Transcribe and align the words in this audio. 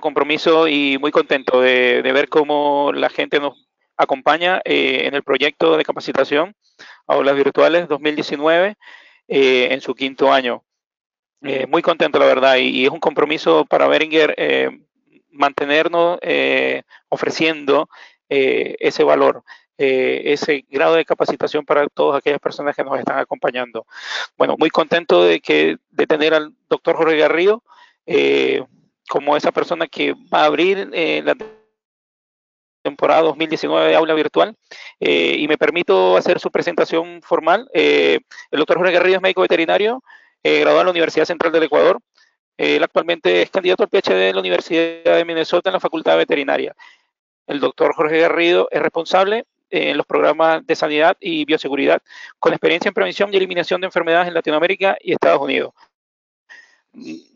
compromiso 0.00 0.68
y 0.68 0.96
muy 0.98 1.10
contento 1.10 1.60
de, 1.60 2.00
ver 2.02 2.30
cómo 2.30 2.92
la 2.94 3.10
gente 3.10 3.40
nos 3.40 3.68
acompaña 3.98 4.62
eh, 4.64 5.02
en 5.04 5.14
el 5.14 5.22
proyecto 5.22 5.76
de 5.76 5.84
capacitación 5.84 6.56
Aulas 7.06 7.36
Virtuales 7.36 7.88
2019 7.88 8.76
eh, 9.28 9.68
en 9.70 9.80
su 9.82 9.94
quinto 9.94 10.32
año. 10.32 10.64
Eh, 11.42 11.66
muy 11.66 11.82
contento, 11.82 12.18
la 12.18 12.24
verdad, 12.24 12.56
y, 12.56 12.86
es 12.86 12.90
un 12.90 13.00
compromiso 13.00 13.66
para 13.66 13.86
Beringer 13.86 14.34
mantenernos 15.30 16.18
ofreciendo 17.10 17.90
ese 18.30 19.04
valor. 19.04 19.44
ese 19.76 20.64
grado 20.70 20.94
de 20.94 21.04
capacitación 21.04 21.66
para 21.66 21.86
todas 21.88 22.18
aquellas 22.18 22.40
personas 22.40 22.74
que 22.74 22.84
nos 22.84 22.98
están 22.98 23.18
acompañando. 23.18 23.84
Bueno, 24.38 24.56
muy 24.58 24.70
contento 24.70 25.22
de 25.24 25.40
que 25.40 25.76
de 25.90 26.06
tener 26.06 26.32
al 26.32 26.54
doctor 26.70 26.96
Jorge 26.96 27.18
Garrido, 27.18 27.62
como 29.12 29.36
esa 29.36 29.52
persona 29.52 29.86
que 29.86 30.14
va 30.14 30.40
a 30.40 30.44
abrir 30.46 30.88
eh, 30.94 31.20
la 31.22 31.36
temporada 32.82 33.20
2019 33.20 33.90
de 33.90 33.94
aula 33.94 34.14
virtual 34.14 34.56
eh, 35.00 35.36
y 35.38 35.46
me 35.48 35.58
permito 35.58 36.16
hacer 36.16 36.40
su 36.40 36.50
presentación 36.50 37.20
formal. 37.20 37.68
Eh, 37.74 38.20
el 38.50 38.58
doctor 38.58 38.78
Jorge 38.78 38.94
Garrido 38.94 39.16
es 39.16 39.22
médico 39.22 39.42
veterinario, 39.42 40.02
graduado 40.42 40.80
en 40.80 40.86
la 40.86 40.92
Universidad 40.92 41.26
Central 41.26 41.52
del 41.52 41.64
Ecuador. 41.64 41.98
Él 42.56 42.82
actualmente 42.82 43.42
es 43.42 43.50
candidato 43.50 43.82
al 43.82 43.90
PhD 43.90 44.14
de 44.14 44.32
la 44.32 44.40
Universidad 44.40 45.16
de 45.16 45.24
Minnesota 45.26 45.68
en 45.68 45.74
la 45.74 45.80
Facultad 45.80 46.12
de 46.12 46.18
Veterinaria. 46.18 46.74
El 47.46 47.60
doctor 47.60 47.94
Jorge 47.94 48.18
Garrido 48.18 48.66
es 48.70 48.80
responsable 48.80 49.44
en 49.68 49.98
los 49.98 50.06
programas 50.06 50.66
de 50.66 50.74
sanidad 50.74 51.18
y 51.20 51.44
bioseguridad, 51.44 52.00
con 52.38 52.54
experiencia 52.54 52.88
en 52.88 52.94
prevención 52.94 53.28
y 53.30 53.36
eliminación 53.36 53.82
de 53.82 53.88
enfermedades 53.88 54.28
en 54.28 54.34
Latinoamérica 54.34 54.96
y 55.02 55.12
Estados 55.12 55.42
Unidos 55.42 55.74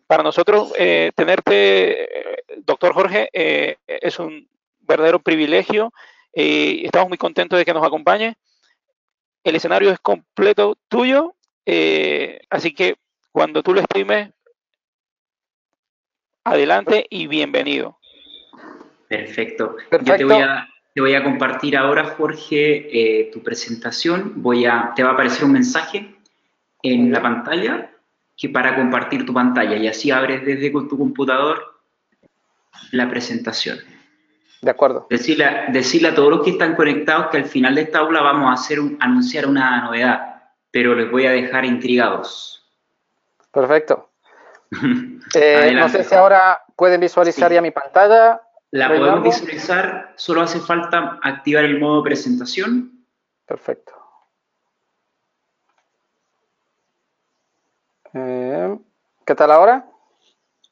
para 0.06 0.22
nosotros 0.22 0.72
eh, 0.78 1.10
tenerte, 1.14 2.08
doctor 2.64 2.92
Jorge, 2.94 3.28
eh, 3.32 3.76
es 3.86 4.18
un 4.18 4.48
verdadero 4.80 5.18
privilegio 5.18 5.92
y 6.32 6.84
estamos 6.84 7.08
muy 7.08 7.18
contentos 7.18 7.58
de 7.58 7.64
que 7.64 7.74
nos 7.74 7.84
acompañe. 7.84 8.36
El 9.42 9.56
escenario 9.56 9.90
es 9.90 9.98
completo 10.00 10.76
tuyo, 10.88 11.34
eh, 11.64 12.40
así 12.50 12.72
que 12.72 12.96
cuando 13.32 13.62
tú 13.62 13.74
lo 13.74 13.80
estimes, 13.80 14.30
adelante 16.44 17.06
y 17.10 17.26
bienvenido. 17.26 17.98
Perfecto. 19.08 19.76
Yo 20.02 20.16
te 20.16 20.24
voy, 20.24 20.40
a, 20.40 20.68
te 20.94 21.00
voy 21.00 21.14
a 21.14 21.22
compartir 21.22 21.76
ahora, 21.76 22.04
Jorge, 22.16 23.30
tu 23.32 23.42
presentación. 23.42 24.34
Voy 24.36 24.66
a, 24.66 24.92
te 24.94 25.02
va 25.02 25.10
a 25.10 25.12
aparecer 25.12 25.44
un 25.44 25.52
mensaje 25.52 26.14
en 26.82 27.12
la 27.12 27.22
pantalla 27.22 27.95
que 28.36 28.48
para 28.48 28.74
compartir 28.76 29.24
tu 29.24 29.32
pantalla 29.32 29.76
y 29.76 29.88
así 29.88 30.10
abres 30.10 30.44
desde 30.44 30.70
con 30.70 30.88
tu 30.88 30.98
computador 30.98 31.80
la 32.92 33.08
presentación. 33.08 33.78
De 34.60 34.70
acuerdo. 34.70 35.06
Decirle, 35.10 35.66
decirle 35.68 36.08
a 36.08 36.14
todos 36.14 36.30
los 36.30 36.44
que 36.44 36.50
están 36.50 36.74
conectados 36.74 37.28
que 37.28 37.38
al 37.38 37.44
final 37.44 37.74
de 37.74 37.82
esta 37.82 38.00
aula 38.00 38.20
vamos 38.22 38.50
a 38.50 38.54
hacer 38.54 38.78
anunciar 39.00 39.46
una 39.46 39.84
novedad, 39.84 40.42
pero 40.70 40.94
les 40.94 41.10
voy 41.10 41.26
a 41.26 41.30
dejar 41.30 41.64
intrigados. 41.64 42.64
Perfecto. 43.52 44.10
Eh, 45.34 45.72
no 45.74 45.88
sé 45.88 46.04
si 46.04 46.14
ahora 46.14 46.62
pueden 46.76 47.00
visualizar 47.00 47.52
ya 47.52 47.60
mi 47.60 47.72
pantalla. 47.72 48.40
La 48.70 48.88
podemos 48.88 49.24
visualizar, 49.24 50.14
solo 50.16 50.42
hace 50.42 50.60
falta 50.60 51.18
activar 51.20 51.64
el 51.64 51.80
modo 51.80 52.04
presentación. 52.04 53.04
Perfecto. 53.44 53.95
Eh, 58.18 58.78
¿Qué 59.26 59.34
tal 59.34 59.50
ahora? 59.50 59.86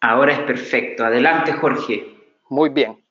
Ahora 0.00 0.32
es 0.32 0.40
perfecto. 0.40 1.04
Adelante, 1.04 1.52
Jorge. 1.52 2.06
Muy 2.48 2.70
bien. 2.70 3.04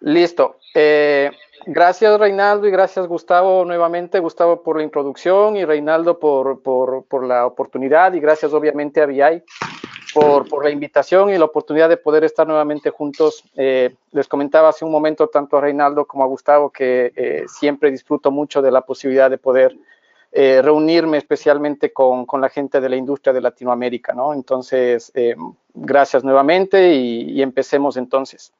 Listo. 0.00 0.58
Eh, 0.74 1.30
gracias, 1.64 2.18
Reinaldo, 2.20 2.66
y 2.66 2.70
gracias, 2.70 3.06
Gustavo, 3.06 3.64
nuevamente. 3.64 4.18
Gustavo 4.18 4.62
por 4.62 4.76
la 4.76 4.82
introducción 4.82 5.56
y 5.56 5.64
Reinaldo 5.64 6.18
por, 6.18 6.62
por, 6.62 7.24
la 7.24 7.46
oportunidad. 7.46 8.12
Y 8.12 8.20
gracias, 8.20 8.52
obviamente, 8.52 9.00
a 9.00 9.06
VI 9.06 9.42
por, 10.12 10.46
por, 10.46 10.62
la 10.62 10.70
invitación 10.70 11.30
y 11.30 11.38
la 11.38 11.46
oportunidad 11.46 11.88
de 11.88 11.96
poder 11.96 12.24
estar 12.24 12.46
nuevamente 12.46 12.90
juntos. 12.90 13.44
Eh, 13.56 13.94
les 14.12 14.28
comentaba 14.28 14.68
hace 14.68 14.84
un 14.84 14.90
momento 14.90 15.28
tanto 15.28 15.56
a 15.56 15.62
Reinaldo 15.62 16.04
como 16.04 16.22
a 16.22 16.26
Gustavo 16.26 16.70
que 16.70 17.46
siempre 17.48 17.90
disfruto 17.90 18.30
mucho 18.30 18.60
de 18.60 18.70
la 18.70 18.82
posibilidad 18.82 19.30
de 19.30 19.38
poder 19.38 19.74
eh, 20.36 20.60
reunirme 20.62 21.16
especialmente 21.16 21.92
con, 21.92 22.26
con, 22.26 22.40
la 22.40 22.48
gente 22.48 22.80
de 22.80 22.88
la 22.88 22.96
industria 22.96 23.32
de 23.32 23.40
Latinoamérica, 23.40 24.14
¿no? 24.14 24.32
Entonces, 24.32 25.12
eh, 25.14 25.36
gracias 25.72 26.24
nuevamente 26.24 26.92
y, 26.92 27.40
empecemos 27.40 27.96
entonces. 27.96 28.52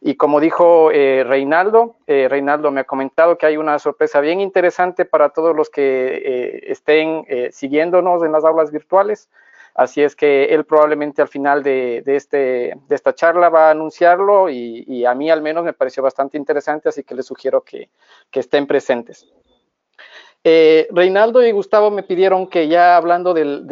Y 0.00 0.14
como 0.14 0.40
dijo 0.40 0.90
eh, 0.90 1.22
Reinaldo, 1.26 1.96
Reinaldo 2.06 2.70
me 2.70 2.80
ha 2.80 2.84
comentado 2.84 3.36
que 3.36 3.44
hay 3.44 3.58
una 3.58 3.78
sorpresa 3.78 4.20
bien 4.20 4.40
interesante 4.40 5.04
para 5.04 5.28
todos 5.28 5.54
los 5.54 5.68
que 5.68 6.62
estén 6.66 7.26
siguiéndonos 7.52 8.22
en 8.22 8.32
las 8.32 8.46
aulas 8.46 8.70
virtuales. 8.70 9.28
Así 9.74 10.02
es 10.02 10.16
que 10.16 10.46
él 10.46 10.64
probablemente 10.64 11.20
al 11.20 11.28
final 11.28 11.62
de, 11.62 12.02
de, 12.04 12.16
este, 12.16 12.74
de 12.88 12.94
esta 12.94 13.14
charla 13.14 13.50
va 13.50 13.68
a 13.68 13.72
anunciarlo 13.72 14.48
y, 14.48 14.84
y, 14.88 15.04
a 15.04 15.14
mí 15.14 15.30
al 15.30 15.42
menos 15.42 15.64
me 15.64 15.74
pareció 15.74 16.02
bastante 16.02 16.38
interesante, 16.38 16.88
así 16.88 17.04
que 17.04 17.14
les 17.14 17.26
sugiero 17.26 17.60
que, 17.60 17.90
que 18.30 18.40
estén 18.40 18.66
presentes. 18.66 19.30
Eh, 20.42 20.88
Reinaldo 20.90 21.44
y 21.44 21.52
Gustavo 21.52 21.90
me 21.90 22.02
pidieron 22.02 22.46
que 22.46 22.66
ya 22.66 22.96
hablando 22.96 23.34
del, 23.34 23.66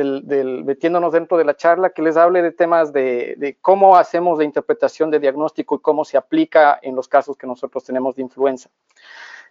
metiéndonos 0.64 1.12
dentro 1.12 1.38
de 1.38 1.44
la 1.44 1.56
charla, 1.56 1.90
que 1.90 2.02
les 2.02 2.18
hable 2.18 2.42
de 2.42 2.52
temas 2.52 2.92
de, 2.92 3.56
cómo 3.62 3.96
hacemos 3.96 4.38
la 4.38 4.44
interpretación 4.44 5.10
de 5.10 5.18
diagnóstico 5.18 5.76
y 5.76 5.80
cómo 5.80 6.04
se 6.04 6.18
aplica 6.18 6.78
en 6.82 6.94
los 6.94 7.08
casos 7.08 7.38
que 7.38 7.46
nosotros 7.46 7.84
tenemos 7.84 8.16
de 8.16 8.22
influenza. 8.22 8.68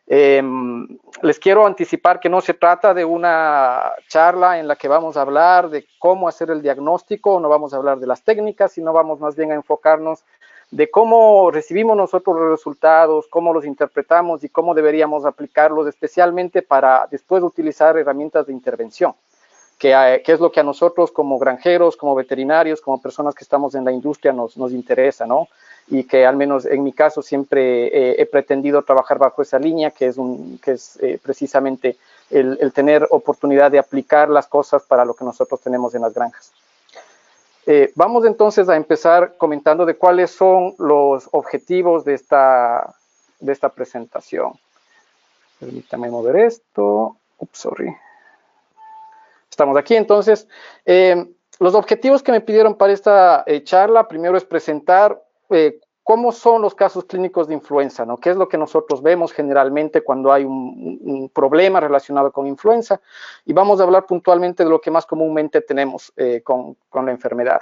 Em, 0.05 0.87
les 1.21 1.39
quiero 1.39 1.65
anticipar 1.65 2.19
que 2.19 2.29
no 2.29 2.39
se 2.39 2.53
trata 2.53 2.93
de 2.93 3.03
una 3.03 3.91
charla 4.07 4.59
en 4.59 4.67
la 4.67 4.75
que 4.75 4.87
vamos 4.87 5.17
a 5.17 5.21
hablar 5.21 5.69
de 5.69 5.85
cómo 5.99 6.29
hacer 6.29 6.49
el 6.51 6.61
diagnóstico, 6.61 7.39
no 7.39 7.49
vamos 7.49 7.73
a 7.73 7.77
hablar 7.77 7.99
de 7.99 8.07
las 8.07 8.23
técnicas, 8.23 8.71
sino 8.71 8.93
vamos 8.93 9.19
más 9.19 9.35
bien 9.35 9.51
a 9.51 9.55
enfocarnos 9.55 10.23
de 10.71 10.89
cómo 10.89 11.49
recibimos 11.49 11.95
nosotros 11.95 12.35
los 12.35 12.51
resultados, 12.51 13.27
cómo 13.29 13.53
los 13.53 13.65
interpretamos 13.65 14.43
y 14.43 14.49
cómo 14.49 14.73
deberíamos 14.73 15.25
aplicarlos, 15.25 15.87
especialmente 15.87 16.61
para 16.61 17.07
después 17.09 17.41
utilizar 17.41 17.97
herramientas 17.97 18.47
de 18.47 18.53
intervención, 18.53 19.13
que, 19.79 19.93
eh, 19.93 20.23
es 20.25 20.39
lo 20.39 20.51
que 20.51 20.59
a 20.59 20.63
nosotros 20.63 21.11
como 21.11 21.39
granjeros, 21.39 21.95
como 21.95 22.15
veterinarios, 22.15 22.81
como 22.81 23.01
personas 23.01 23.33
que 23.33 23.45
estamos 23.45 23.75
en 23.75 23.85
la 23.85 23.93
industria 23.93 24.33
nos, 24.33 24.57
nos 24.57 24.73
interesa, 24.73 25.25
¿no? 25.25 25.47
Y 25.89 26.03
que 26.03 26.25
al 26.25 26.35
menos 26.35 26.65
en 26.65 26.83
mi 26.83 26.91
caso 26.91 27.21
siempre 27.21 27.87
eh, 27.87 28.15
he 28.21 28.25
pretendido 28.25 28.81
trabajar 28.81 29.19
bajo 29.19 29.41
esa 29.41 29.57
línea, 29.57 29.91
que 29.91 30.07
es, 30.07 30.17
un, 30.17 30.59
que 30.61 30.71
es 30.71 30.97
eh, 31.01 31.17
precisamente 31.23 31.95
el 32.29 32.73
tener 32.73 33.07
oportunidad 33.09 33.71
de 33.71 33.79
aplicar 33.79 34.29
las 34.29 34.47
cosas 34.47 34.83
para 34.83 35.05
lo 35.05 35.13
que 35.13 35.23
nosotros 35.23 35.61
tenemos 35.61 35.95
en 35.95 36.01
las 36.01 36.13
granjas. 36.13 36.51
Eh, 37.69 37.91
vamos 37.95 38.23
entonces 38.23 38.69
a 38.69 38.77
empezar 38.77 39.35
comentando 39.37 39.85
de 39.85 39.97
cuáles 39.97 40.31
son 40.31 40.73
los 40.79 41.27
objetivos 41.33 42.05
de 42.05 42.13
esta, 42.13 42.95
de 43.41 43.51
esta 43.51 43.67
presentación. 43.67 44.53
Permítame 45.59 46.09
mover 46.09 46.37
esto. 46.37 47.17
Ups, 47.37 47.59
sorry. 47.59 47.93
Estamos 49.49 49.75
aquí 49.75 49.97
entonces. 49.97 50.47
Eh, 50.85 51.29
los 51.59 51.75
objetivos 51.75 52.23
que 52.23 52.31
me 52.31 52.39
pidieron 52.39 52.75
para 52.75 52.93
esta 52.93 53.43
eh, 53.45 53.61
charla, 53.65 54.07
primero 54.07 54.37
es 54.37 54.45
presentar 54.45 55.21
cómo 56.07 56.31
son 56.31 56.61
los 56.61 56.73
casos 56.73 57.03
clínicos 57.03 57.49
de 57.49 57.53
influenza, 57.53 58.05
¿no? 58.05 58.15
¿Qué 58.15 58.29
es 58.29 58.37
lo 58.37 58.47
que 58.47 58.57
nosotros 58.57 59.03
vemos 59.03 59.33
generalmente 59.33 60.05
cuando 60.05 60.31
hay 60.31 60.45
un, 60.45 61.29
problema 61.33 61.81
relacionado 61.81 62.31
con 62.31 62.47
influenza? 62.47 63.01
Y 63.43 63.51
vamos 63.51 63.81
a 63.81 63.83
hablar 63.83 64.05
puntualmente 64.05 64.63
de 64.63 64.69
lo 64.69 64.79
que 64.79 64.89
más 64.89 65.05
comúnmente 65.05 65.59
tenemos 65.59 66.13
eh, 66.15 66.41
con, 66.45 66.77
con, 66.87 67.07
la 67.07 67.11
enfermedad. 67.11 67.59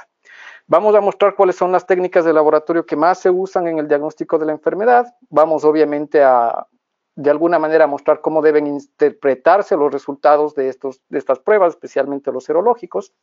Vamos 0.68 0.94
a 0.94 1.02
mostrar 1.02 1.34
cuáles 1.34 1.56
son 1.56 1.72
las 1.72 1.88
técnicas 1.88 2.24
de 2.24 2.34
laboratorio 2.34 2.86
que 2.86 2.96
más 2.96 3.18
se 3.18 3.32
usan 3.32 3.68
en 3.68 3.80
el 3.80 3.88
diagnóstico 3.88 4.38
de 4.38 4.46
la 4.46 4.52
enfermedad. 4.52 5.12
Vamos 5.32 5.66
obviamente 5.66 6.22
a, 6.22 6.68
de 7.16 7.30
alguna 7.30 7.60
manera, 7.60 7.88
mostrar 7.88 8.20
cómo 8.20 8.42
deben 8.42 8.68
interpretarse 8.68 9.78
los 9.78 9.92
resultados 9.92 10.54
de, 10.54 10.68
estos, 10.68 11.02
de 11.08 11.18
estas 11.18 11.40
pruebas, 11.40 11.74
especialmente 11.74 12.32
los 12.32 12.44
serológicos. 12.44 13.14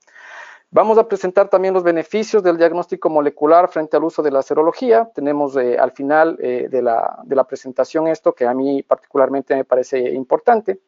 Vamos 0.74 0.96
a 0.96 1.06
presentar 1.06 1.50
también 1.50 1.74
los 1.74 1.82
beneficios 1.82 2.42
del 2.42 2.56
diagnóstico 2.56 3.10
molecular 3.10 3.68
frente 3.68 3.98
al 3.98 4.04
uso 4.04 4.22
de 4.22 4.30
la 4.30 4.40
serología. 4.40 5.06
Tenemos 5.14 5.54
eh, 5.58 5.76
al 5.78 5.92
final 5.92 6.38
eh, 6.40 6.68
de, 6.70 6.80
la, 6.80 7.18
de, 7.24 7.36
la, 7.36 7.44
presentación 7.44 8.08
esto 8.08 8.34
que 8.34 8.46
a 8.46 8.54
mí 8.54 8.82
particularmente 8.82 9.54
me 9.54 9.66
parece 9.66 9.98
importante. 10.14 10.80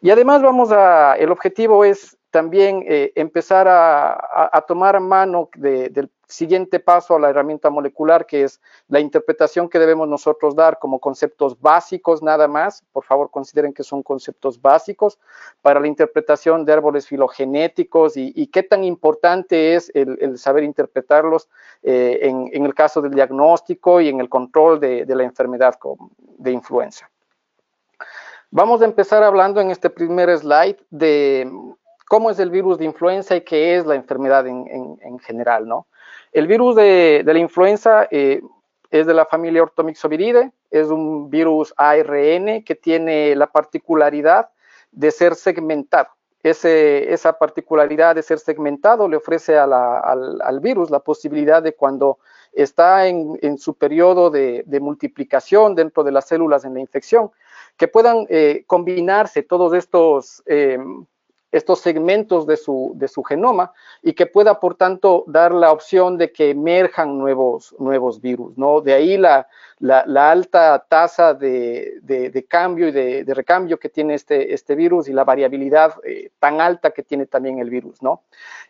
Y 0.00 0.10
además 0.10 0.42
vamos 0.42 0.72
a, 0.72 1.14
el 1.14 1.30
objetivo 1.30 1.84
es 1.84 2.18
también 2.32 2.82
eh, 2.88 3.12
empezar 3.14 3.68
a, 3.68 4.64
tomar 4.66 4.98
mano 5.00 5.50
del 5.54 6.10
siguiente 6.26 6.80
paso 6.80 7.14
a 7.14 7.20
la 7.20 7.28
herramienta 7.28 7.68
molecular, 7.68 8.24
que 8.24 8.44
es 8.44 8.58
la 8.88 9.00
interpretación 9.00 9.68
que 9.68 9.78
debemos 9.78 10.08
nosotros 10.08 10.56
dar 10.56 10.78
como 10.78 10.98
conceptos 10.98 11.60
básicos 11.60 12.22
nada 12.22 12.48
más. 12.48 12.84
Por 12.90 13.04
favor, 13.04 13.30
consideren 13.30 13.74
que 13.74 13.82
son 13.84 14.02
conceptos 14.02 14.60
básicos 14.62 15.18
para 15.60 15.78
la 15.78 15.88
interpretación 15.88 16.64
de 16.64 16.72
árboles 16.72 17.06
filogenéticos 17.06 18.16
y, 18.16 18.46
qué 18.46 18.62
tan 18.62 18.82
importante 18.82 19.74
es 19.74 19.92
el, 19.94 20.38
saber 20.38 20.64
interpretarlos 20.64 21.50
eh, 21.82 22.20
en, 22.22 22.64
el 22.64 22.74
caso 22.74 23.02
del 23.02 23.12
diagnóstico 23.12 24.00
y 24.00 24.08
en 24.08 24.20
el 24.20 24.30
control 24.30 24.80
de 24.80 25.04
la 25.06 25.22
enfermedad 25.24 25.78
de 26.38 26.50
influenza. 26.50 27.10
Vamos 28.54 28.82
a 28.82 28.84
empezar 28.84 29.22
hablando 29.22 29.62
en 29.62 29.70
este 29.70 29.88
primer 29.88 30.28
slide 30.38 30.76
de 30.90 31.50
cómo 32.12 32.28
es 32.28 32.38
el 32.38 32.50
virus 32.50 32.76
de 32.76 32.84
influenza 32.84 33.34
y 33.36 33.40
qué 33.40 33.74
es 33.74 33.86
la 33.86 33.94
enfermedad 33.94 34.46
en, 34.46 35.18
general, 35.20 35.66
¿no? 35.66 35.86
El 36.30 36.46
virus 36.46 36.76
de, 36.76 37.22
la 37.24 37.38
influenza 37.38 38.06
eh, 38.10 38.42
es 38.90 39.06
de 39.06 39.14
la 39.14 39.24
familia 39.24 39.62
Ortomyxoviridae, 39.62 40.52
es 40.70 40.88
un 40.88 41.30
virus 41.30 41.72
ARN 41.74 42.64
que 42.64 42.74
tiene 42.74 43.34
la 43.34 43.46
particularidad 43.46 44.50
de 44.90 45.10
ser 45.10 45.36
segmentado. 45.36 46.08
esa 46.42 47.32
particularidad 47.38 48.14
de 48.14 48.22
ser 48.22 48.40
segmentado 48.40 49.08
le 49.08 49.16
ofrece 49.16 49.56
al, 49.56 50.60
virus 50.60 50.90
la 50.90 50.98
posibilidad 50.98 51.62
de 51.62 51.72
cuando 51.72 52.18
está 52.52 53.06
en, 53.06 53.56
su 53.56 53.72
periodo 53.72 54.28
de, 54.28 54.80
multiplicación 54.82 55.74
dentro 55.74 56.04
de 56.04 56.12
las 56.12 56.26
células 56.26 56.66
en 56.66 56.74
la 56.74 56.80
infección, 56.80 57.30
que 57.78 57.88
puedan 57.88 58.26
eh, 58.28 58.64
combinarse 58.66 59.42
todos 59.42 59.72
estos, 59.72 60.42
eh, 60.44 60.76
estos 61.52 61.80
segmentos 61.80 62.46
de 62.46 62.56
su, 62.56 62.92
de 62.96 63.06
su, 63.06 63.22
genoma 63.22 63.72
y 64.02 64.14
que 64.14 64.26
pueda, 64.26 64.58
por 64.58 64.74
tanto, 64.74 65.24
dar 65.26 65.52
la 65.52 65.70
opción 65.70 66.18
de 66.18 66.32
que 66.32 66.50
emerjan 66.50 67.18
nuevos, 67.18 67.74
nuevos 67.78 68.20
virus, 68.20 68.58
¿no? 68.58 68.80
De 68.80 68.94
ahí 68.94 69.16
la, 69.16 69.46
la, 69.78 70.30
alta 70.30 70.84
tasa 70.88 71.34
de, 71.34 71.98
de, 72.02 72.44
cambio 72.46 72.88
y 72.88 72.92
de, 72.92 73.34
recambio 73.34 73.78
que 73.78 73.88
tiene 73.88 74.14
este, 74.14 74.52
este 74.52 74.74
virus 74.74 75.08
y 75.08 75.12
la 75.12 75.24
variabilidad 75.24 75.94
eh, 76.04 76.30
tan 76.38 76.60
alta 76.60 76.90
que 76.90 77.02
tiene 77.02 77.26
también 77.26 77.58
el 77.58 77.70
virus, 77.70 78.02
¿no? 78.02 78.22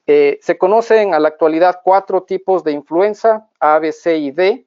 se 0.05 0.59
conocen 0.59 1.15
a 1.15 1.21
la 1.21 1.29
actualidad 1.29 1.81
cuatro 1.85 2.25
tipos 2.25 2.65
de 2.65 2.73
influenza, 2.73 3.47
A, 3.61 3.79
B, 3.79 3.93
C 3.93 4.17
y 4.17 4.33
D. 4.33 4.67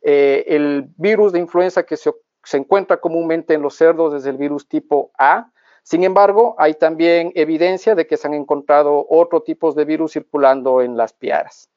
el 0.00 0.88
virus 0.96 1.32
de 1.32 1.40
influenza 1.40 1.82
que 1.82 1.96
se 1.96 2.12
se 2.46 2.56
encuentra 2.56 2.98
comúnmente 2.98 3.54
en 3.54 3.62
los 3.62 3.74
cerdos 3.74 4.12
desde 4.12 4.30
el 4.30 4.36
virus 4.36 4.68
tipo 4.68 5.10
A. 5.18 5.50
Sin 5.86 6.02
embargo, 6.02 6.56
hay 6.58 6.74
también 6.74 7.30
evidencia 7.36 7.94
de 7.94 8.08
que 8.08 8.16
se 8.16 8.26
han 8.26 8.34
encontrado 8.34 9.06
otros 9.08 9.44
tipos 9.44 9.76
de 9.76 9.84
virus 9.84 10.14
circulando 10.14 10.82
en 10.82 10.96
las 10.96 11.12
piaras. 11.12 11.70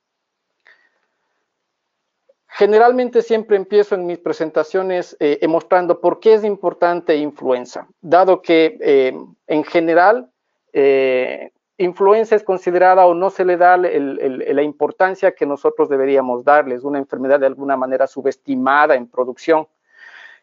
Generalmente 2.48 3.22
siempre 3.22 3.56
empiezo 3.56 3.94
en 3.94 4.08
mis 4.08 4.18
presentaciones 4.18 5.16
eh, 5.20 5.48
mostrando 5.48 6.02
por 6.02 6.20
qué 6.20 6.34
es 6.34 6.44
importante 6.44 7.18
influenza, 7.18 7.88
dado 8.02 8.42
que 8.42 8.80
eh, 8.82 9.16
en 9.46 9.64
general 9.64 10.32
eh, 10.74 11.52
influenza 11.78 12.36
es 12.36 12.42
considerada 12.42 13.06
o 13.06 13.14
no 13.14 13.30
se 13.30 13.46
le 13.46 13.58
da 13.58 13.78
la 13.78 14.64
importancia 14.64 15.36
que 15.36 15.46
nosotros 15.46 15.88
deberíamos 15.88 16.44
darles, 16.44 16.84
una 16.84 16.98
enfermedad 16.98 17.40
de 17.40 17.46
alguna 17.46 17.78
manera 17.78 18.08
subestimada 18.08 18.96
en 18.96 19.06
producción. 19.06 19.68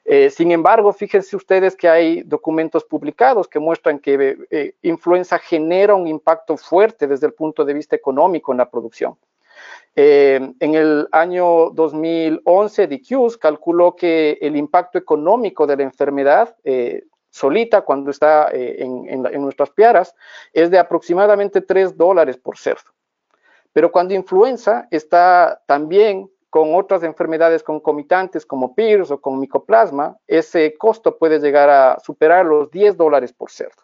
Eh, 0.08 0.31
sin 0.31 0.53
embargo, 0.53 0.93
fíjense 0.93 1.35
ustedes 1.35 1.75
que 1.75 1.88
hay 1.88 2.23
documentos 2.23 2.85
publicados 2.85 3.49
que 3.49 3.58
muestran 3.58 3.99
que 3.99 4.38
eh, 4.50 4.75
influenza 4.82 5.37
genera 5.37 5.97
un 5.97 6.06
impacto 6.06 6.56
fuerte 6.56 7.08
desde 7.08 7.26
el 7.26 7.32
punto 7.32 7.64
de 7.64 7.75
vista 7.75 7.97
económico 7.97 8.53
en 8.53 8.58
la 8.58 8.70
producción. 8.70 9.17
Eh, 9.97 10.53
en 10.61 10.75
el 10.76 11.08
año 11.11 11.70
2011, 11.70 12.87
DQs 12.87 13.37
calculó 13.37 13.97
que 13.97 14.38
el 14.41 14.55
impacto 14.55 14.97
económico 14.97 15.67
de 15.67 15.76
la 15.76 15.82
enfermedad 15.82 16.55
solita, 17.31 17.81
cuando 17.81 18.12
está 18.12 18.49
en, 18.52 19.09
en, 19.09 19.43
nuestras 19.43 19.70
piaras, 19.70 20.14
es 20.52 20.70
de 20.70 20.79
aproximadamente 20.79 21.61
3 21.62 21.97
dólares 21.97 22.37
por 22.37 22.56
cerdo. 22.59 22.93
Pero 23.73 23.91
cuando 23.91 24.14
influenza 24.14 24.87
está 24.91 25.62
también 25.67 26.31
con 26.56 26.75
otras 26.75 27.03
enfermedades 27.03 27.62
concomitantes 27.62 28.47
como 28.47 28.75
PIRS 28.75 29.11
o 29.11 29.20
con 29.20 29.38
micoplasma, 29.38 30.17
ese 30.26 30.73
costo 30.79 31.19
puede 31.19 31.38
llegar 31.38 31.69
a 31.69 31.99
superar 32.00 32.47
los 32.47 32.70
10 32.70 32.97
dólares 32.97 33.35
por 33.35 33.50
cerdo. 33.50 33.82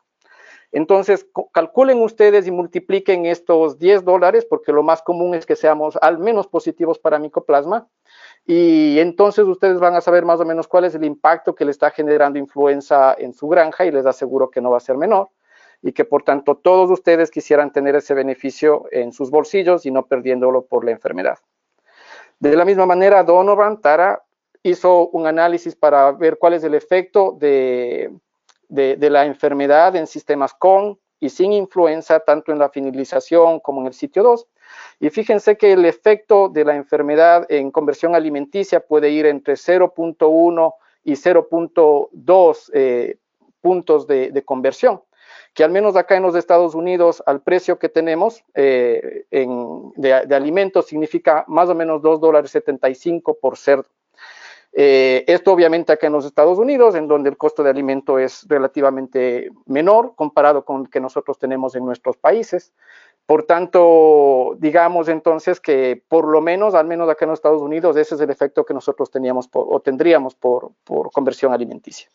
Entonces, 0.71 1.27
calculen 1.53 2.01
ustedes 2.01 2.47
y 2.47 2.51
multipliquen 2.51 3.27
estos 3.27 3.79
10 3.79 4.07
dólares, 4.07 4.47
porque 4.47 4.73
lo 4.73 4.83
más 4.83 5.03
común 5.03 5.35
es 5.35 5.45
que 5.45 5.55
seamos 5.55 5.99
al 6.01 6.19
menos 6.19 6.47
positivos 6.47 6.99
para 6.99 7.19
micoplasma, 7.19 7.89
y 8.47 8.99
entonces 9.01 9.45
ustedes 9.45 9.79
van 9.79 9.95
a 9.95 10.01
saber 10.01 10.25
más 10.25 10.41
o 10.41 10.47
menos 10.47 10.67
cuál 10.67 10.87
es 10.87 10.95
el 10.95 11.05
impacto 11.05 11.55
que 11.55 11.67
le 11.67 11.73
está 11.73 11.91
generando 11.91 12.39
influenza 12.39 13.15
en 13.19 13.35
su 13.35 13.49
granja, 13.49 13.85
y 13.85 13.91
les 13.91 14.07
aseguro 14.07 14.49
que 14.49 14.63
no 14.63 14.71
va 14.71 14.79
a 14.79 14.81
ser 14.81 14.97
menor, 14.97 15.29
y 15.83 15.93
que 15.93 16.07
por 16.07 16.23
tanto 16.23 16.55
todos 16.55 16.91
ustedes 16.91 17.31
quisieran 17.31 17.71
tener 17.71 17.97
ese 17.97 18.15
beneficio 18.15 18.87
en 18.93 19.13
sus 19.13 19.31
bolsillos 19.31 19.85
y 19.85 19.91
no 19.91 20.07
perdiéndolo 20.07 20.65
por 20.65 20.87
la 20.87 20.93
enfermedad. 20.93 21.37
De 22.43 22.57
la 22.57 22.65
misma 22.65 22.87
manera, 22.87 23.23
Donovan 23.23 23.81
Tara 23.81 24.21
hizo 24.65 25.11
un 25.11 25.29
análisis 25.29 25.77
para 25.77 26.11
ver 26.11 26.39
cuál 26.39 26.55
es 26.55 26.65
el 26.65 26.75
efecto 26.75 27.37
de, 27.39 28.11
la 28.69 29.27
enfermedad 29.27 29.95
en 29.95 30.09
sistemas 30.09 30.53
con 30.53 30.99
y 31.21 31.29
sin 31.29 31.53
influenza, 31.53 32.19
tanto 32.19 32.51
en 32.51 32.59
la 32.59 32.69
finalización 32.69 33.61
como 33.61 33.81
en 33.83 33.87
el 33.87 33.93
sitio 33.93 34.25
2. 34.25 34.49
Y 34.99 35.11
fíjense 35.11 35.57
que 35.57 35.71
el 35.71 35.85
efecto 35.85 36.49
de 36.49 36.65
la 36.65 36.75
enfermedad 36.75 37.47
en 37.49 37.71
conversión 37.71 38.17
alimenticia 38.17 38.81
puede 38.81 39.11
ir 39.11 39.27
entre 39.27 39.55
0.1 39.55 40.75
y 41.05 41.13
0.2 41.13 42.71
eh, 42.75 43.19
puntos 43.61 44.09
de 44.09 44.43
conversión 44.45 45.01
que 45.55 45.65
al 45.65 45.71
menos 45.71 45.97
acá 45.97 46.17
en 46.17 46.23
los 46.23 46.35
Estados 46.35 46.75
Unidos, 46.75 47.23
al 47.27 47.43
precio 47.43 47.79
que 47.79 47.89
tenemos 47.89 48.43
eh, 48.55 49.27
de, 49.31 50.35
alimentos, 50.35 50.87
significa 50.87 51.45
más 51.47 51.69
o 51.69 51.75
menos 51.75 52.01
2 52.03 52.21
dólares 52.21 52.51
75 52.53 53.35
por 53.35 53.57
cerdo. 53.57 53.89
Eh, 54.75 55.25
esto 55.27 55.53
obviamente 55.53 55.93
acá 55.93 56.07
en 56.07 56.15
los 56.15 56.25
Estados 56.25 56.59
Unidos, 56.59 56.95
en 56.95 57.07
donde 57.07 57.29
el 57.29 57.37
costo 57.37 57.63
de 57.63 57.69
alimento 57.69 58.19
es 58.19 58.47
relativamente 58.49 59.51
menor 59.67 60.15
comparado 60.15 60.65
con 60.65 60.83
el 60.83 60.91
que 60.91 61.01
nosotros 61.01 61.39
tenemos 61.39 61.75
en 61.75 61.85
nuestros 61.85 62.17
países. 62.17 62.73
Por 63.27 63.45
tanto, 63.45 64.57
digamos 64.59 65.09
entonces 65.09 65.61
que 65.61 66.03
por 66.09 66.27
lo 66.27 66.41
menos, 66.41 66.75
al 66.75 66.87
menos 66.87 67.11
acá 67.11 67.27
en 67.27 67.31
los 67.31 67.39
Estados 67.39 67.61
Unidos, 67.61 67.97
ese 67.97 68.15
es 68.15 68.21
el 68.23 68.31
efecto 68.31 68.65
que 68.65 68.73
nosotros 68.73 69.11
teníamos 69.11 69.49
o 69.53 69.81
tendríamos 69.81 70.35
por, 70.35 70.73
por 70.85 71.11
conversión 71.13 71.53
alimenticia. 71.53 72.09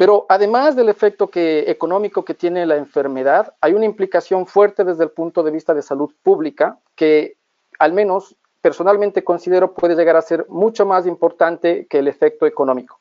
Pero 0.00 0.24
además 0.30 0.76
del 0.76 0.88
efecto 0.88 1.28
que, 1.28 1.70
económico 1.70 2.24
que 2.24 2.32
tiene 2.32 2.64
la 2.64 2.76
enfermedad, 2.76 3.52
hay 3.60 3.74
una 3.74 3.84
implicación 3.84 4.46
fuerte 4.46 4.82
desde 4.82 5.04
el 5.04 5.10
punto 5.10 5.42
de 5.42 5.50
vista 5.50 5.74
de 5.74 5.82
salud 5.82 6.10
pública 6.22 6.78
que 6.94 7.36
al 7.78 7.92
menos 7.92 8.34
personalmente 8.62 9.22
considero 9.22 9.74
puede 9.74 9.94
llegar 9.94 10.16
a 10.16 10.22
ser 10.22 10.46
mucho 10.48 10.86
más 10.86 11.06
importante 11.06 11.86
que 11.86 11.98
el 11.98 12.08
efecto 12.08 12.46
económico. 12.46 12.98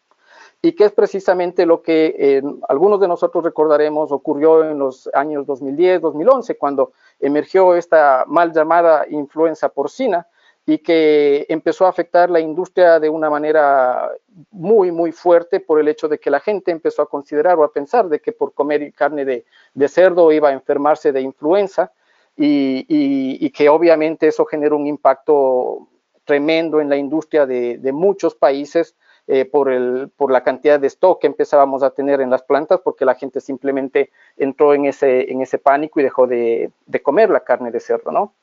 Y 0.62 0.74
que 0.74 0.84
es 0.84 0.92
precisamente 0.92 1.66
lo 1.66 1.82
que 1.82 2.16
eh, 2.20 2.42
algunos 2.68 3.00
de 3.00 3.08
nosotros 3.08 3.46
recordaremos 3.46 4.12
ocurrió 4.12 4.70
en 4.70 4.80
los 4.80 5.10
años 5.14 5.48
2010-2011, 5.48 6.58
cuando 6.58 6.92
emergió 7.22 7.76
esta 7.76 8.26
mal 8.28 8.52
llamada 8.52 9.06
influenza 9.10 9.70
porcina, 9.70 10.28
y 10.70 10.78
que 10.78 11.48
empezó 11.50 11.88
a 11.88 11.90
afectar 11.90 12.30
la 12.30 12.40
industria 12.40 13.00
de 13.00 13.10
una 13.10 13.28
manera 13.28 14.12
muy, 14.52 14.92
muy 14.92 15.12
fuerte 15.12 15.60
por 15.60 15.80
el 15.80 15.88
hecho 15.88 16.08
de 16.08 16.20
que 16.20 16.30
la 16.30 16.40
gente 16.40 16.70
empezó 16.70 17.02
a 17.02 17.10
considerar 17.10 17.58
o 17.58 17.64
a 17.64 17.74
pensar 17.74 18.08
de 18.08 18.20
que 18.20 18.34
por 18.34 18.54
comer 18.54 18.94
carne 18.94 19.26
de, 19.26 19.88
cerdo 19.88 20.32
iba 20.32 20.50
a 20.50 20.54
enfermarse 20.54 21.12
de 21.12 21.22
influenza 21.22 21.92
y, 22.38 23.50
que 23.50 23.68
obviamente 23.68 24.28
eso 24.28 24.46
generó 24.46 24.78
un 24.78 24.86
impacto 24.86 25.88
tremendo 26.24 26.80
en 26.80 26.90
la 26.90 26.98
industria 26.98 27.48
de, 27.48 27.92
muchos 27.92 28.36
países 28.36 28.96
eh, 29.26 29.46
por, 29.46 29.72
el, 29.72 30.12
por 30.16 30.32
la 30.32 30.44
cantidad 30.44 30.80
de 30.80 30.86
stock 30.86 31.20
que 31.20 31.28
empezábamos 31.28 31.82
a 31.82 31.90
tener 31.90 32.22
en 32.22 32.30
las 32.30 32.44
plantas 32.44 32.80
porque 32.84 33.06
la 33.06 33.16
gente 33.16 33.42
simplemente 33.42 34.12
entró 34.38 34.76
en 34.76 34.86
ese, 34.86 35.32
en 35.32 35.42
ese 35.42 35.58
pánico 35.58 36.00
y 36.00 36.04
dejó 36.04 36.28
de, 36.28 36.70
de 36.86 37.02
comer 37.02 37.32
la 37.32 37.40
carne 37.40 37.72
de 37.72 37.80
cerdo, 37.80 38.12
¿no? 38.12 38.36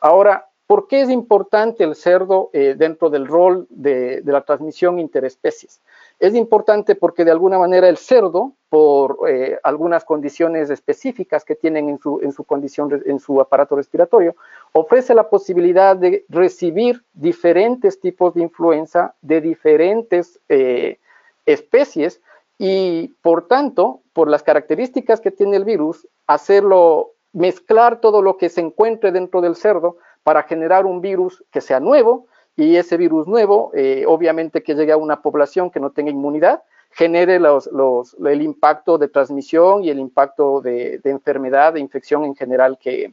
Ahora, 0.00 0.48
¿Por 0.66 0.88
qué 0.88 1.02
es 1.02 1.10
importante 1.10 1.84
el 1.84 1.94
cerdo 1.94 2.48
eh, 2.54 2.74
dentro 2.76 3.10
del 3.10 3.26
rol 3.26 3.66
de, 3.68 4.22
la 4.24 4.40
transmisión 4.42 4.98
interespecies? 4.98 5.82
Es 6.18 6.34
importante 6.34 6.94
porque 6.94 7.24
de 7.24 7.32
alguna 7.32 7.58
manera 7.58 7.86
el 7.86 7.98
cerdo, 7.98 8.52
por 8.70 9.18
eh, 9.28 9.58
algunas 9.62 10.06
condiciones 10.06 10.70
específicas 10.70 11.44
que 11.44 11.54
tienen 11.54 11.90
en 11.90 11.98
su, 11.98 12.18
en 12.22 12.32
su 12.32 12.44
condición, 12.44 13.02
en 13.04 13.18
su 13.18 13.42
aparato 13.42 13.76
respiratorio, 13.76 14.36
ofrece 14.72 15.14
la 15.14 15.28
posibilidad 15.28 15.96
de 15.96 16.24
recibir 16.30 17.04
diferentes 17.12 18.00
tipos 18.00 18.32
de 18.32 18.42
influenza 18.42 19.14
de 19.20 19.42
diferentes 19.42 20.40
eh, 20.48 20.98
especies 21.44 22.22
y 22.56 23.08
por 23.20 23.48
tanto, 23.48 24.00
por 24.14 24.30
las 24.30 24.42
características 24.42 25.20
que 25.20 25.30
tiene 25.30 25.56
el 25.56 25.64
virus, 25.64 26.08
hacerlo, 26.26 27.10
mezclar 27.34 28.00
todo 28.00 28.22
lo 28.22 28.38
que 28.38 28.48
se 28.48 28.62
encuentre 28.62 29.12
dentro 29.12 29.42
del 29.42 29.56
cerdo 29.56 29.98
para 30.24 30.42
generar 30.42 30.86
un 30.86 31.00
virus 31.00 31.44
que 31.52 31.60
sea 31.60 31.78
nuevo 31.78 32.26
y 32.56 32.76
ese 32.76 32.96
virus 32.96 33.28
nuevo, 33.28 33.70
eh, 33.74 34.04
obviamente 34.08 34.62
que 34.62 34.74
llegue 34.74 34.92
a 34.92 34.96
una 34.96 35.22
población 35.22 35.70
que 35.70 35.80
no 35.80 35.90
tenga 35.90 36.10
inmunidad, 36.10 36.62
genere 36.90 37.36
el 37.36 38.42
impacto 38.42 38.98
de 38.98 39.08
transmisión 39.08 39.84
y 39.84 39.90
el 39.90 39.98
impacto 39.98 40.60
de, 40.60 41.00
enfermedad, 41.04 41.74
de 41.74 41.80
infección 41.80 42.24
en 42.24 42.36
general 42.36 42.78
que, 42.78 43.12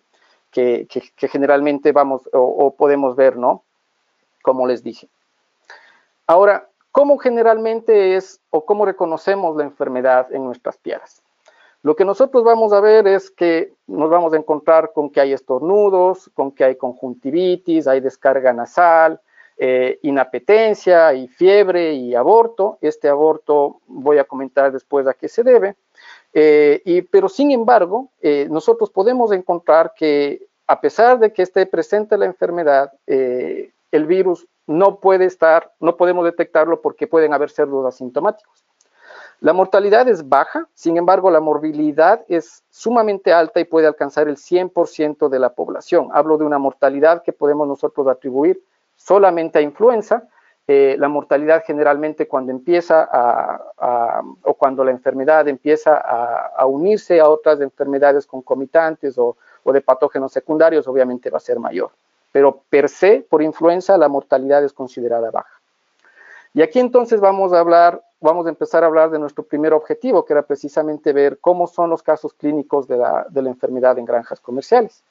generalmente 1.18 1.92
vamos 1.92 2.22
o, 2.32 2.76
podemos 2.76 3.16
ver, 3.16 3.38
¿no? 3.38 3.64
Como 4.44 4.68
les 4.68 4.84
dije. 4.84 5.10
Ahora, 6.28 6.70
¿cómo 6.92 7.18
generalmente 7.18 8.16
es 8.16 8.40
o 8.52 8.66
cómo 8.66 8.86
reconocemos 8.86 9.58
la 9.58 9.64
enfermedad 9.64 10.32
en 10.32 10.44
nuestras 10.46 10.78
piedras? 10.78 11.24
Lo 11.84 11.96
que 11.96 12.06
nosotros 12.06 12.44
vamos 12.44 12.74
a 12.74 12.80
ver 12.80 13.08
es 13.08 13.32
que 13.32 13.74
nos 13.88 14.10
vamos 14.10 14.34
a 14.34 14.38
encontrar 14.38 14.92
con 14.94 15.10
que 15.10 15.20
hay 15.20 15.34
estornudos, 15.34 16.30
con 16.36 16.52
que 16.52 16.64
hay 16.64 16.76
conjuntivitis, 16.76 17.88
hay 17.88 18.02
descarga 18.02 18.54
nasal, 18.54 19.20
eh, 19.58 20.00
inapetencia 20.04 21.14
y 21.14 21.28
fiebre 21.28 21.94
y 21.94 22.14
aborto. 22.14 22.78
Este 22.82 23.10
aborto 23.10 23.82
voy 23.88 24.20
a 24.20 24.24
comentar 24.24 24.72
después 24.72 25.08
a 25.08 25.14
qué 25.14 25.28
se 25.28 25.44
debe. 25.44 25.76
Eh, 26.34 27.06
pero 27.12 27.30
sin 27.30 27.52
embargo, 27.52 28.10
eh, 28.22 28.48
nosotros 28.50 28.90
podemos 28.90 29.32
encontrar 29.32 29.94
que 29.96 30.48
a 30.68 30.80
pesar 30.82 31.20
de 31.20 31.34
que 31.34 31.42
esté 31.42 31.66
presente 31.66 32.18
la 32.18 32.26
enfermedad, 32.26 32.94
el 33.06 34.06
virus 34.06 34.48
no 34.68 35.00
puede 35.00 35.26
estar, 35.26 35.74
no 35.80 35.98
podemos 35.98 36.24
detectarlo 36.24 36.82
porque 36.82 37.08
pueden 37.08 37.34
haber 37.34 37.50
cerdos 37.50 37.86
asintomáticos. 37.86 38.64
La 39.42 39.54
mortalidad 39.54 40.08
es 40.08 40.30
baja, 40.30 40.68
sin 40.76 40.98
embargo, 40.98 41.32
la 41.32 41.40
morbilidad 41.40 42.24
es 42.28 42.64
sumamente 42.70 43.34
alta 43.34 43.60
y 43.60 43.66
puede 43.66 43.88
alcanzar 43.88 44.28
el 44.28 44.38
100% 44.38 45.30
de 45.30 45.40
la 45.40 45.54
población. 45.54 46.10
Hablo 46.14 46.38
de 46.38 46.46
una 46.46 46.60
mortalidad 46.60 47.24
que 47.24 47.34
podemos 47.34 47.68
nosotros 47.68 48.08
atribuir 48.08 48.62
solamente 48.96 49.58
a 49.58 49.62
influenza, 49.64 50.28
eh, 50.68 50.96
la 51.00 51.10
mortalidad 51.10 51.64
generalmente 51.66 52.28
cuando 52.28 52.52
empieza 52.52 53.10
a, 53.12 54.22
o 54.44 54.54
cuando 54.54 54.84
la 54.84 54.92
enfermedad 54.92 55.48
empieza 55.48 55.98
a, 55.98 56.66
unirse 56.68 57.20
a 57.20 57.28
otras 57.28 57.60
enfermedades 57.62 58.28
concomitantes 58.28 59.18
o, 59.18 59.38
o, 59.64 59.74
de 59.74 59.82
patógenos 59.82 60.32
secundarios, 60.32 60.88
obviamente 60.88 61.32
va 61.32 61.38
a 61.38 61.42
ser 61.42 61.60
mayor. 61.60 61.90
Pero 62.32 62.62
per 62.70 62.90
se, 62.90 63.26
por 63.28 63.42
influenza, 63.42 63.98
la 63.98 64.08
mortalidad 64.08 64.64
es 64.64 64.72
considerada 64.72 65.32
baja. 65.32 65.60
Y 66.54 66.62
aquí 66.62 66.80
entonces 66.80 67.20
vamos 67.20 67.54
a 67.54 67.60
hablar, 67.60 68.04
vamos 68.22 68.46
a 68.46 68.50
empezar 68.50 68.84
a 68.84 68.88
hablar 68.88 69.10
de 69.10 69.20
nuestro 69.20 69.44
primer 69.44 69.74
objetivo, 69.74 70.24
que 70.24 70.34
era 70.34 70.44
precisamente 70.44 71.12
ver 71.12 71.40
cómo 71.40 71.68
son 71.68 71.90
los 71.90 72.02
casos 72.02 72.34
clínicos 72.34 72.88
de 72.88 72.98
la, 72.98 73.26
enfermedad 73.36 74.00
en 74.00 74.06
granjas 74.06 74.40
comerciales. 74.40 75.04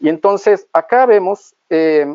Y 0.00 0.08
entonces 0.08 0.66
acá 0.72 1.06
vemos 1.06 1.54
eh, 1.70 2.06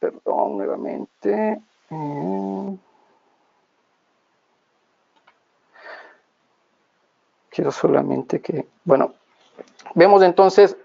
perdón, 0.00 0.56
nuevamente. 0.56 1.60
Eh, 1.90 2.78
quiero 7.50 7.70
solamente 7.70 8.40
que, 8.40 8.66
bueno, 8.84 9.14
vemos 9.94 10.22
entonces, 10.22 10.76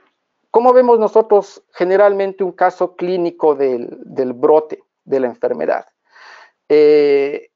¿cómo 0.52 0.74
vemos 0.74 1.00
nosotros 1.00 1.64
generalmente 1.72 2.44
un 2.44 2.52
caso 2.52 2.96
clínico 2.96 3.56
del, 3.56 4.34
brote 4.34 4.84
de 5.06 5.20
la 5.22 5.28
enfermedad? 5.28 5.86
Eh, 6.68 7.50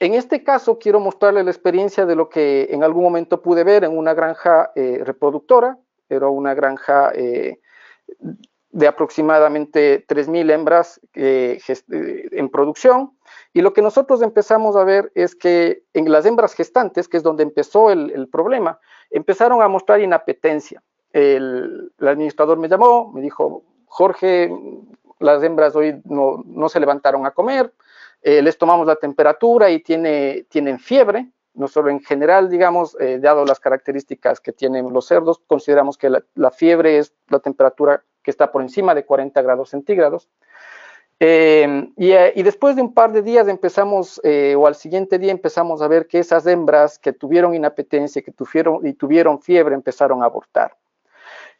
en 0.00 0.14
este 0.14 0.44
caso 0.44 0.78
quiero 0.78 1.00
mostrarle 1.00 1.42
la 1.44 1.50
experiencia 1.50 2.06
de 2.06 2.16
lo 2.16 2.28
que 2.28 2.68
en 2.70 2.84
algún 2.84 3.02
momento 3.02 3.42
pude 3.42 3.64
ver 3.64 3.84
en 3.84 3.96
una 3.96 4.14
granja 4.14 4.70
eh, 4.74 5.02
reproductora, 5.04 5.78
era 6.08 6.28
una 6.28 6.54
granja 6.54 7.12
de 8.70 8.86
aproximadamente 8.86 10.06
3.000 10.06 10.52
hembras 10.52 11.00
eh, 11.14 11.58
eh, 11.68 12.28
en 12.32 12.48
producción. 12.48 13.12
Y 13.52 13.62
lo 13.62 13.72
que 13.72 13.82
nosotros 13.82 14.22
empezamos 14.22 14.76
a 14.76 14.84
ver 14.84 15.10
es 15.14 15.34
que 15.34 15.82
en 15.94 16.10
las 16.10 16.26
hembras 16.26 16.54
gestantes, 16.54 17.08
que 17.08 17.16
es 17.16 17.22
donde 17.22 17.42
empezó 17.42 17.90
el, 17.90 18.28
problema, 18.28 18.78
empezaron 19.10 19.62
a 19.62 19.68
mostrar 19.68 20.00
inapetencia. 20.00 20.82
El, 21.12 21.92
administrador 21.98 22.58
me 22.58 22.68
llamó, 22.68 23.10
me 23.12 23.22
dijo, 23.22 23.64
Jorge, 23.86 24.50
las 25.18 25.42
hembras 25.42 25.74
hoy 25.74 26.00
no, 26.04 26.44
no 26.46 26.68
se 26.68 26.78
levantaron 26.78 27.26
a 27.26 27.30
comer, 27.30 27.72
eh, 28.22 28.42
les 28.42 28.58
tomamos 28.58 28.86
la 28.86 28.96
temperatura 28.96 29.70
y 29.70 29.80
tiene, 29.80 30.46
tienen 30.48 30.78
fiebre. 30.78 31.28
Nosotros 31.54 31.90
en 31.90 32.00
general, 32.00 32.48
digamos, 32.48 32.96
dado 33.18 33.44
las 33.44 33.58
características 33.58 34.38
que 34.38 34.52
tienen 34.52 34.92
los 34.92 35.08
cerdos, 35.08 35.40
consideramos 35.44 35.98
que 35.98 36.08
la, 36.08 36.50
fiebre 36.52 36.98
es 36.98 37.12
la 37.30 37.40
temperatura 37.40 38.04
que 38.22 38.30
está 38.30 38.52
por 38.52 38.62
encima 38.62 38.94
de 38.94 39.04
40 39.04 39.42
grados 39.42 39.70
centígrados. 39.70 40.28
Eh, 41.20 41.88
eh, 41.96 42.32
y, 42.36 42.42
después 42.42 42.76
de 42.76 42.82
un 42.82 42.94
par 42.94 43.12
de 43.12 43.22
días 43.22 43.48
empezamos, 43.48 44.20
eh, 44.22 44.54
o 44.56 44.66
al 44.66 44.76
siguiente 44.76 45.18
día 45.18 45.32
empezamos 45.32 45.82
a 45.82 45.88
ver 45.88 46.06
que 46.06 46.20
esas 46.20 46.46
hembras 46.46 46.98
que 46.98 47.12
tuvieron 47.12 47.54
inapetencia 47.54 48.22
que 48.22 48.30
tuvieron, 48.30 48.86
y 48.86 48.92
tuvieron 48.92 49.40
fiebre 49.40 49.74
empezaron 49.74 50.22
a 50.22 50.26
abortar. 50.26 50.76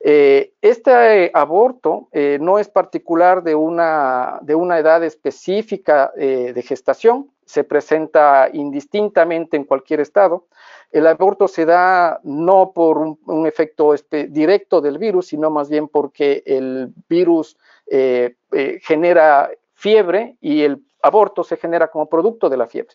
Este 0.00 1.30
aborto 1.34 2.08
no 2.40 2.58
es 2.58 2.68
particular 2.68 3.42
de 3.42 3.54
una, 3.54 4.38
de 4.42 4.54
una 4.54 4.78
edad 4.78 5.02
específica 5.02 6.12
de 6.16 6.62
gestación, 6.62 7.30
se 7.48 7.64
presenta 7.64 8.50
indistintamente 8.52 9.56
en 9.56 9.64
cualquier 9.64 10.00
estado. 10.00 10.44
El 10.92 11.06
aborto 11.06 11.48
se 11.48 11.64
da 11.64 12.20
no 12.22 12.72
por 12.74 12.98
un, 12.98 13.46
efecto 13.46 13.94
directo 14.28 14.82
del 14.82 14.98
virus, 14.98 15.28
sino 15.28 15.48
más 15.48 15.70
bien 15.70 15.88
porque 15.88 16.42
el 16.44 16.92
virus 17.08 17.56
eh, 17.86 18.36
eh, 18.52 18.80
genera 18.82 19.50
fiebre 19.72 20.36
y 20.42 20.62
el 20.62 20.84
aborto 21.02 21.42
se 21.42 21.56
genera 21.56 21.88
como 21.88 22.08
producto 22.10 22.50
de 22.50 22.58
la 22.58 22.66
fiebre. 22.66 22.94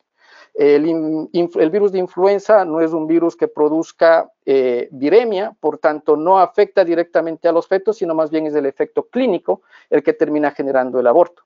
El, 0.54 1.72
virus 1.72 1.92
de 1.92 1.98
influenza 2.00 2.64
no 2.64 2.80
es 2.80 2.94
un 2.94 3.08
virus 3.08 3.36
que 3.36 3.48
produzca 3.48 4.32
eh, 4.46 4.88
viremia, 4.92 5.56
por 5.60 5.80
tanto 5.80 6.16
no 6.16 6.40
afecta 6.40 6.86
directamente 6.86 7.48
a 7.48 7.52
los 7.52 7.68
fetos, 7.68 7.98
sino 7.98 8.14
más 8.14 8.30
bien 8.30 8.46
es 8.46 8.54
el 8.54 8.68
efecto 8.68 9.08
clínico 9.08 9.64
el 9.90 10.04
que 10.04 10.14
termina 10.14 10.52
generando 10.52 11.00
el 11.00 11.08
aborto. 11.08 11.44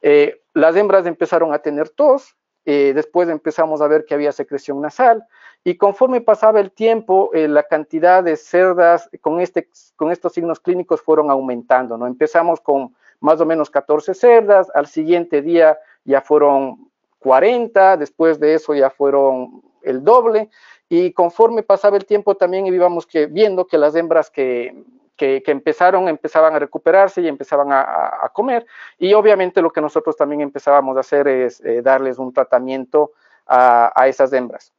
Eh, 0.00 0.40
las 0.54 0.74
hembras 0.74 1.06
empezaron 1.06 1.54
a 1.54 1.60
tener 1.60 1.88
tos, 1.90 2.34
eh, 2.64 2.92
después 2.94 3.28
empezamos 3.28 3.80
a 3.80 3.88
ver 3.88 4.04
que 4.04 4.14
había 4.14 4.30
secreción 4.30 4.80
nasal 4.80 5.24
y 5.64 5.76
conforme 5.76 6.20
pasaba 6.20 6.60
el 6.60 6.70
tiempo, 6.70 7.30
eh, 7.32 7.48
la 7.48 7.64
cantidad 7.64 8.22
de 8.22 8.36
cerdas 8.36 9.10
con, 9.20 9.40
este, 9.40 9.68
con 9.96 10.12
estos 10.12 10.32
signos 10.32 10.60
clínicos 10.60 11.00
fueron 11.00 11.30
aumentando. 11.30 11.96
¿no? 11.96 12.06
Empezamos 12.06 12.60
con 12.60 12.94
más 13.20 13.40
o 13.40 13.46
menos 13.46 13.70
14 13.70 14.14
cerdas, 14.14 14.68
al 14.74 14.86
siguiente 14.86 15.42
día 15.42 15.78
ya 16.04 16.20
fueron 16.20 16.90
40, 17.22 17.96
después 17.96 18.38
de 18.38 18.54
eso 18.54 18.74
ya 18.74 18.90
fueron 18.90 19.62
el 19.82 20.04
doble 20.04 20.50
y 20.88 21.12
conforme 21.12 21.62
pasaba 21.62 21.96
el 21.96 22.04
tiempo 22.04 22.36
también 22.36 22.66
íbamos 22.66 23.06
que, 23.06 23.26
viendo 23.26 23.66
que 23.66 23.78
las 23.78 23.94
hembras 23.94 24.30
que, 24.30 24.84
que, 25.16 25.42
empezaron, 25.46 26.08
empezaban 26.08 26.54
a 26.54 26.58
recuperarse 26.58 27.20
y 27.22 27.28
empezaban 27.28 27.68
a, 27.70 28.30
comer. 28.32 28.66
Y 28.98 29.14
obviamente 29.14 29.62
lo 29.62 29.70
que 29.70 29.80
nosotros 29.80 30.16
también 30.16 30.40
empezábamos 30.40 30.96
a 30.96 31.00
hacer 31.00 31.28
es 31.28 31.60
eh, 31.60 31.80
darles 31.82 32.18
un 32.18 32.32
tratamiento 32.32 33.12
a, 33.46 34.06
esas 34.06 34.32
hembras. 34.32 34.72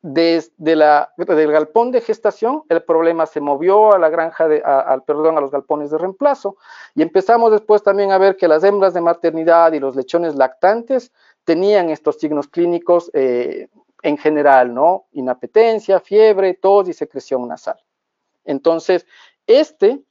Desde 0.00 0.74
la, 0.74 1.12
del 1.16 1.52
galpón 1.52 1.92
de 1.92 2.00
gestación, 2.00 2.64
el 2.68 2.82
problema 2.82 3.26
se 3.26 3.40
movió 3.40 3.92
a 3.92 3.98
la 3.98 4.08
granja, 4.08 4.48
de, 4.48 4.60
perdón, 5.06 5.38
a 5.38 5.40
los 5.40 5.52
galpones 5.52 5.90
de 5.90 5.98
reemplazo 5.98 6.56
y 6.94 7.02
empezamos 7.02 7.52
después 7.52 7.82
también 7.84 8.10
a 8.10 8.18
ver 8.18 8.36
que 8.36 8.48
las 8.48 8.64
hembras 8.64 8.94
de 8.94 9.00
maternidad 9.00 9.72
y 9.72 9.78
los 9.78 9.94
lechones 9.94 10.34
lactantes 10.34 11.12
tenían 11.44 11.90
estos 11.90 12.16
signos 12.16 12.48
clínicos 12.48 13.10
eh, 13.14 13.68
en 14.02 14.18
general, 14.18 14.74
¿no? 14.74 15.06
Inapetencia, 15.12 16.00
fiebre, 16.00 16.54
tos 16.54 16.88
y 16.88 16.92
secreción 16.92 17.46
nasal. 17.48 17.76
Entonces, 18.44 19.06
este 19.46 20.02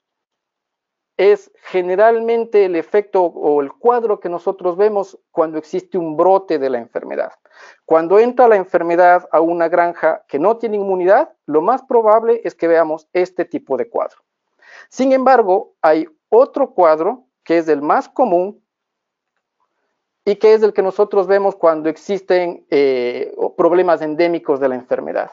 es 1.17 1.51
generalmente 1.65 2.65
el 2.65 2.75
efecto 2.75 3.23
o 3.23 3.61
el 3.61 3.71
cuadro 3.73 4.19
que 4.19 4.29
nosotros 4.29 4.75
vemos 4.75 5.19
cuando 5.29 5.57
existe 5.57 5.97
un 5.97 6.17
brote 6.17 6.57
de 6.57 6.69
la 6.69 6.79
enfermedad. 6.79 7.33
Cuando 7.85 8.17
entra 8.17 8.47
la 8.47 8.55
enfermedad 8.55 9.27
a 9.31 9.41
una 9.41 9.67
granja 9.67 10.23
que 10.27 10.39
no 10.39 10.57
tiene 10.57 10.77
inmunidad, 10.77 11.33
lo 11.45 11.61
más 11.61 11.83
probable 11.83 12.41
es 12.43 12.55
que 12.55 12.67
veamos 12.67 13.07
este 13.13 13.45
tipo 13.45 13.77
de 13.77 13.89
cuadro. 13.89 14.23
Sin 14.89 15.11
embargo, 15.11 15.75
hay 15.81 16.07
otro 16.29 16.71
cuadro 16.71 17.25
que 17.43 17.57
es 17.57 17.67
el 17.67 17.81
más 17.81 18.09
común 18.09 18.60
y 20.31 20.37
que 20.37 20.53
es 20.53 20.63
el 20.63 20.71
que 20.71 20.81
nosotros 20.81 21.27
vemos 21.27 21.57
cuando 21.57 21.89
existen 21.89 22.65
eh, 22.69 23.35
problemas 23.57 24.01
endémicos 24.01 24.61
de 24.61 24.69
la 24.69 24.75
enfermedad. 24.75 25.31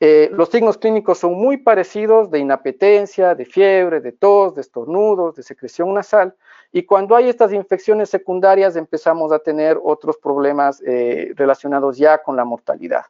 Eh, 0.00 0.28
los 0.32 0.50
signos 0.50 0.76
clínicos 0.76 1.18
son 1.18 1.32
muy 1.32 1.56
parecidos 1.56 2.30
de 2.30 2.38
inapetencia, 2.38 3.34
de 3.34 3.46
fiebre, 3.46 4.00
de 4.00 4.12
tos, 4.12 4.54
de 4.54 4.60
estornudos, 4.60 5.34
de 5.34 5.42
secreción 5.42 5.94
nasal. 5.94 6.34
Y 6.72 6.82
cuando 6.82 7.16
hay 7.16 7.30
estas 7.30 7.54
infecciones 7.54 8.10
secundarias 8.10 8.76
empezamos 8.76 9.32
a 9.32 9.38
tener 9.38 9.78
otros 9.82 10.18
problemas 10.18 10.82
eh, 10.86 11.32
relacionados 11.34 11.96
ya 11.96 12.18
con 12.18 12.36
la 12.36 12.44
mortalidad. 12.44 13.06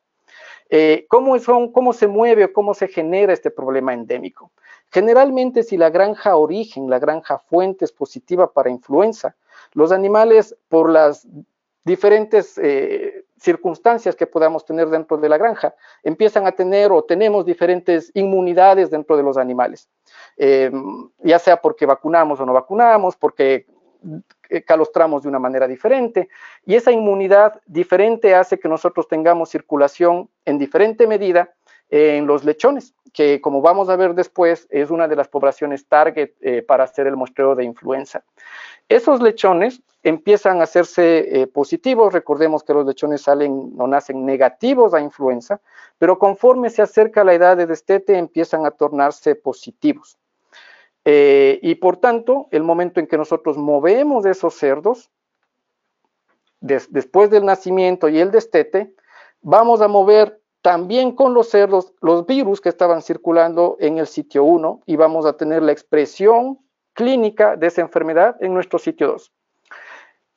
¿cómo, 1.08 1.34
¿Cómo 1.72 1.92
se 1.94 2.06
mueve 2.06 2.44
o 2.44 2.52
cómo 2.52 2.74
se 2.74 2.86
genera 2.86 3.32
este 3.32 3.50
problema 3.50 3.92
endémico? 3.92 4.52
Generalmente, 4.92 5.62
si 5.62 5.76
la 5.76 5.90
granja 5.90 6.36
origen, 6.36 6.88
la 6.88 6.98
granja 6.98 7.38
fuente 7.38 7.86
es 7.86 7.92
positiva 7.92 8.52
para 8.52 8.70
influenza, 8.70 9.34
los 9.72 9.92
animales, 9.92 10.56
por 10.68 10.90
las 10.90 11.26
diferentes 11.88 12.58
eh, 12.58 13.24
circunstancias 13.40 14.14
que 14.14 14.26
podamos 14.26 14.64
tener 14.64 14.88
dentro 14.90 15.16
de 15.16 15.28
la 15.28 15.38
granja, 15.38 15.74
empiezan 16.02 16.46
a 16.46 16.52
tener 16.52 16.92
o 16.92 17.02
tenemos 17.02 17.46
diferentes 17.46 18.10
inmunidades 18.14 18.90
dentro 18.90 19.16
de 19.16 19.22
los 19.22 19.36
animales, 19.38 19.88
eh, 20.36 20.70
ya 21.24 21.38
sea 21.38 21.60
porque 21.60 21.86
vacunamos 21.86 22.38
o 22.40 22.46
no 22.46 22.52
vacunamos, 22.52 23.16
porque 23.16 23.66
eh, 24.50 24.62
calostramos 24.62 25.22
de 25.22 25.28
una 25.28 25.38
manera 25.38 25.66
diferente, 25.66 26.28
y 26.66 26.74
esa 26.74 26.92
inmunidad 26.92 27.60
diferente 27.66 28.34
hace 28.34 28.58
que 28.58 28.68
nosotros 28.68 29.08
tengamos 29.08 29.48
circulación 29.48 30.28
en 30.44 30.58
diferente 30.58 31.06
medida 31.06 31.54
en 31.90 32.26
los 32.26 32.44
lechones, 32.44 32.94
que 33.14 33.40
como 33.40 33.62
vamos 33.62 33.88
a 33.88 33.96
ver 33.96 34.12
después 34.12 34.66
es 34.68 34.90
una 34.90 35.08
de 35.08 35.16
las 35.16 35.28
poblaciones 35.28 35.88
target 35.88 36.32
para 36.66 36.84
hacer 36.84 37.06
el 37.06 37.16
muestreo 37.16 37.54
de 37.54 37.64
influenza. 37.64 38.24
Esos 38.88 39.20
lechones 39.20 39.82
empiezan 40.02 40.60
a 40.60 40.64
hacerse 40.64 41.42
eh, 41.42 41.46
positivos, 41.46 42.12
recordemos 42.12 42.62
que 42.62 42.72
los 42.72 42.86
lechones 42.86 43.22
salen 43.22 43.74
o 43.78 43.86
nacen 43.86 44.24
negativos 44.24 44.94
a 44.94 45.00
influenza, 45.00 45.60
pero 45.98 46.18
conforme 46.18 46.70
se 46.70 46.82
acerca 46.82 47.24
la 47.24 47.34
edad 47.34 47.56
de 47.56 47.66
destete 47.66 48.16
empiezan 48.16 48.64
a 48.64 48.70
tornarse 48.70 49.34
positivos. 49.34 50.16
Eh, 51.04 51.58
y 51.62 51.74
por 51.76 51.98
tanto, 51.98 52.48
el 52.50 52.62
momento 52.62 53.00
en 53.00 53.06
que 53.06 53.18
nosotros 53.18 53.56
movemos 53.56 54.24
esos 54.24 54.54
cerdos, 54.54 55.10
después 56.60 57.30
del 57.30 57.44
nacimiento 57.44 58.08
y 58.08 58.18
el 58.18 58.30
destete, 58.30 58.94
vamos 59.42 59.80
a 59.80 59.88
mover 59.88 60.40
también 60.62 61.12
con 61.12 61.34
los 61.34 61.48
cerdos 61.50 61.94
los 62.00 62.26
virus 62.26 62.60
que 62.60 62.68
estaban 62.68 63.02
circulando 63.02 63.76
en 63.80 63.98
el 63.98 64.06
sitio 64.06 64.44
1 64.44 64.82
y 64.86 64.96
vamos 64.96 65.24
a 65.24 65.36
tener 65.36 65.62
la 65.62 65.72
expresión 65.72 66.58
clínica 66.98 67.54
de 67.54 67.68
esa 67.68 67.80
enfermedad 67.80 68.36
en 68.40 68.52
nuestro 68.52 68.80
sitio 68.80 69.06
2. 69.06 69.32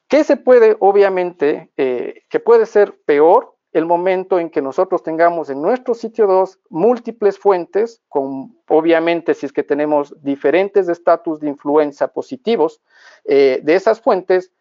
¿Qué 0.08 0.24
se 0.24 0.38
puede, 0.38 0.78
obviamente, 0.80 1.72
eh, 1.76 2.22
que 2.30 2.40
puede 2.40 2.68
ser 2.68 3.00
peor 3.04 3.56
el 3.72 3.88
momento 3.88 4.38
en 4.38 4.52
que 4.52 4.62
nosotros 4.62 5.02
tengamos 5.02 5.50
en 5.50 5.60
nuestro 5.60 5.96
sitio 5.96 6.28
2 6.28 6.60
múltiples 6.70 7.40
fuentes, 7.40 8.04
con 8.10 8.56
obviamente 8.68 9.34
si 9.34 9.48
es 9.48 9.54
que 9.54 9.64
tenemos 9.64 10.14
diferentes 10.22 10.88
estatus 10.88 11.40
de 11.40 11.50
influenza 11.50 12.10
positivos, 12.10 12.80
eh, 13.26 13.60
de 13.64 13.74
esas 13.74 14.00
fuentes, 14.00 14.52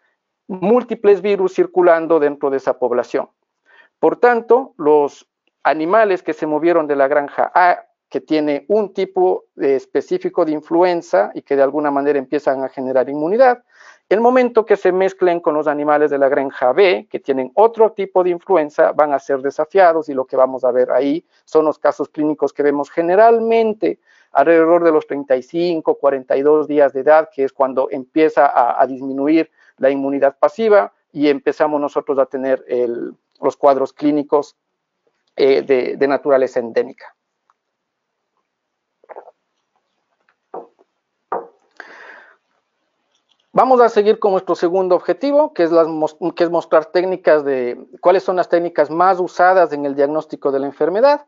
múltiples 0.48 1.20
virus 1.20 1.54
circulando 1.54 2.18
dentro 2.18 2.48
de 2.48 2.56
esa 2.56 2.78
población. 2.78 3.28
Por 3.98 4.16
tanto, 4.16 4.72
los 4.78 5.28
animales 5.64 6.22
que 6.22 6.32
se 6.32 6.46
movieron 6.46 6.86
de 6.86 6.96
la 6.96 7.08
granja 7.08 7.52
A 7.54 7.89
que 8.10 8.20
tiene 8.20 8.64
un 8.68 8.92
tipo 8.92 9.44
específico 9.56 10.44
de 10.44 10.50
influenza 10.52 11.30
y 11.32 11.42
que 11.42 11.54
de 11.54 11.62
alguna 11.62 11.92
manera 11.92 12.18
empiezan 12.18 12.64
a 12.64 12.68
generar 12.68 13.08
inmunidad. 13.08 13.62
El 14.08 14.20
momento 14.20 14.66
que 14.66 14.76
se 14.76 14.90
mezclen 14.90 15.38
con 15.38 15.54
los 15.54 15.68
animales 15.68 16.10
de 16.10 16.18
la 16.18 16.28
granja 16.28 16.72
B, 16.72 17.06
que 17.08 17.20
tienen 17.20 17.52
otro 17.54 17.92
tipo 17.92 18.24
de 18.24 18.30
influenza, 18.30 18.90
van 18.90 19.12
a 19.12 19.20
ser 19.20 19.40
desafiados 19.40 20.08
y 20.08 20.14
lo 20.14 20.24
que 20.24 20.34
vamos 20.34 20.64
a 20.64 20.72
ver 20.72 20.90
ahí 20.90 21.24
son 21.44 21.64
los 21.64 21.78
casos 21.78 22.08
clínicos 22.08 22.52
que 22.52 22.64
vemos 22.64 22.90
generalmente 22.90 24.00
alrededor 24.32 24.82
de 24.82 24.90
los 24.90 25.06
35, 25.06 25.94
42 25.94 26.66
días 26.66 26.92
de 26.92 27.00
edad, 27.00 27.28
que 27.32 27.44
es 27.44 27.52
cuando 27.52 27.86
empieza 27.92 28.50
a, 28.80 28.84
disminuir 28.88 29.52
la 29.78 29.90
inmunidad 29.90 30.36
pasiva 30.36 30.92
y 31.12 31.28
empezamos 31.28 31.80
nosotros 31.80 32.18
a 32.18 32.26
tener 32.26 32.64
los 33.40 33.56
cuadros 33.56 33.92
clínicos 33.92 34.56
eh, 35.36 35.62
de 35.62 36.08
naturaleza 36.08 36.58
endémica. 36.58 37.14
Vamos 43.52 43.80
a 43.80 43.88
seguir 43.88 44.20
con 44.20 44.30
nuestro 44.30 44.54
segundo 44.54 44.94
objetivo, 44.94 45.52
que 45.52 45.64
es, 45.64 45.70
que 46.36 46.44
es, 46.44 46.50
mostrar 46.50 46.86
técnicas 46.86 47.44
de 47.44 47.84
cuáles 48.00 48.22
son 48.22 48.36
las 48.36 48.48
técnicas 48.48 48.90
más 48.90 49.18
usadas 49.18 49.72
en 49.72 49.84
el 49.86 49.96
diagnóstico 49.96 50.52
de 50.52 50.60
la 50.60 50.66
enfermedad. 50.66 51.26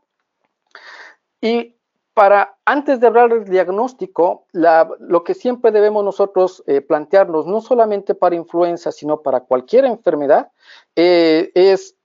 Y 1.40 1.74
para, 2.14 2.56
antes 2.64 3.00
de 3.00 3.08
hablar 3.08 3.30
del 3.30 3.44
diagnóstico, 3.44 4.46
lo 4.52 5.24
que 5.24 5.34
siempre 5.34 5.72
debemos 5.72 6.04
nosotros 6.04 6.62
eh, 6.68 6.80
plantearnos, 6.80 7.46
no 7.46 7.60
solamente 7.60 8.14
para 8.14 8.36
influenza, 8.36 8.92
sino 8.92 9.22
para 9.22 9.40
cualquier 9.40 9.84
enfermedad, 9.84 10.52
eh, 10.94 11.50
es, 11.54 11.96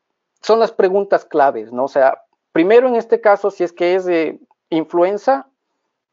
son 0.42 0.60
las 0.60 0.72
preguntas 0.72 1.26
claves, 1.26 1.72
¿no? 1.72 1.84
O 1.84 1.90
sea, 1.90 2.24
primero 2.54 2.88
en 2.88 2.96
este 2.96 3.22
caso, 3.22 3.52
si 3.52 3.64
es 3.64 3.72
que 3.72 3.94
es 3.94 4.08
influenza, 4.72 5.47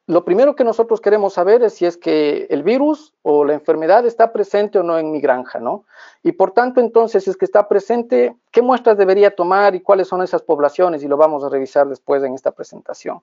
lo 0.06 0.24
primero 0.24 0.54
que 0.54 0.64
nosotros 0.64 1.00
queremos 1.00 1.32
saber 1.32 1.62
es 1.62 1.74
si 1.74 1.86
es 1.86 1.96
que 1.96 2.46
el 2.50 2.62
virus 2.62 3.14
o 3.22 3.44
la 3.44 3.54
enfermedad 3.54 4.04
está 4.04 4.32
presente 4.32 4.78
o 4.78 4.82
no 4.82 4.98
en 4.98 5.10
mi 5.10 5.20
granja, 5.20 5.60
¿no? 5.60 5.84
Y 6.22 6.32
por 6.32 6.52
tanto, 6.52 6.80
entonces, 6.80 7.24
si 7.24 7.30
es 7.30 7.36
que 7.38 7.46
está 7.46 7.68
presente, 7.68 8.36
¿qué 8.50 8.60
muestras 8.60 8.98
debería 8.98 9.34
tomar 9.34 9.74
y 9.74 9.80
cuáles 9.80 10.08
son 10.08 10.22
esas 10.22 10.42
poblaciones? 10.42 11.02
Y 11.02 11.08
lo 11.08 11.16
vamos 11.16 11.42
a 11.42 11.48
revisar 11.48 11.88
después 11.88 12.22
en 12.22 12.34
esta 12.34 12.50
presentación. 12.50 13.22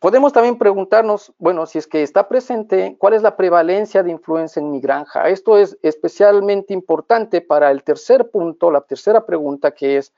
Podemos 0.00 0.32
también 0.32 0.58
preguntarnos, 0.58 1.32
bueno, 1.38 1.64
si 1.66 1.78
es 1.78 1.86
que 1.86 2.02
está 2.02 2.28
presente, 2.28 2.96
¿cuál 2.98 3.14
es 3.14 3.22
la 3.22 3.36
prevalencia 3.36 4.02
de 4.02 4.10
influenza 4.10 4.60
en 4.60 4.70
mi 4.70 4.80
granja? 4.80 5.28
Esto 5.28 5.56
es 5.56 5.78
especialmente 5.82 6.74
importante 6.74 7.40
para 7.40 7.70
el 7.70 7.84
tercer 7.84 8.30
punto, 8.30 8.70
la 8.70 8.80
tercera 8.82 9.24
pregunta, 9.24 9.70
que 9.72 9.98
es 9.98 10.12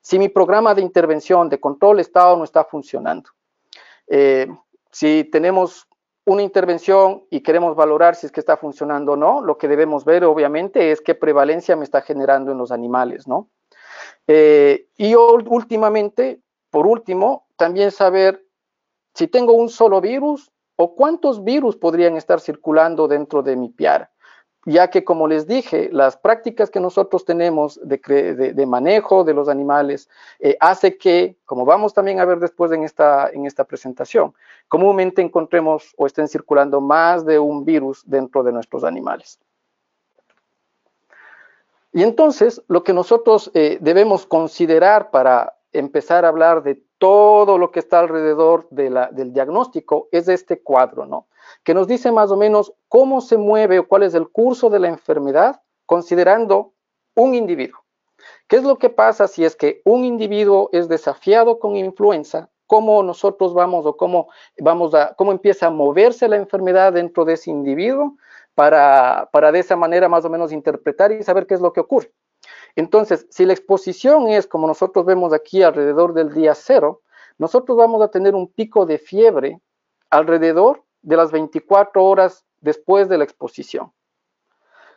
si 0.00 0.18
mi 0.18 0.28
programa 0.28 0.74
de 0.74 0.82
intervención, 0.82 1.48
de 1.48 1.60
control 1.60 2.00
está 2.00 2.32
o 2.32 2.36
no 2.36 2.44
está 2.44 2.64
funcionando. 2.64 3.30
Eh, 4.06 4.48
si 4.92 5.24
tenemos 5.24 5.88
una 6.24 6.42
intervención 6.42 7.24
y 7.30 7.40
queremos 7.40 7.74
valorar 7.74 8.14
si 8.14 8.26
es 8.26 8.32
que 8.32 8.40
está 8.40 8.56
funcionando 8.56 9.12
o 9.12 9.16
no, 9.16 9.40
lo 9.40 9.58
que 9.58 9.66
debemos 9.66 10.04
ver 10.04 10.24
obviamente 10.24 10.92
es 10.92 11.00
qué 11.00 11.14
prevalencia 11.14 11.74
me 11.74 11.84
está 11.84 12.02
generando 12.02 12.52
en 12.52 12.58
los 12.58 12.70
animales, 12.70 13.26
¿no? 13.26 13.48
Eh, 14.28 14.86
y 14.96 15.14
últimamente, 15.14 16.40
por 16.70 16.86
último, 16.86 17.46
también 17.56 17.90
saber 17.90 18.44
si 19.14 19.26
tengo 19.26 19.54
un 19.54 19.68
solo 19.68 20.00
virus 20.00 20.52
o 20.76 20.94
cuántos 20.94 21.42
virus 21.42 21.76
podrían 21.76 22.16
estar 22.16 22.40
circulando 22.40 23.08
dentro 23.08 23.42
de 23.42 23.56
mi 23.56 23.68
piara 23.68 24.11
ya 24.64 24.88
que 24.90 25.04
como 25.04 25.26
les 25.26 25.46
dije, 25.46 25.88
las 25.92 26.16
prácticas 26.16 26.70
que 26.70 26.80
nosotros 26.80 27.24
tenemos 27.24 27.80
de, 27.82 28.66
manejo 28.66 29.24
de 29.24 29.34
los 29.34 29.48
animales 29.48 30.08
eh, 30.38 30.56
hace 30.60 30.96
que, 30.96 31.36
como 31.44 31.64
vamos 31.64 31.94
también 31.94 32.20
a 32.20 32.24
ver 32.24 32.38
después 32.38 32.70
en 32.72 32.84
esta, 32.84 33.28
en 33.30 33.46
esta 33.46 33.64
presentación, 33.64 34.34
comúnmente 34.68 35.20
encontremos 35.20 35.94
o 35.96 36.06
estén 36.06 36.28
circulando 36.28 36.80
más 36.80 37.26
de 37.26 37.38
un 37.38 37.64
virus 37.64 38.02
dentro 38.06 38.42
de 38.42 38.52
nuestros 38.52 38.84
animales. 38.84 39.40
Y 41.92 42.02
entonces, 42.02 42.62
lo 42.68 42.84
que 42.84 42.94
nosotros 42.94 43.50
eh, 43.54 43.78
debemos 43.80 44.26
considerar 44.26 45.10
para 45.10 45.54
empezar 45.72 46.24
a 46.24 46.28
hablar 46.28 46.62
de 46.62 46.82
todo 46.98 47.58
lo 47.58 47.70
que 47.70 47.80
está 47.80 48.00
alrededor 48.00 48.68
del 48.70 49.32
diagnóstico 49.32 50.08
es 50.12 50.28
este 50.28 50.62
cuadro, 50.62 51.06
¿no? 51.06 51.26
Que 51.64 51.74
nos 51.74 51.88
dice 51.88 52.12
más 52.12 52.30
o 52.30 52.36
menos 52.36 52.72
cómo 52.88 53.20
se 53.20 53.36
mueve 53.36 53.78
o 53.78 53.88
cuál 53.88 54.02
es 54.04 54.14
el 54.14 54.28
curso 54.28 54.70
de 54.70 54.78
la 54.78 54.88
enfermedad 54.88 55.62
considerando 55.86 56.72
un 57.14 57.34
individuo. 57.34 57.80
¿Qué 58.46 58.56
es 58.56 58.64
lo 58.64 58.78
que 58.78 58.90
pasa 58.90 59.26
si 59.26 59.44
es 59.44 59.56
que 59.56 59.82
un 59.84 60.04
individuo 60.04 60.68
es 60.72 60.88
desafiado 60.88 61.58
con 61.58 61.76
influenza? 61.76 62.50
¿Cómo 62.66 63.02
nosotros 63.02 63.52
vamos 63.52 63.84
o 63.84 63.96
cómo, 63.96 64.28
vamos 64.58 64.94
a, 64.94 65.14
cómo 65.14 65.32
empieza 65.32 65.66
a 65.66 65.70
moverse 65.70 66.28
la 66.28 66.36
enfermedad 66.36 66.92
dentro 66.92 67.24
de 67.24 67.34
ese 67.34 67.50
individuo 67.50 68.16
para, 68.54 69.28
para 69.32 69.52
de 69.52 69.58
esa 69.58 69.76
manera 69.76 70.08
más 70.08 70.24
o 70.24 70.30
menos 70.30 70.52
interpretar 70.52 71.12
y 71.12 71.22
saber 71.22 71.46
qué 71.46 71.54
es 71.54 71.60
lo 71.60 71.72
que 71.72 71.80
ocurre? 71.80 72.12
Entonces, 72.76 73.26
si 73.30 73.44
la 73.44 73.52
exposición 73.52 74.28
es 74.28 74.46
como 74.46 74.66
nosotros 74.66 75.04
vemos 75.04 75.32
aquí 75.32 75.62
alrededor 75.62 76.14
del 76.14 76.32
día 76.32 76.54
cero, 76.54 77.02
nosotros 77.38 77.76
vamos 77.76 78.02
a 78.02 78.08
tener 78.08 78.34
un 78.34 78.48
pico 78.48 78.86
de 78.86 78.98
fiebre 78.98 79.60
alrededor 80.10 80.84
de 81.02 81.16
las 81.16 81.32
24 81.32 82.04
horas 82.04 82.44
después 82.60 83.08
de 83.08 83.18
la 83.18 83.24
exposición. 83.24 83.92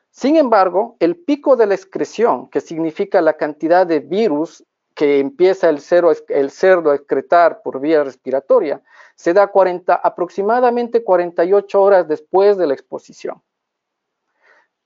Sin 0.09 0.38
embargo, 0.38 0.95
el 0.99 1.17
pico 1.17 1.55
de 1.57 1.65
la 1.65 1.75
excreción, 1.75 2.49
que 2.49 2.61
significa 2.61 3.21
la 3.21 3.33
cantidad 3.33 3.85
de 3.85 3.99
virus 3.99 4.63
que 4.93 5.19
empieza 5.19 5.67
el, 5.67 5.81
cerdo 5.81 6.91
a 6.91 6.95
excretar 6.95 7.61
por 7.61 7.81
vía 7.81 8.03
respiratoria, 8.03 8.81
se 9.15 9.33
da 9.33 9.47
40, 9.47 9.93
aproximadamente 9.93 11.03
48 11.03 11.81
horas 11.81 12.07
después 12.07 12.57
de 12.57 12.67
la 12.67 12.73
exposición 12.73 13.41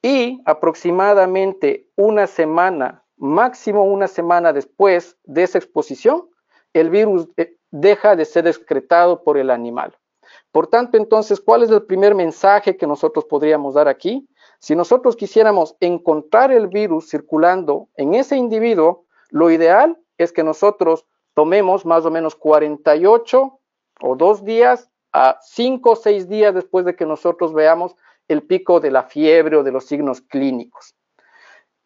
y 0.01 0.41
aproximadamente 0.45 1.87
una 1.95 2.27
semana, 2.27 3.03
máximo 3.17 3.83
una 3.83 4.07
semana 4.07 4.53
después 4.53 5.17
de 5.23 5.43
esa 5.43 5.57
exposición, 5.57 6.29
el 6.73 6.89
virus 6.89 7.27
eh, 7.37 7.55
deja 7.71 8.15
de 8.15 8.25
ser 8.25 8.47
excretado 8.47 9.23
por 9.23 9.37
el 9.37 9.49
animal. 9.49 9.97
Por 10.51 10.67
tanto, 10.67 10.97
entonces, 10.97 11.39
¿cuál 11.39 11.63
es 11.63 11.69
el 11.69 11.83
primer 11.83 12.15
mensaje 12.15 12.77
que 12.77 12.87
nosotros 12.87 13.25
podríamos 13.25 13.73
dar 13.73 13.87
aquí? 13.87 14.27
Si 14.59 14.75
nosotros 14.75 15.15
quisiéramos 15.15 15.75
encontrar 15.79 16.51
el 16.51 16.67
virus 16.67 17.09
circulando 17.09 17.87
en 17.95 18.13
ese 18.13 18.35
individuo, 18.35 19.05
lo 19.29 19.49
ideal 19.51 19.97
es 20.17 20.31
que 20.31 20.43
nosotros 20.43 21.05
tomemos 21.33 21.85
más 21.85 22.05
o 22.05 22.11
menos 22.11 22.35
48 22.35 23.59
o 24.01 24.15
dos 24.15 24.43
días 24.43 24.89
a 25.11 25.37
5 25.41 25.91
o 25.91 25.95
6 25.95 26.27
días 26.27 26.53
después 26.53 26.85
de 26.85 26.95
que 26.95 27.05
nosotros 27.05 27.53
veamos 27.53 27.95
el 28.29 28.43
pico 28.43 28.79
de 28.79 28.91
la 28.91 29.03
fiebre 29.03 29.57
o 29.57 29.63
de 29.63 29.71
los 29.71 29.85
signos 29.85 30.21
clínicos. 30.21 30.95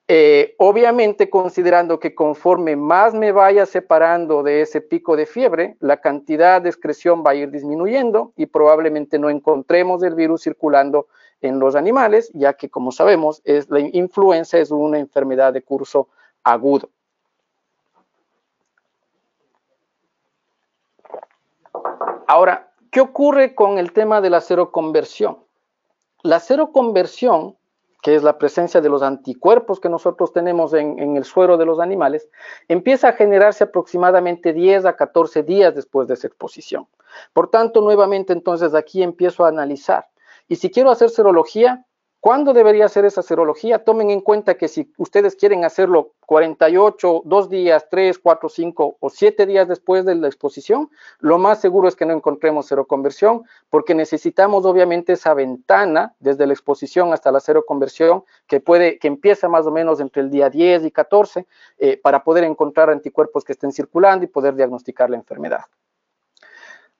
Eh, 0.09 0.55
obviamente 0.57 1.29
considerando 1.29 1.97
que 1.97 2.13
conforme 2.13 2.75
más 2.75 3.13
me 3.13 3.31
vaya 3.31 3.65
separando 3.65 4.43
de 4.43 4.61
ese 4.61 4.81
pico 4.81 5.15
de 5.15 5.25
fiebre, 5.25 5.77
la 5.79 6.01
cantidad 6.01 6.61
de 6.61 6.69
excreción 6.69 7.23
va 7.25 7.31
a 7.31 7.35
ir 7.35 7.49
disminuyendo 7.49 8.33
y 8.35 8.45
probablemente 8.45 9.17
no 9.17 9.29
encontremos 9.29 10.03
el 10.03 10.13
virus 10.13 10.43
circulando 10.43 11.07
en 11.41 11.57
los 11.59 11.75
animales, 11.75 12.29
ya 12.33 12.53
que 12.53 12.69
como 12.69 12.91
sabemos, 12.91 13.41
la 13.45 13.79
influenza 13.79 14.57
es 14.57 14.71
una 14.71 14.99
enfermedad 14.99 15.53
de 15.53 15.61
curso 15.61 16.09
agudo. 16.43 16.89
Ahora, 22.27 22.71
¿qué 22.91 22.99
ocurre 22.99 23.55
con 23.55 23.77
el 23.77 23.93
tema 23.93 24.19
de 24.19 24.29
la 24.29 24.41
seroconversión? 24.41 25.42
La 26.23 26.39
seroconversión 26.39 27.55
que 28.03 28.15
es 28.15 28.21
la 28.21 28.37
presencia 28.37 28.81
de 28.81 28.89
los 28.89 29.01
anticuerpos 29.01 29.79
que 29.79 29.87
nosotros 29.87 30.33
tenemos 30.33 30.73
en, 30.73 31.15
el 31.15 31.23
suero 31.23 31.55
de 31.55 31.65
los 31.65 31.79
animales, 31.79 32.29
empieza 32.67 33.07
a 33.07 33.13
generarse 33.13 33.63
aproximadamente 33.63 34.51
10 34.51 34.85
a 34.85 34.97
14 34.97 35.41
días 35.41 35.73
después 35.73 36.09
de 36.09 36.15
esa 36.15 36.27
exposición. 36.27 36.85
Por 37.31 37.49
tanto, 37.49 37.79
nuevamente 37.79 38.33
entonces 38.33 38.75
aquí 38.75 39.01
empiezo 39.01 39.45
a 39.45 39.47
analizar. 39.47 40.05
Y 40.49 40.57
si 40.57 40.69
quiero 40.69 40.91
hacer 40.91 41.11
serología, 41.11 41.85
¿Cuándo 42.23 42.53
debería 42.53 42.85
hacer 42.85 43.03
esa 43.03 43.21
serología? 43.21 43.83
Tomen 43.83 44.09
en 44.09 44.21
cuenta 44.21 44.55
que 44.55 44.69
si 44.69 44.89
ustedes 44.95 45.35
quieren 45.35 45.65
hacerlo 45.65 46.13
48, 46.25 47.23
dos 47.25 47.49
días, 47.49 47.87
3, 47.91 48.17
4, 48.17 48.47
5 48.47 48.95
o 48.97 49.09
7 49.09 49.45
días 49.45 49.67
después 49.67 50.05
de 50.05 50.15
la 50.15 50.27
exposición, 50.27 50.89
lo 51.19 51.37
más 51.37 51.59
seguro 51.59 51.89
es 51.89 51.97
que 51.97 52.05
no 52.05 52.13
encontremos 52.13 52.67
seroconversión 52.67 53.43
porque 53.69 53.93
necesitamos 53.93 54.63
obviamente 54.63 55.11
esa 55.11 55.33
ventana 55.33 56.15
desde 56.21 56.47
la 56.47 56.53
exposición 56.53 57.11
hasta 57.11 57.29
la 57.29 57.41
seroconversión 57.41 58.23
que 58.47 58.61
puede, 58.61 58.99
que 58.99 59.09
empieza 59.09 59.49
más 59.49 59.67
o 59.67 59.71
menos 59.71 59.99
entre 59.99 60.21
el 60.21 60.29
día 60.29 60.49
10 60.49 60.85
y 60.85 60.91
14 60.91 61.45
eh, 61.77 61.99
para 62.01 62.23
poder 62.23 62.45
encontrar 62.45 62.89
anticuerpos 62.89 63.43
que 63.43 63.51
estén 63.51 63.73
circulando 63.73 64.23
y 64.23 64.29
poder 64.29 64.55
diagnosticar 64.55 65.09
la 65.09 65.17
enfermedad. 65.17 65.65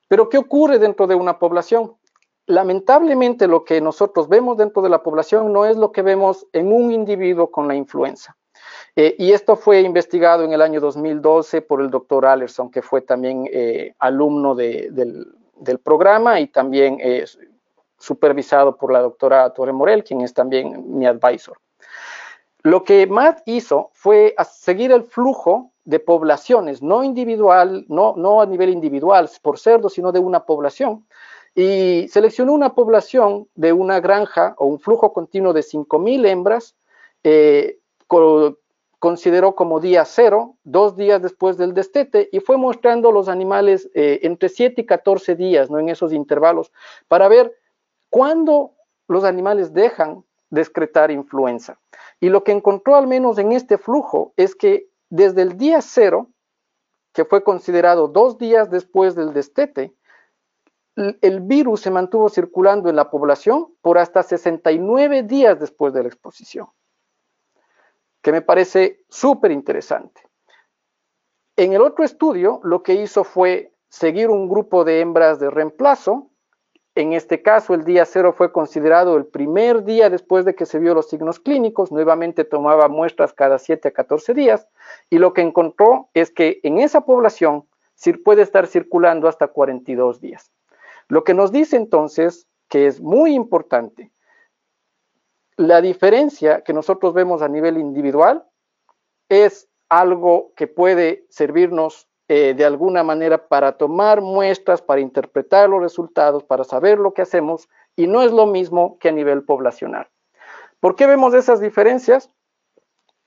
Pero 0.10 0.28
¿qué 0.28 0.38
ocurre 0.38 0.80
dentro 0.80 1.08
de 1.08 1.16
una 1.16 1.40
población? 1.40 1.96
Lamentablemente 2.46 3.48
lo 3.48 3.64
que 3.64 3.82
nosotros 3.82 4.28
vemos 4.28 4.58
dentro 4.58 4.82
de 4.82 4.90
la 4.90 5.04
población 5.04 5.54
no 5.54 5.66
es 5.66 5.78
lo 5.78 5.92
que 5.92 6.02
vemos 6.02 6.46
en 6.54 6.72
un 6.72 6.92
individuo 6.92 7.52
con 7.52 7.68
la 7.68 7.76
influenza. 7.76 8.36
Eh, 8.96 9.16
y 9.18 9.32
esto 9.32 9.56
fue 9.56 9.82
investigado 9.82 10.44
en 10.44 10.54
el 10.54 10.62
año 10.62 10.80
2012 10.80 11.62
por 11.62 11.82
el 11.82 11.90
doctor 11.90 12.26
Allerson, 12.26 12.70
que 12.70 12.82
fue 12.82 13.02
también 13.02 13.50
eh, 13.52 13.94
alumno 14.00 14.56
del, 14.56 15.28
programa 15.84 16.40
y 16.40 16.48
también 16.48 16.98
eh, 17.02 17.26
supervisado 17.98 18.76
por 18.76 18.92
la 18.92 19.00
doctora 19.00 19.50
Torre 19.52 19.74
Morel, 19.74 20.04
quien 20.04 20.22
es 20.22 20.34
también 20.34 20.98
mi 20.98 21.06
advisor. 21.06 21.58
Lo 22.62 22.84
que 22.84 23.08
Matt 23.08 23.42
hizo 23.46 23.90
fue 23.94 24.36
seguir 24.50 24.92
el 24.92 25.04
flujo 25.04 25.72
de 25.86 26.00
poblaciones, 26.00 26.82
no 26.82 27.04
individual, 27.04 27.86
no, 27.90 28.14
no 28.16 28.42
a 28.42 28.46
nivel 28.46 28.70
individual 28.70 29.30
por 29.42 29.60
cerdo, 29.60 29.90
sino 29.90 30.12
de 30.12 30.20
una 30.20 30.46
población, 30.46 31.06
y 31.56 32.08
seleccionó 32.10 32.54
una 32.54 32.74
población 32.74 33.48
de 33.56 33.74
una 33.74 34.00
granja 34.00 34.56
o 34.58 34.66
un 34.66 34.80
flujo 34.80 35.14
continuo 35.14 35.54
de 35.54 35.62
5.000 35.62 36.28
hembras, 36.28 36.76
eh, 37.24 37.78
consideró 39.00 39.56
como 39.56 39.80
día 39.80 40.06
cero, 40.06 40.56
dos 40.64 40.96
días 40.96 41.22
después 41.22 41.58
del 41.58 41.74
destete, 41.74 42.30
y 42.32 42.40
fue 42.40 42.58
mostrando 42.58 43.12
los 43.12 43.28
animales 43.28 43.90
eh, 43.94 44.20
entre 44.24 44.50
7 44.50 44.82
y 44.82 44.86
14 44.86 45.36
días, 45.36 45.70
¿no? 45.70 45.80
en 45.80 45.90
esos 45.90 46.14
intervalos, 46.14 46.72
para 47.08 47.28
ver 47.28 47.54
cuándo 48.10 48.72
los 49.08 49.24
animales 49.24 49.74
dejan 49.74 50.24
de 50.50 50.62
excretar 50.62 51.12
influenza. 51.12 51.78
Y 52.20 52.30
lo 52.30 52.44
que 52.44 52.52
encontró 52.52 52.96
al 52.96 53.08
menos 53.08 53.38
en 53.40 53.52
este 53.52 53.78
flujo 53.78 54.34
es 54.38 54.56
que 54.56 54.88
desde 55.10 55.42
el 55.42 55.58
día 55.58 55.82
cero, 55.82 56.28
que 57.12 57.26
fue 57.26 57.44
considerado 57.44 58.08
dos 58.08 58.38
días 58.38 58.70
después 58.70 59.16
del 59.16 59.34
destete, 59.34 59.94
el 60.96 61.42
virus 61.42 61.82
se 61.82 61.92
mantuvo 61.92 62.30
circulando 62.30 62.90
en 62.90 62.96
la 62.96 63.10
población 63.10 63.74
por 63.82 63.98
hasta 63.98 64.24
69 64.24 65.24
días 65.24 65.60
después 65.60 65.94
de 65.94 66.04
la 66.04 66.10
exposición, 66.10 66.68
que 68.22 68.32
me 68.32 68.42
parece 68.42 69.04
súper 69.10 69.52
interesante. 69.52 70.22
En 71.56 71.74
el 71.74 71.82
otro 71.82 72.04
estudio, 72.04 72.60
lo 72.64 72.84
que 72.84 72.94
hizo 72.94 73.24
fue 73.24 73.74
seguir 73.90 74.30
un 74.30 74.50
grupo 74.50 74.84
de 74.84 75.02
hembras 75.02 75.40
de 75.40 75.50
reemplazo. 75.50 76.30
En 76.96 77.14
este 77.14 77.42
caso, 77.42 77.74
el 77.74 77.86
día 77.86 78.06
cero 78.06 78.34
fue 78.36 78.52
considerado 78.52 79.18
el 79.18 79.26
primer 79.26 79.84
día 79.84 80.10
después 80.10 80.46
de 80.46 80.56
que 80.56 80.66
se 80.66 80.80
vio 80.80 80.94
los 80.94 81.10
signos 81.10 81.40
clínicos. 81.40 81.92
Nuevamente 81.92 82.44
tomaba 82.44 82.88
muestras 82.88 83.34
cada 83.34 83.58
7 83.60 83.88
a 83.88 83.92
14 83.92 84.34
días. 84.34 84.68
Y 85.10 85.18
lo 85.18 85.34
que 85.34 85.42
encontró 85.42 86.10
es 86.14 86.32
que 86.32 86.60
en 86.64 86.80
esa 86.80 87.02
población 87.02 87.66
puede 88.24 88.42
estar 88.42 88.68
circulando 88.68 89.28
hasta 89.28 89.48
42 89.48 90.20
días. 90.20 90.52
Lo 91.08 91.24
que 91.24 91.34
nos 91.34 91.52
dice 91.52 91.76
entonces 91.76 92.48
que 92.70 92.88
es 92.88 93.02
muy 93.02 93.34
importante 93.34 94.14
la 95.58 95.82
diferencia 95.82 96.62
que 96.62 96.74
nosotros 96.74 97.14
vemos 97.14 97.42
a 97.42 97.48
nivel 97.48 97.78
individual 97.78 98.46
es 99.30 99.70
algo 99.90 100.54
que 100.56 100.68
puede 100.68 101.26
servirnos 101.30 102.08
eh, 102.28 102.54
de 102.56 102.66
alguna 102.66 103.04
manera 103.04 103.48
para 103.48 103.74
tomar 103.74 104.22
muestras, 104.22 104.82
para 104.82 105.02
interpretar 105.02 105.70
los 105.70 105.82
resultados, 105.82 106.44
para 106.44 106.64
saber 106.64 106.98
lo 106.98 107.14
que 107.14 107.22
hacemos 107.22 107.70
y 107.96 108.08
no 108.08 108.22
es 108.22 108.32
lo 108.32 108.48
mismo 108.48 108.98
que 109.00 109.10
a 109.10 109.12
nivel 109.12 109.44
poblacional. 109.44 110.08
¿Por 110.80 110.96
qué 110.96 111.06
vemos 111.06 111.34
esas 111.34 111.60
diferencias? 111.60 112.30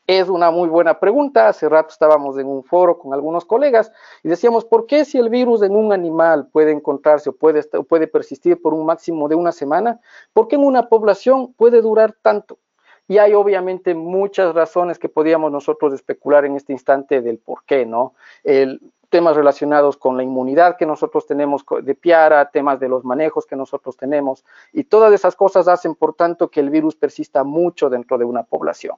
Es 0.08 0.28
una 0.28 0.52
muy 0.52 0.68
buena 0.68 1.00
pregunta. 1.00 1.48
Hace 1.48 1.68
rato 1.68 1.88
estábamos 1.90 2.38
en 2.38 2.46
un 2.46 2.62
foro 2.62 2.96
con 2.96 3.12
algunos 3.12 3.44
colegas 3.44 3.90
y 4.22 4.28
decíamos, 4.28 4.64
¿por 4.64 4.86
qué 4.86 5.04
si 5.04 5.18
el 5.18 5.30
virus 5.30 5.62
en 5.62 5.74
un 5.74 5.92
animal 5.92 6.46
puede 6.52 6.70
encontrarse 6.70 7.30
o 7.30 7.32
puede, 7.32 7.64
puede 7.88 8.06
persistir 8.06 8.62
por 8.62 8.72
un 8.72 8.86
máximo 8.86 9.28
de 9.28 9.34
una 9.34 9.50
semana, 9.50 9.98
por 10.32 10.46
qué 10.46 10.54
en 10.54 10.64
una 10.64 10.88
población 10.88 11.54
puede 11.54 11.80
durar 11.80 12.14
tanto? 12.22 12.58
Y 13.08 13.18
hay 13.18 13.34
obviamente 13.34 13.96
muchas 13.96 14.54
razones 14.54 15.00
que 15.00 15.08
podíamos 15.08 15.50
nosotros 15.50 15.92
especular 15.92 16.44
en 16.44 16.54
este 16.54 16.72
instante 16.72 17.20
del 17.20 17.38
por 17.38 17.64
qué, 17.64 17.84
¿no? 17.84 18.14
El, 18.44 18.80
temas 19.08 19.34
relacionados 19.34 19.96
con 19.96 20.16
la 20.16 20.22
inmunidad 20.22 20.76
que 20.76 20.86
nosotros 20.86 21.26
tenemos 21.26 21.64
de 21.82 21.94
Piara, 21.96 22.50
temas 22.50 22.78
de 22.78 22.88
los 22.88 23.04
manejos 23.04 23.44
que 23.44 23.56
nosotros 23.56 23.96
tenemos, 23.96 24.44
y 24.72 24.84
todas 24.84 25.12
esas 25.12 25.34
cosas 25.34 25.66
hacen, 25.66 25.96
por 25.96 26.14
tanto, 26.14 26.48
que 26.48 26.60
el 26.60 26.70
virus 26.70 26.94
persista 26.94 27.42
mucho 27.42 27.90
dentro 27.90 28.18
de 28.18 28.24
una 28.24 28.44
población. 28.44 28.96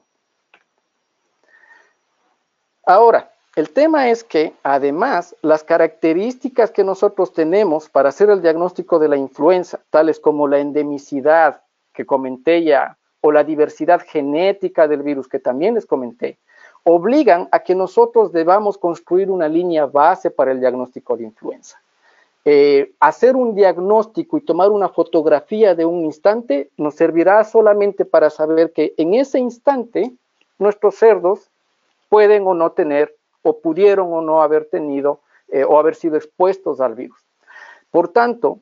Ahora, 2.89 3.29
el 3.55 3.69
tema 3.69 4.09
es 4.09 4.23
que 4.23 4.53
además 4.63 5.35
las 5.43 5.63
características 5.63 6.71
que 6.71 6.83
nosotros 6.83 7.33
tenemos 7.33 7.87
para 7.87 8.09
hacer 8.09 8.31
el 8.31 8.41
diagnóstico 8.41 8.97
de 8.97 9.07
la 9.07 9.15
influenza, 9.15 9.79
tales 9.91 10.19
como 10.19 10.47
la 10.47 10.57
endemicidad 10.57 11.61
que 11.93 12.07
comenté 12.07 12.63
ya, 12.63 12.97
o 13.21 13.31
la 13.31 13.43
diversidad 13.43 14.01
genética 14.03 14.87
del 14.87 15.03
virus 15.03 15.27
que 15.27 15.37
también 15.37 15.75
les 15.75 15.85
comenté, 15.85 16.39
obligan 16.83 17.47
a 17.51 17.59
que 17.59 17.75
nosotros 17.75 18.31
debamos 18.31 18.79
construir 18.79 19.29
una 19.29 19.47
línea 19.47 19.85
base 19.85 20.31
para 20.31 20.51
el 20.51 20.59
diagnóstico 20.59 21.15
de 21.15 21.25
influenza. 21.25 21.79
Eh, 22.43 22.93
hacer 22.99 23.35
un 23.35 23.53
diagnóstico 23.53 24.35
y 24.35 24.41
tomar 24.41 24.71
una 24.71 24.89
fotografía 24.89 25.75
de 25.75 25.85
un 25.85 26.05
instante 26.05 26.71
nos 26.75 26.95
servirá 26.95 27.43
solamente 27.43 28.03
para 28.03 28.31
saber 28.31 28.73
que 28.73 28.95
en 28.97 29.13
ese 29.13 29.37
instante 29.37 30.11
nuestros 30.57 30.95
cerdos 30.95 31.48
pueden 32.09 32.45
o 32.47 32.53
no 32.53 32.71
tener, 32.71 33.15
o 33.41 33.59
pudieron 33.59 34.11
o 34.11 34.21
no 34.21 34.41
haber 34.41 34.65
tenido, 34.65 35.21
eh, 35.47 35.63
o 35.63 35.79
haber 35.79 35.95
sido 35.95 36.17
expuestos 36.17 36.81
al 36.81 36.95
virus. 36.95 37.17
Por 37.91 38.09
tanto, 38.09 38.59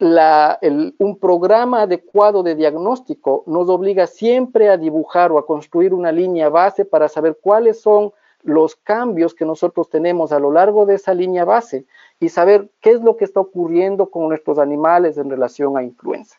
un 0.00 1.18
programa 1.20 1.82
adecuado 1.82 2.42
de 2.44 2.54
diagnóstico 2.54 3.42
nos 3.46 3.68
obliga 3.68 4.06
siempre 4.06 4.68
a 4.68 4.76
dibujar 4.76 5.32
o 5.32 5.38
a 5.38 5.46
construir 5.46 5.92
una 5.92 6.12
línea 6.12 6.48
base 6.48 6.84
para 6.84 7.08
saber 7.08 7.36
cuáles 7.40 7.80
son 7.80 8.12
los 8.44 8.76
cambios 8.76 9.34
que 9.34 9.44
nosotros 9.44 9.90
tenemos 9.90 10.30
a 10.30 10.38
lo 10.38 10.52
largo 10.52 10.86
de 10.86 10.94
esa 10.94 11.14
línea 11.14 11.44
base 11.44 11.84
y 12.20 12.28
saber 12.28 12.70
qué 12.80 12.90
es 12.90 13.02
lo 13.02 13.16
que 13.16 13.24
está 13.24 13.40
ocurriendo 13.40 14.06
con 14.06 14.28
nuestros 14.28 14.60
animales 14.60 15.18
en 15.18 15.28
relación 15.28 15.76
a 15.76 15.82
influenza. 15.82 16.36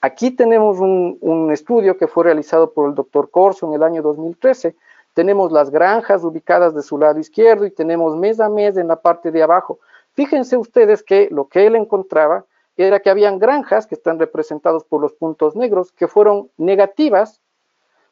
Aquí 0.00 0.30
tenemos 0.30 0.78
un, 0.78 1.18
un 1.20 1.52
estudio 1.52 1.98
que 1.98 2.06
fue 2.06 2.24
realizado 2.24 2.72
por 2.72 2.88
el 2.88 2.94
doctor 2.94 3.30
Corso 3.30 3.68
en 3.68 3.74
el 3.74 3.82
año 3.82 4.00
2013, 4.00 4.74
tenemos 5.16 5.50
las 5.50 5.70
granjas 5.70 6.24
ubicadas 6.24 6.74
de 6.74 6.82
su 6.82 6.98
lado 6.98 7.18
izquierdo 7.18 7.64
y 7.64 7.70
tenemos 7.70 8.14
mes 8.14 8.38
a 8.38 8.50
mes 8.50 8.76
en 8.76 8.88
la 8.88 8.96
parte 8.96 9.30
de 9.30 9.42
abajo. 9.42 9.78
Fíjense 10.12 10.58
ustedes 10.58 11.02
que 11.02 11.28
lo 11.30 11.48
que 11.48 11.66
él 11.66 11.74
encontraba 11.74 12.44
era 12.76 13.00
que 13.00 13.08
habían 13.08 13.38
granjas 13.38 13.86
que 13.86 13.94
están 13.94 14.18
representados 14.18 14.84
por 14.84 15.00
los 15.00 15.14
puntos 15.14 15.56
negros 15.56 15.90
que 15.90 16.06
fueron 16.06 16.50
negativas, 16.58 17.40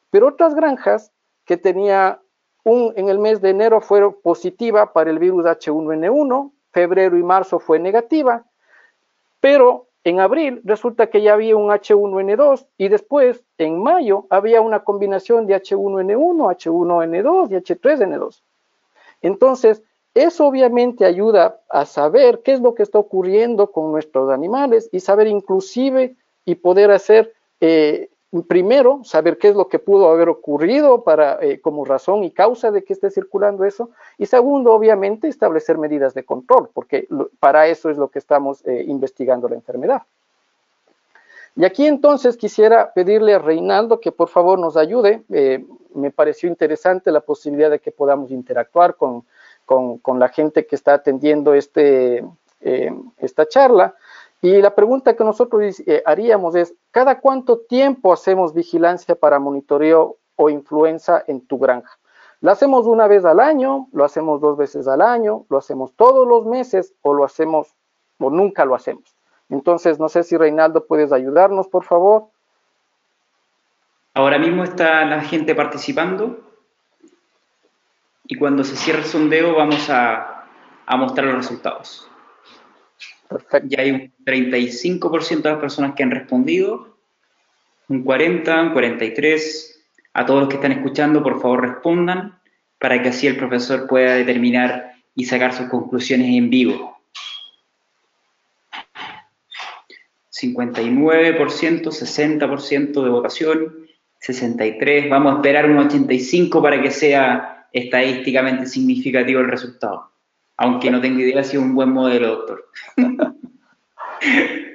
pero 0.09 0.29
otras 0.29 0.55
granjas 0.55 1.11
que 1.45 1.57
tenía 1.57 2.21
un, 2.63 2.91
en 2.95 3.09
el 3.09 3.19
mes 3.19 3.39
de 3.39 3.51
enero 3.51 3.81
fue 3.81 4.11
positiva 4.23 4.91
para 4.91 5.11
el 5.11 5.19
virus 5.19 5.45
H1N1, 5.45 6.51
febrero 6.71 7.19
y 7.19 7.21
marzo 7.21 7.59
fue 7.59 7.77
negativa, 7.77 8.45
pero 9.41 9.89
en 10.05 10.19
abril 10.19 10.61
resulta 10.63 11.07
que 11.07 11.23
ya 11.23 11.33
había 11.33 11.57
un 11.57 11.71
H1N2 11.71 12.67
y 12.77 12.89
después 12.89 13.43
en 13.57 13.81
mayo 13.81 14.27
había 14.29 14.61
una 14.61 14.83
combinación 14.83 15.47
de 15.47 15.55
H1N1, 15.55 16.55
H1N2 16.55 17.51
y 17.51 17.55
H3N2. 17.55 18.41
Entonces, 19.23 19.81
eso 20.13 20.45
obviamente 20.45 21.05
ayuda 21.05 21.59
a 21.69 21.85
saber 21.85 22.41
qué 22.43 22.53
es 22.53 22.61
lo 22.61 22.75
que 22.75 22.83
está 22.83 22.99
ocurriendo 22.99 23.71
con 23.71 23.91
nuestros 23.91 24.29
animales 24.29 24.87
y 24.91 24.99
saber 24.99 25.25
inclusive 25.25 26.15
y 26.45 26.55
poder 26.55 26.91
hacer 26.91 27.33
eh, 27.59 28.09
primero, 28.43 29.01
saber 29.03 29.37
qué 29.37 29.49
es 29.49 29.55
lo 29.55 29.67
que 29.67 29.79
pudo 29.79 30.09
haber 30.09 30.29
ocurrido 30.29 31.03
eh, 31.41 31.59
como 31.61 31.85
razón 31.85 32.23
y 32.23 32.31
causa 32.31 32.71
de 32.71 32.83
que 32.83 32.93
esté 32.93 33.09
circulando 33.11 33.63
eso. 33.63 33.91
Y 34.17 34.25
segundo, 34.25 34.73
obviamente, 34.73 35.27
establecer 35.27 35.77
medidas 35.77 36.13
de 36.13 36.23
control, 36.23 36.69
porque 36.73 37.07
para 37.39 37.67
eso 37.67 37.89
es 37.89 37.97
lo 37.97 38.09
que 38.09 38.19
estamos 38.19 38.65
eh, 38.65 38.83
investigando 38.87 39.47
la 39.47 39.55
enfermedad. 39.55 40.03
Y 41.55 41.63
aquí 41.63 41.87
entonces 41.87 42.35
quisiera 42.35 42.91
pedirle 42.93 43.33
a 43.33 43.39
Reinaldo 43.39 44.01
que 44.01 44.11
por 44.11 44.27
favor 44.27 44.59
nos 44.59 44.75
ayude. 44.75 45.23
Eh, 45.29 45.65
me 45.93 46.11
pareció 46.11 46.49
interesante 46.49 47.11
la 47.11 47.21
posibilidad 47.21 47.69
de 47.69 47.79
que 47.79 47.91
podamos 47.91 48.31
interactuar 48.31 48.95
con, 48.95 49.23
con 49.65 50.19
la 50.19 50.27
gente 50.27 50.65
que 50.65 50.75
está 50.75 50.95
atendiendo 50.95 51.53
este, 51.53 52.25
esta 52.59 53.47
charla. 53.47 53.95
Y 54.41 54.61
la 54.61 54.75
pregunta 54.75 55.15
que 55.15 55.23
nosotros 55.23 55.79
eh, 55.79 56.03
haríamos 56.05 56.55
es, 56.55 56.75
¿cada 56.91 57.19
cuánto 57.19 57.59
tiempo 57.59 58.13
hacemos 58.13 58.53
vigilancia 58.53 59.15
para 59.15 59.39
monitoreo 59.39 60.17
o 60.35 60.49
influenza 60.49 61.23
en 61.27 61.45
tu 61.45 61.57
granja? 61.57 61.97
¿Lo 62.41 62.51
hacemos 62.51 62.85
una 62.85 63.07
vez 63.07 63.25
al 63.25 63.39
año? 63.39 63.87
¿Lo 63.91 64.03
hacemos 64.03 64.41
dos 64.41 64.57
veces 64.57 64.87
al 64.87 65.01
año? 65.01 65.45
¿Lo 65.49 65.57
hacemos 65.57 65.93
todos 65.95 66.27
los 66.27 66.45
meses? 66.45 66.93
¿O 67.01 67.13
lo 67.13 67.23
hacemos 67.23 67.73
o 68.19 68.29
nunca 68.29 68.65
lo 68.65 68.75
hacemos? 68.75 69.15
Entonces, 69.49 69.99
no 69.99 70.09
sé 70.09 70.23
si 70.23 70.37
Reinaldo 70.37 70.85
puedes 70.85 71.11
ayudarnos, 71.11 71.67
por 71.67 71.83
favor. 71.83 72.25
Ahora 74.13 74.37
mismo 74.37 74.63
está 74.63 75.05
la 75.05 75.21
gente 75.21 75.55
participando 75.55 76.39
y 78.25 78.37
cuando 78.37 78.63
se 78.63 78.75
cierre 78.75 78.99
el 78.99 79.05
sondeo 79.05 79.55
vamos 79.55 79.89
a 79.89 80.45
mostrar 80.97 81.25
los 81.25 81.37
resultados. 81.37 82.09
Ya 83.63 83.81
hay 83.81 83.91
un 83.91 84.13
35% 84.25 85.41
de 85.41 85.49
las 85.49 85.59
personas 85.59 85.93
que 85.95 86.03
han 86.03 86.11
respondido, 86.11 86.97
un 87.87 88.03
40, 88.03 88.61
un 88.61 88.73
43. 88.73 89.71
A 90.13 90.25
todos 90.25 90.41
los 90.41 90.49
que 90.49 90.55
están 90.55 90.71
escuchando, 90.71 91.21
por 91.23 91.41
favor 91.41 91.61
respondan 91.61 92.39
para 92.79 93.01
que 93.01 93.09
así 93.09 93.27
el 93.27 93.37
profesor 93.37 93.87
pueda 93.87 94.15
determinar 94.15 94.93
y 95.15 95.25
sacar 95.25 95.53
sus 95.53 95.67
conclusiones 95.67 96.27
en 96.35 96.49
vivo. 96.49 96.97
59%, 100.31 101.83
60% 101.83 103.03
de 103.03 103.09
votación, 103.09 103.87
63%, 104.21 105.09
vamos 105.09 105.33
a 105.33 105.35
esperar 105.37 105.69
un 105.69 105.77
85% 105.77 106.61
para 106.61 106.81
que 106.81 106.91
sea 106.91 107.67
estadísticamente 107.71 108.65
significativo 108.65 109.39
el 109.39 109.47
resultado 109.47 110.14
aunque 110.57 110.89
no 110.91 111.01
tengo 111.01 111.19
idea 111.19 111.43
si 111.43 111.57
es 111.57 111.61
un 111.61 111.75
buen 111.75 111.91
modelo, 111.91 112.27
doctor. 112.37 112.65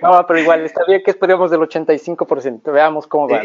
No, 0.03 0.25
pero 0.27 0.39
igual, 0.39 0.65
está 0.65 0.85
bien 0.87 1.03
que 1.03 1.11
esperemos 1.11 1.51
del 1.51 1.61
85%, 1.61 2.73
veamos 2.73 3.07
cómo 3.07 3.29
va. 3.29 3.43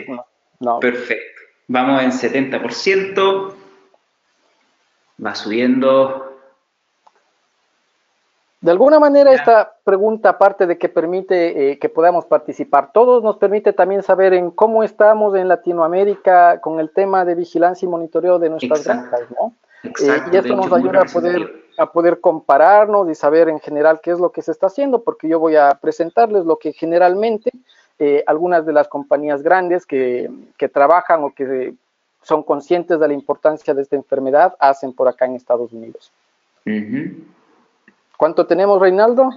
No. 0.59 0.79
Perfecto, 0.79 1.41
vamos 1.67 2.03
en 2.03 2.11
70%, 2.11 3.53
va 5.25 5.35
subiendo. 5.35 6.37
De 8.61 8.71
alguna 8.71 8.99
manera 8.99 9.33
esta 9.33 9.75
pregunta, 9.83 10.29
aparte 10.29 10.65
de 10.67 10.77
que 10.77 10.89
permite 10.89 11.71
eh, 11.71 11.79
que 11.79 11.89
podamos 11.89 12.25
participar 12.25 12.91
todos, 12.93 13.23
nos 13.23 13.37
permite 13.37 13.73
también 13.73 14.03
saber 14.03 14.33
en 14.33 14.51
cómo 14.51 14.83
estamos 14.83 15.35
en 15.35 15.47
Latinoamérica 15.47 16.61
con 16.61 16.79
el 16.79 16.91
tema 16.91 17.25
de 17.25 17.35
vigilancia 17.35 17.85
y 17.85 17.89
monitoreo 17.89 18.37
de 18.37 18.49
nuestras 18.49 18.83
granjas, 18.85 19.21
¿no? 19.39 19.53
Eh, 19.83 20.21
y 20.31 20.37
esto 20.37 20.55
nos 20.55 20.71
ayuda 20.71 21.01
a 21.01 21.05
poder 21.05 21.64
a 21.77 21.91
poder 21.91 22.21
compararnos 22.21 23.09
y 23.09 23.15
saber 23.15 23.49
en 23.49 23.59
general 23.59 23.99
qué 24.01 24.11
es 24.11 24.19
lo 24.19 24.31
que 24.31 24.41
se 24.41 24.51
está 24.51 24.67
haciendo, 24.67 25.03
porque 25.03 25.27
yo 25.27 25.39
voy 25.39 25.55
a 25.55 25.77
presentarles 25.81 26.45
lo 26.45 26.57
que 26.57 26.73
generalmente 26.73 27.51
eh, 27.99 28.23
algunas 28.27 28.65
de 28.65 28.73
las 28.73 28.87
compañías 28.87 29.41
grandes 29.41 29.85
que, 29.85 30.29
que, 30.57 30.67
trabajan 30.67 31.23
o 31.23 31.33
que 31.33 31.73
son 32.21 32.43
conscientes 32.43 32.99
de 32.99 33.07
la 33.07 33.13
importancia 33.13 33.73
de 33.73 33.81
esta 33.81 33.95
enfermedad 33.95 34.55
hacen 34.59 34.93
por 34.93 35.07
acá 35.07 35.25
en 35.25 35.35
Estados 35.35 35.71
Unidos. 35.71 36.11
¿Cuánto 38.17 38.47
tenemos, 38.47 38.81
Reinaldo? 38.81 39.29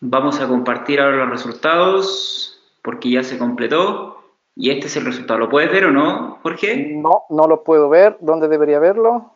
Vamos 0.00 0.40
a 0.40 0.48
compartir 0.48 1.00
ahora 1.00 1.18
los 1.18 1.30
resultados 1.30 2.60
porque 2.82 3.10
ya 3.10 3.22
se 3.22 3.38
completó. 3.38 4.18
Y 4.54 4.70
este 4.70 4.86
es 4.86 4.96
el 4.96 5.06
resultado. 5.06 5.38
¿Lo 5.38 5.48
puedes 5.48 5.70
ver 5.70 5.86
o 5.86 5.92
no, 5.92 6.38
Jorge? 6.42 6.92
No, 6.94 7.22
no 7.30 7.46
lo 7.46 7.62
puedo 7.62 7.88
ver. 7.88 8.18
¿Dónde 8.20 8.48
debería 8.48 8.78
verlo? 8.78 9.32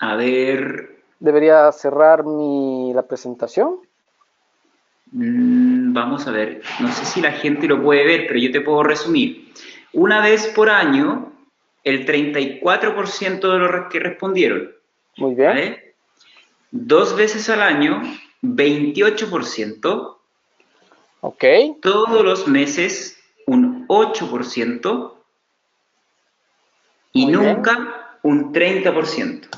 A 0.00 0.16
ver, 0.16 0.97
debería 1.18 1.70
cerrar 1.72 2.24
mi, 2.24 2.92
la 2.94 3.02
presentación. 3.02 3.80
Mm, 5.12 5.92
vamos 5.92 6.26
a 6.26 6.30
ver, 6.30 6.62
no 6.80 6.92
sé 6.92 7.04
si 7.04 7.20
la 7.20 7.32
gente 7.32 7.66
lo 7.66 7.82
puede 7.82 8.04
ver, 8.04 8.26
pero 8.26 8.38
yo 8.38 8.50
te 8.52 8.60
puedo 8.60 8.82
resumir. 8.82 9.52
Una 9.92 10.20
vez 10.20 10.46
por 10.48 10.68
año, 10.68 11.32
el 11.84 12.06
34% 12.06 13.52
de 13.52 13.58
los 13.58 13.90
que 13.90 14.00
respondieron. 14.00 14.70
Muy 15.16 15.34
bien. 15.34 15.78
Dos 16.70 17.16
veces 17.16 17.48
al 17.48 17.62
año, 17.62 18.02
28%. 18.42 20.16
Ok. 21.20 21.44
Todos 21.80 22.24
los 22.24 22.46
meses, 22.46 23.18
un 23.46 23.88
8%. 23.88 25.14
Y 27.14 27.26
nunca 27.26 28.18
un 28.22 28.52
30%. 28.52 29.48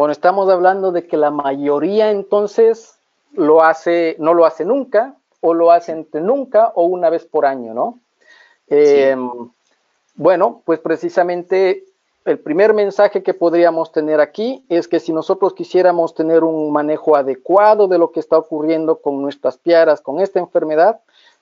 Bueno, 0.00 0.12
estamos 0.12 0.48
hablando 0.48 0.92
de 0.92 1.06
que 1.06 1.18
la 1.18 1.30
mayoría 1.30 2.10
entonces 2.10 2.98
lo 3.34 3.62
hace, 3.62 4.16
no 4.18 4.32
lo 4.32 4.46
hace 4.46 4.64
nunca, 4.64 5.14
o 5.42 5.52
lo 5.52 5.72
hace 5.72 5.92
entre 5.92 6.22
nunca, 6.22 6.72
o 6.74 6.84
una 6.84 7.10
vez 7.10 7.26
por 7.26 7.44
año, 7.44 7.74
¿no? 7.74 7.98
Em, 8.68 9.30
bueno, 10.14 10.62
pues 10.64 10.78
precisamente 10.78 11.84
el 12.24 12.38
primer 12.38 12.72
mensaje 12.72 13.22
que 13.22 13.34
podríamos 13.34 13.92
tener 13.92 14.22
aquí 14.22 14.64
es 14.70 14.88
que 14.88 15.00
si 15.00 15.12
nosotros 15.12 15.52
quisiéramos 15.52 16.14
tener 16.14 16.44
un 16.44 16.72
manejo 16.72 17.14
adecuado 17.14 17.86
de 17.86 17.98
lo 17.98 18.10
que 18.10 18.20
está 18.20 18.38
ocurriendo 18.38 19.02
con 19.02 19.20
nuestras 19.20 19.58
piaras, 19.58 20.00
con 20.00 20.18
esta 20.18 20.38
enfermedad, 20.38 21.00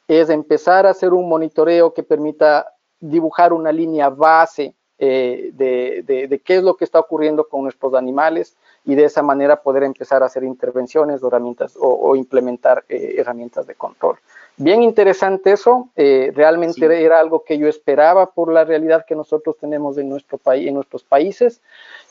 es 0.08 0.30
empezar 0.30 0.84
a 0.84 0.90
hacer 0.90 1.12
un 1.12 1.28
monitoreo 1.28 1.94
que 1.94 2.02
permita 2.02 2.74
dibujar 2.98 3.52
una 3.52 3.70
línea 3.70 4.08
base 4.08 4.74
eh, 5.00 5.52
de, 5.54 6.40
qué 6.44 6.56
es 6.56 6.62
lo 6.64 6.76
que 6.76 6.84
está 6.84 6.98
ocurriendo 6.98 7.46
con 7.48 7.62
nuestros 7.62 7.94
animales 7.94 8.56
y 8.84 8.96
de 8.96 9.04
esa 9.04 9.22
manera 9.22 9.62
poder 9.62 9.84
empezar 9.84 10.24
a 10.24 10.26
hacer 10.26 10.42
intervenciones 10.42 11.22
o 11.22 11.28
herramientas 11.28 11.74
o, 11.78 12.16
implementar 12.16 12.84
eh, 12.88 13.14
herramientas 13.16 13.66
de 13.68 13.76
control. 13.76 14.16
Bien 14.56 14.82
interesante 14.82 15.52
eso, 15.52 15.88
eh, 15.94 16.32
realmente 16.34 16.84
era 17.04 17.20
algo 17.20 17.44
que 17.44 17.58
yo 17.58 17.68
esperaba 17.68 18.26
por 18.26 18.52
la 18.52 18.64
realidad 18.64 19.04
que 19.06 19.14
nosotros 19.14 19.56
tenemos 19.61 19.98
en, 19.98 20.08
nuestro 20.08 20.37
país, 20.37 20.66
en 20.66 20.74
nuestros 20.74 21.04
países 21.04 21.61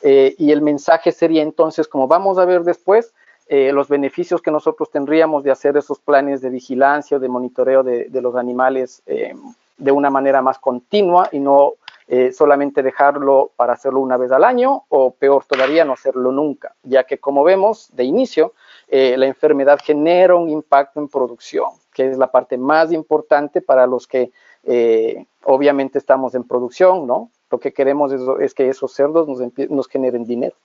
y 0.02 0.52
el 0.52 0.62
mensaje 0.62 1.12
sería 1.12 1.42
entonces, 1.42 1.88
como 1.88 2.06
vamos 2.06 2.38
a 2.38 2.46
ver 2.46 2.62
después, 2.62 3.12
los 3.50 3.88
beneficios 3.88 4.40
que 4.40 4.50
nosotros 4.50 4.90
tendríamos 4.90 5.42
de 5.42 5.50
hacer 5.50 5.76
esos 5.76 5.98
planes 5.98 6.40
de 6.40 6.50
vigilancia 6.50 7.16
o 7.16 7.20
de 7.20 7.28
monitoreo 7.28 7.82
de, 7.82 8.04
de 8.04 8.22
los 8.22 8.36
animales 8.36 9.02
de 9.06 9.92
una 9.92 10.08
manera 10.08 10.40
más 10.40 10.58
continua 10.58 11.28
y 11.32 11.40
no 11.40 11.74
eh, 12.10 12.32
solamente 12.32 12.82
dejarlo 12.82 13.52
para 13.54 13.74
hacerlo 13.74 14.00
una 14.00 14.16
vez 14.16 14.32
al 14.32 14.42
año 14.42 14.84
o 14.88 15.10
peor 15.10 15.44
todavía 15.44 15.84
no 15.84 15.92
hacerlo 15.92 16.32
nunca, 16.32 16.74
ya 16.82 17.04
que 17.04 17.18
como 17.18 17.44
vemos 17.44 17.90
de 17.92 18.04
inicio, 18.04 18.54
eh, 18.88 19.14
la 19.18 19.26
enfermedad 19.26 19.78
genera 19.84 20.34
un 20.34 20.48
impacto 20.48 21.00
en 21.00 21.08
producción, 21.08 21.68
que 21.92 22.08
es 22.08 22.16
la 22.16 22.30
parte 22.30 22.56
más 22.56 22.92
importante 22.92 23.60
para 23.60 23.86
los 23.86 24.06
que 24.06 24.32
eh, 24.64 25.26
obviamente 25.44 25.98
estamos 25.98 26.34
en 26.34 26.44
producción, 26.44 27.06
¿no? 27.06 27.30
Lo 27.50 27.60
que 27.60 27.74
queremos 27.74 28.10
es, 28.40 28.54
que 28.54 28.70
esos 28.70 28.94
cerdos 28.94 29.28
nos, 29.28 29.40
nos, 29.68 29.86
generen 29.86 30.24
dinero. 30.24 30.56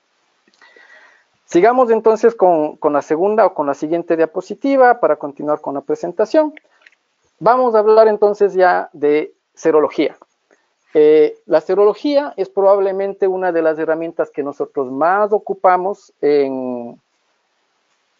Sigamos 1.43 1.91
entonces 1.91 2.35
con, 2.35 2.77
con 2.77 2.93
la 2.93 3.01
segunda 3.01 3.45
o 3.45 3.53
con 3.53 3.67
la 3.67 3.73
siguiente 3.73 4.15
diapositiva 4.15 5.01
para 5.01 5.17
continuar 5.17 5.59
con 5.59 5.73
la 5.73 5.81
presentación. 5.81 6.53
Vamos 7.39 7.75
a 7.75 7.79
hablar 7.79 8.07
entonces 8.07 8.53
ya 8.53 8.89
de 8.93 9.33
serología. 9.53 10.15
Eh, 10.93 11.39
la 11.47 11.59
serología 11.61 12.33
es 12.37 12.49
probablemente 12.49 13.27
una 13.27 13.51
de 13.51 13.63
las 13.63 13.79
herramientas 13.79 14.29
que 14.29 14.43
nosotros 14.43 14.91
más 14.91 15.33
ocupamos 15.33 16.13
en, 16.21 17.01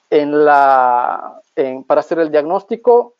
para 0.09 1.99
hacer 1.99 2.19
el 2.19 2.31
diagnóstico 2.31 3.13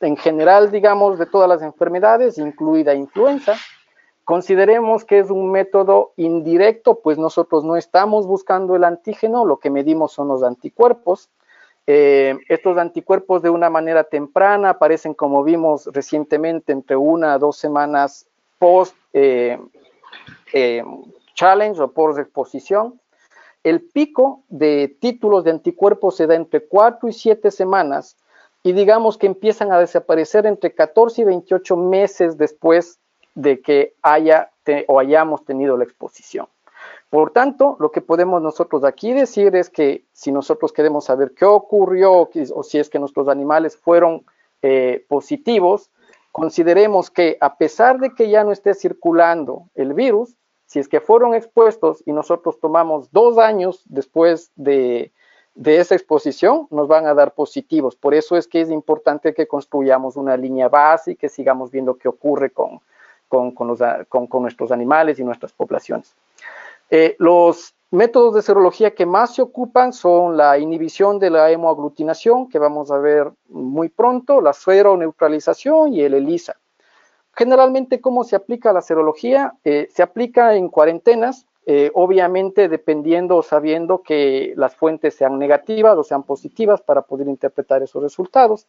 en 0.00 0.16
general, 0.16 0.70
digamos, 0.70 1.18
de 1.18 1.26
todas 1.26 1.48
las 1.48 1.62
enfermedades, 1.62 2.38
incluida 2.38 2.94
influenza. 2.94 3.56
Consideremos 4.24 5.04
que 5.04 5.18
es 5.18 5.30
un 5.30 5.50
método 5.50 6.12
indirecto, 6.16 7.00
pues 7.00 7.18
nosotros 7.18 7.64
no 7.64 7.76
estamos 7.76 8.26
buscando 8.26 8.76
el 8.76 8.84
antígeno, 8.84 9.44
lo 9.44 9.58
que 9.58 9.70
medimos 9.70 10.12
son 10.12 10.28
los 10.28 10.42
anticuerpos. 10.42 11.28
Eh, 11.86 12.38
estos 12.48 12.78
anticuerpos 12.78 13.42
de 13.42 13.50
una 13.50 13.68
manera 13.68 14.04
temprana 14.04 14.70
aparecen, 14.70 15.14
como 15.14 15.42
vimos 15.42 15.86
recientemente, 15.92 16.72
entre 16.72 16.96
una 16.96 17.34
a 17.34 17.38
dos 17.38 17.56
semanas 17.56 18.26
post 18.60 18.94
eh, 19.14 19.58
eh, 20.52 20.84
challenge 21.34 21.80
o 21.80 21.92
post 21.92 22.20
exposición. 22.20 23.00
El 23.64 23.80
pico 23.80 24.44
de 24.48 24.96
títulos 25.00 25.44
de 25.44 25.50
anticuerpos 25.50 26.16
se 26.16 26.26
da 26.26 26.34
entre 26.34 26.60
cuatro 26.60 27.08
y 27.08 27.12
siete 27.12 27.50
semanas 27.50 28.16
y 28.62 28.72
digamos 28.72 29.16
que 29.16 29.26
empiezan 29.26 29.72
a 29.72 29.78
desaparecer 29.78 30.46
entre 30.46 30.74
14 30.74 31.22
y 31.22 31.24
28 31.24 31.76
meses 31.76 32.36
después 32.36 32.98
de 33.34 33.60
que 33.60 33.94
haya 34.02 34.50
o 34.86 35.00
hayamos 35.00 35.44
tenido 35.44 35.76
la 35.76 35.84
exposición. 35.84 36.46
Por 37.08 37.32
tanto, 37.32 37.76
lo 37.80 37.90
que 37.90 38.00
podemos 38.00 38.40
nosotros 38.40 38.84
aquí 38.84 39.12
decir 39.12 39.56
es 39.56 39.68
que 39.68 40.04
si 40.12 40.30
nosotros 40.30 40.72
queremos 40.72 41.06
saber 41.06 41.32
qué 41.34 41.44
ocurrió 41.44 42.28
o 42.54 42.62
si 42.62 42.78
es 42.78 42.88
que 42.88 43.00
nuestros 43.00 43.28
animales 43.28 43.76
fueron 43.76 44.24
eh, 44.62 45.04
positivos, 45.08 45.90
consideremos 46.32 47.10
que 47.10 47.36
a 47.40 47.56
pesar 47.56 47.98
de 47.98 48.14
que 48.14 48.30
ya 48.30 48.44
no 48.44 48.52
esté 48.52 48.74
circulando 48.74 49.68
el 49.74 49.94
virus, 49.94 50.36
si 50.66 50.78
es 50.78 50.88
que 50.88 51.00
fueron 51.00 51.34
expuestos 51.34 52.02
y 52.06 52.12
nosotros 52.12 52.60
tomamos 52.60 53.10
dos 53.10 53.38
años 53.38 53.82
después 53.86 54.52
de, 54.54 55.12
esa 55.64 55.96
exposición, 55.96 56.68
nos 56.70 56.86
van 56.86 57.06
a 57.06 57.14
dar 57.14 57.34
positivos. 57.34 57.96
Por 57.96 58.14
eso 58.14 58.36
es 58.36 58.46
que 58.46 58.60
es 58.60 58.70
importante 58.70 59.34
que 59.34 59.48
construyamos 59.48 60.16
una 60.16 60.36
línea 60.36 60.68
base 60.68 61.12
y 61.12 61.16
que 61.16 61.28
sigamos 61.28 61.72
viendo 61.72 61.98
qué 61.98 62.08
ocurre 62.08 62.50
con, 62.50 62.80
con, 63.28 64.42
nuestros 64.42 64.70
animales 64.70 65.18
y 65.18 65.24
nuestras 65.24 65.52
poblaciones. 65.52 66.14
Eh, 66.88 67.16
los 67.18 67.74
métodos 67.90 68.34
de 68.34 68.42
serología 68.42 68.94
que 68.94 69.06
más 69.06 69.34
se 69.34 69.42
ocupan 69.42 69.92
son 69.92 70.36
la 70.36 70.58
inhibición 70.58 71.18
de 71.18 71.30
la 71.30 71.50
hemoaglutinación, 71.50 72.48
que 72.48 72.58
vamos 72.58 72.90
a 72.90 72.98
ver 72.98 73.32
muy 73.48 73.88
pronto, 73.88 74.40
la 74.40 74.54
neutralización 74.96 75.94
y 75.94 76.02
el 76.02 76.14
ELISA. 76.14 76.56
Generalmente, 77.34 78.00
¿cómo 78.00 78.24
se 78.24 78.36
aplica 78.36 78.72
la 78.72 78.82
serología? 78.82 79.54
Eh, 79.64 79.88
se 79.92 80.02
aplica 80.02 80.54
en 80.54 80.68
cuarentenas, 80.68 81.46
eh, 81.66 81.90
obviamente 81.94 82.68
dependiendo 82.68 83.36
o 83.36 83.42
sabiendo 83.42 84.02
que 84.02 84.54
las 84.56 84.74
fuentes 84.74 85.14
sean 85.14 85.38
negativas 85.38 85.96
o 85.96 86.02
sean 86.02 86.22
positivas 86.22 86.80
para 86.80 87.02
poder 87.02 87.28
interpretar 87.28 87.82
esos 87.82 88.02
resultados. 88.02 88.66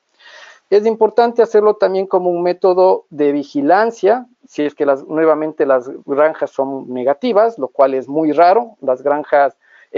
Es 0.71 0.85
importante 0.85 1.41
hacerlo 1.41 1.75
también 1.75 2.07
como 2.07 2.29
un 2.29 2.43
método 2.43 3.05
de 3.09 3.33
vigilancia, 3.33 4.25
si 4.47 4.63
es 4.63 4.73
que 4.73 4.85
las, 4.85 5.05
nuevamente 5.05 5.65
las 5.65 5.91
granjas 6.05 6.51
son 6.51 6.93
negativas, 6.93 7.59
lo 7.59 7.67
cual 7.67 7.93
es 7.93 8.07
muy 8.07 8.31
raro. 8.31 8.77
Las 8.79 9.01
granjas, 9.01 9.57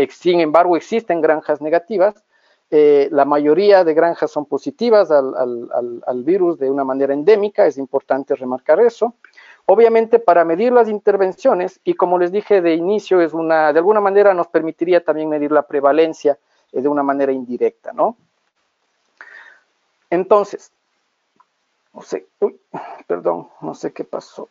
sin 0.10 0.40
embargo, 0.40 0.76
existen 0.76 1.22
granjas 1.22 1.62
negativas. 1.62 2.26
Eh, 2.72 3.08
la 3.12 3.24
mayoría 3.24 3.84
de 3.84 3.94
granjas 3.94 4.32
son 4.32 4.48
positivas 4.48 5.12
al, 5.12 6.24
virus 6.24 6.58
de 6.58 6.72
una 6.72 6.84
manera 6.84 7.14
endémica, 7.14 7.68
es 7.68 7.78
importante 7.78 8.34
remarcar 8.36 8.80
eso. 8.80 9.14
Obviamente 9.68 10.18
para 10.18 10.44
medir 10.44 10.74
las 10.74 10.90
intervenciones, 10.90 11.82
y 11.84 11.94
como 11.94 12.18
les 12.18 12.32
dije 12.32 12.62
de 12.64 12.74
inicio, 12.74 13.22
es 13.22 13.36
una, 13.36 13.74
de 13.74 13.78
alguna 13.78 14.02
manera 14.02 14.34
nos 14.34 14.48
permitiría 14.48 15.04
también 15.04 15.30
medir 15.30 15.52
la 15.52 15.68
prevalencia 15.68 16.40
eh, 16.72 16.82
de 16.82 16.88
una 16.88 17.04
manera 17.04 17.32
indirecta, 17.32 17.94
¿no? 17.94 18.18
Entonces, 20.14 20.72
no 21.92 22.04
sé, 22.04 22.28
uy, 22.40 22.56
perdón, 23.08 23.50
no 23.62 23.74
sé 23.74 23.92
qué 23.94 24.04
pasó. 24.04 24.48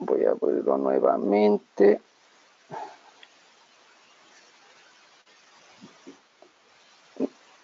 Voy 0.00 0.24
a 0.24 0.32
abrirlo 0.32 0.76
nuevamente. 0.76 2.00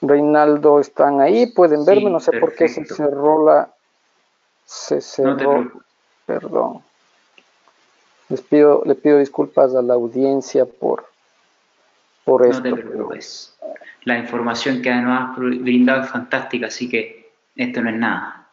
Reinaldo, 0.00 0.78
están 0.78 1.20
ahí, 1.20 1.46
pueden 1.46 1.84
verme, 1.84 2.08
no 2.08 2.20
sé 2.20 2.38
por 2.38 2.54
qué 2.54 2.68
se 2.68 2.84
cerró 2.84 3.44
la... 3.44 3.74
Se 4.64 5.00
cerró, 5.00 5.72
perdón. 6.26 6.84
Les 8.28 8.42
pido, 8.42 8.82
le 8.84 8.94
pido 8.94 9.18
disculpas 9.18 9.74
a 9.74 9.82
la 9.82 9.94
audiencia 9.94 10.66
por, 10.66 11.04
por 12.24 12.46
esto. 12.46 12.68
No 12.68 12.76
te 12.76 12.82
preocupes. 12.82 13.56
La 14.04 14.18
información 14.18 14.82
que 14.82 14.94
nos 14.94 15.20
has 15.20 15.36
brindado 15.36 16.04
es 16.04 16.10
fantástica, 16.10 16.68
así 16.68 16.88
que 16.88 17.23
esto 17.56 17.82
no 17.82 17.90
es 17.90 17.96
nada. 17.96 18.48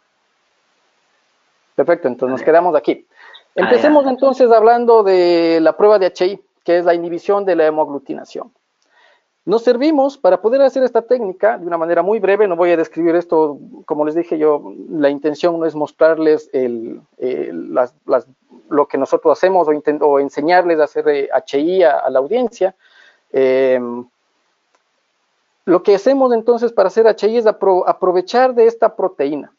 Perfecto, 1.76 2.08
entonces 2.08 2.32
nos 2.32 2.44
quedamos 2.44 2.76
aquí. 2.76 3.08
Empecemos 3.56 4.06
entonces 4.08 4.52
hablando 4.52 5.04
de 5.04 5.60
la 5.62 5.76
prueba 5.76 6.00
de 6.00 6.12
HI, 6.12 6.42
que 6.64 6.78
es 6.78 6.86
la 6.86 6.94
inhibición 6.94 7.44
de 7.46 7.56
la 7.56 7.66
hemoaglutinación. 7.66 8.52
Nos 9.44 9.64
servimos 9.64 10.20
para 10.20 10.40
poder 10.42 10.62
hacer 10.62 10.84
esta 10.84 11.02
técnica 11.02 11.58
de 11.58 11.66
una 11.66 11.78
manera 11.78 12.04
muy 12.04 12.20
breve, 12.20 12.48
no 12.48 12.56
voy 12.56 12.72
a 12.72 12.78
describir 12.78 13.16
esto, 13.16 13.58
como 13.86 14.06
les 14.06 14.14
dije 14.14 14.38
yo, 14.38 14.74
la 14.90 15.10
intención 15.10 15.60
no 15.60 15.66
es 15.66 15.74
mostrarles 15.74 16.50
lo 18.70 18.88
que 18.88 18.98
nosotros 19.00 19.38
hacemos 19.38 19.68
o, 20.02 20.20
enseñarles 20.20 20.80
a 20.80 20.84
hacer 20.84 21.30
HI 21.48 21.84
a, 21.84 22.08
la 22.12 22.20
audiencia. 22.20 22.76
Eh, 23.34 23.80
lo 25.66 25.84
que 25.84 25.96
hacemos 25.96 26.34
entonces 26.34 26.72
para 26.72 26.88
hacer 26.88 27.06
HI 27.08 27.38
es 27.38 27.46
aprovechar 27.46 28.56
de 28.56 28.66
esta 28.66 28.96
proteína. 28.96 29.54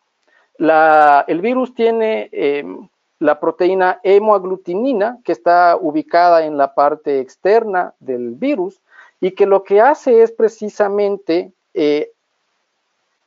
el 0.58 1.40
virus 1.40 1.74
tiene 1.74 2.28
em, 2.32 2.88
la 3.18 3.38
proteína 3.38 4.00
hemoaglutinina 4.02 5.20
que 5.24 5.32
está 5.32 5.76
ubicada 5.80 6.44
en 6.44 6.56
la 6.56 6.74
parte 6.74 7.20
externa 7.20 7.94
del 8.00 8.34
virus 8.34 8.80
y 9.20 9.30
que 9.32 9.46
lo 9.46 9.62
que 9.62 9.80
hace 9.80 10.22
es 10.22 10.32
precisamente 10.32 11.52
eh, 11.74 12.10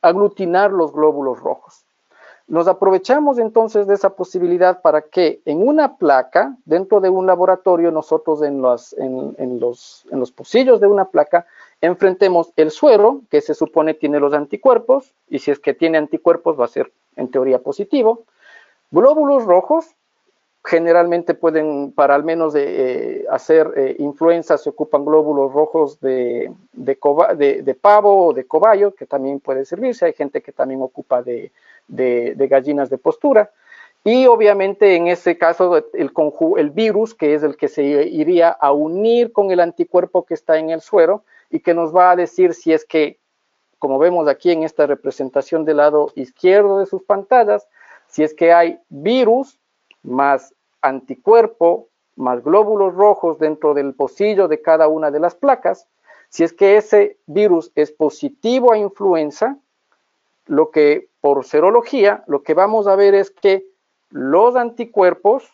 aglutinar 0.02 0.70
los 0.70 0.92
glóbulos 0.92 1.40
rojos. 1.40 1.82
Nos 2.46 2.68
aprovechamos 2.68 3.38
entonces 3.38 3.88
de 3.88 3.94
esa 3.94 4.10
posibilidad 4.10 4.80
para 4.80 5.02
que 5.02 5.40
en 5.46 5.66
una 5.66 5.96
placa, 5.96 6.54
dentro 6.64 7.00
de 7.00 7.08
un 7.08 7.26
laboratorio, 7.26 7.90
nosotros 7.90 8.42
en 8.42 8.62
los, 8.62 8.92
en 8.98 9.34
en 9.38 9.58
los 9.58 10.30
pocillos 10.30 10.80
de 10.80 10.86
una 10.86 11.06
placa, 11.06 11.46
enfrentemos 11.80 12.52
el 12.56 12.70
suero, 12.70 13.22
que 13.30 13.40
se 13.40 13.54
supone 13.54 13.94
tiene 13.94 14.20
los 14.20 14.32
anticuerpos, 14.34 15.12
y 15.28 15.40
si 15.40 15.50
es 15.50 15.58
que 15.58 15.74
tiene 15.74 15.98
anticuerpos 15.98 16.58
va 16.58 16.64
a 16.64 16.68
ser 16.68 16.92
en 17.16 17.30
teoría 17.30 17.58
positivo. 17.58 18.24
Glóbulos 18.90 19.44
rojos, 19.44 19.96
generalmente 20.66 21.34
pueden, 21.34 21.92
para 21.92 22.16
al 22.16 22.24
menos 22.24 22.54
eh, 22.56 23.24
hacer 23.30 23.72
eh, 23.76 23.96
influenza, 24.00 24.58
se 24.58 24.70
ocupan 24.70 25.04
glóbulos 25.04 25.52
rojos 25.52 26.00
de, 26.00 26.52
de, 26.72 27.74
pavo 27.80 28.26
o 28.26 28.32
de 28.32 28.44
cobayo, 28.46 28.92
que 28.92 29.06
también 29.06 29.38
puede 29.38 29.64
servirse. 29.64 30.06
Hay 30.06 30.12
gente 30.12 30.42
que 30.42 30.52
también 30.52 30.82
ocupa 30.82 31.22
de, 31.22 31.52
gallinas 31.88 32.90
de 32.90 32.98
postura. 32.98 33.50
Y 34.02 34.26
obviamente 34.26 34.96
en 34.96 35.08
ese 35.08 35.36
caso 35.36 35.84
el 35.94 36.70
virus, 36.70 37.14
que 37.14 37.34
es 37.34 37.42
el 37.42 37.56
que 37.56 37.68
se 37.68 37.82
iría 37.82 38.50
a 38.50 38.72
unir 38.72 39.32
con 39.32 39.50
el 39.50 39.60
anticuerpo 39.60 40.24
que 40.24 40.34
está 40.34 40.58
en 40.58 40.70
el 40.70 40.80
suero, 40.80 41.22
y 41.50 41.60
que 41.60 41.74
nos 41.74 41.94
va 41.94 42.10
a 42.10 42.16
decir 42.16 42.54
si 42.54 42.72
es 42.72 42.84
que, 42.84 43.18
como 43.78 43.98
vemos 43.98 44.28
aquí 44.28 44.50
en 44.50 44.62
esta 44.62 44.86
representación 44.86 45.64
del 45.64 45.78
lado 45.78 46.12
izquierdo 46.14 46.78
de 46.78 46.86
sus 46.86 47.02
pantallas, 47.02 47.68
si 48.08 48.22
es 48.22 48.34
que 48.34 48.52
hay 48.52 48.78
virus 48.88 49.58
más 50.02 50.54
anticuerpo 50.80 51.88
más 52.16 52.42
glóbulos 52.42 52.94
rojos 52.94 53.38
dentro 53.38 53.74
del 53.74 53.94
pocillo 53.94 54.48
de 54.48 54.62
cada 54.62 54.88
una 54.88 55.10
de 55.10 55.20
las 55.20 55.34
placas, 55.34 55.86
si 56.28 56.42
es 56.42 56.52
que 56.52 56.76
ese 56.76 57.18
virus 57.26 57.70
es 57.74 57.92
positivo 57.92 58.72
a 58.72 58.78
influenza, 58.78 59.58
lo 60.46 60.70
que 60.70 61.08
por 61.20 61.44
serología, 61.44 62.24
lo 62.26 62.42
que 62.42 62.54
vamos 62.54 62.86
a 62.86 62.96
ver 62.96 63.14
es 63.14 63.30
que 63.30 63.66
los 64.10 64.56
anticuerpos 64.56 65.44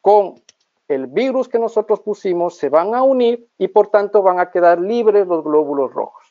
con 0.00 0.40
el 0.88 1.06
virus 1.06 1.48
que 1.48 1.58
nosotros 1.58 2.00
pusimos 2.00 2.56
se 2.56 2.68
van 2.68 2.94
a 2.94 3.02
unir 3.02 3.46
y 3.58 3.68
por 3.68 3.88
tanto 3.88 4.22
van 4.22 4.38
a 4.38 4.50
quedar 4.50 4.80
libres 4.80 5.26
los 5.26 5.42
glóbulos 5.42 5.92
rojos. 5.92 6.24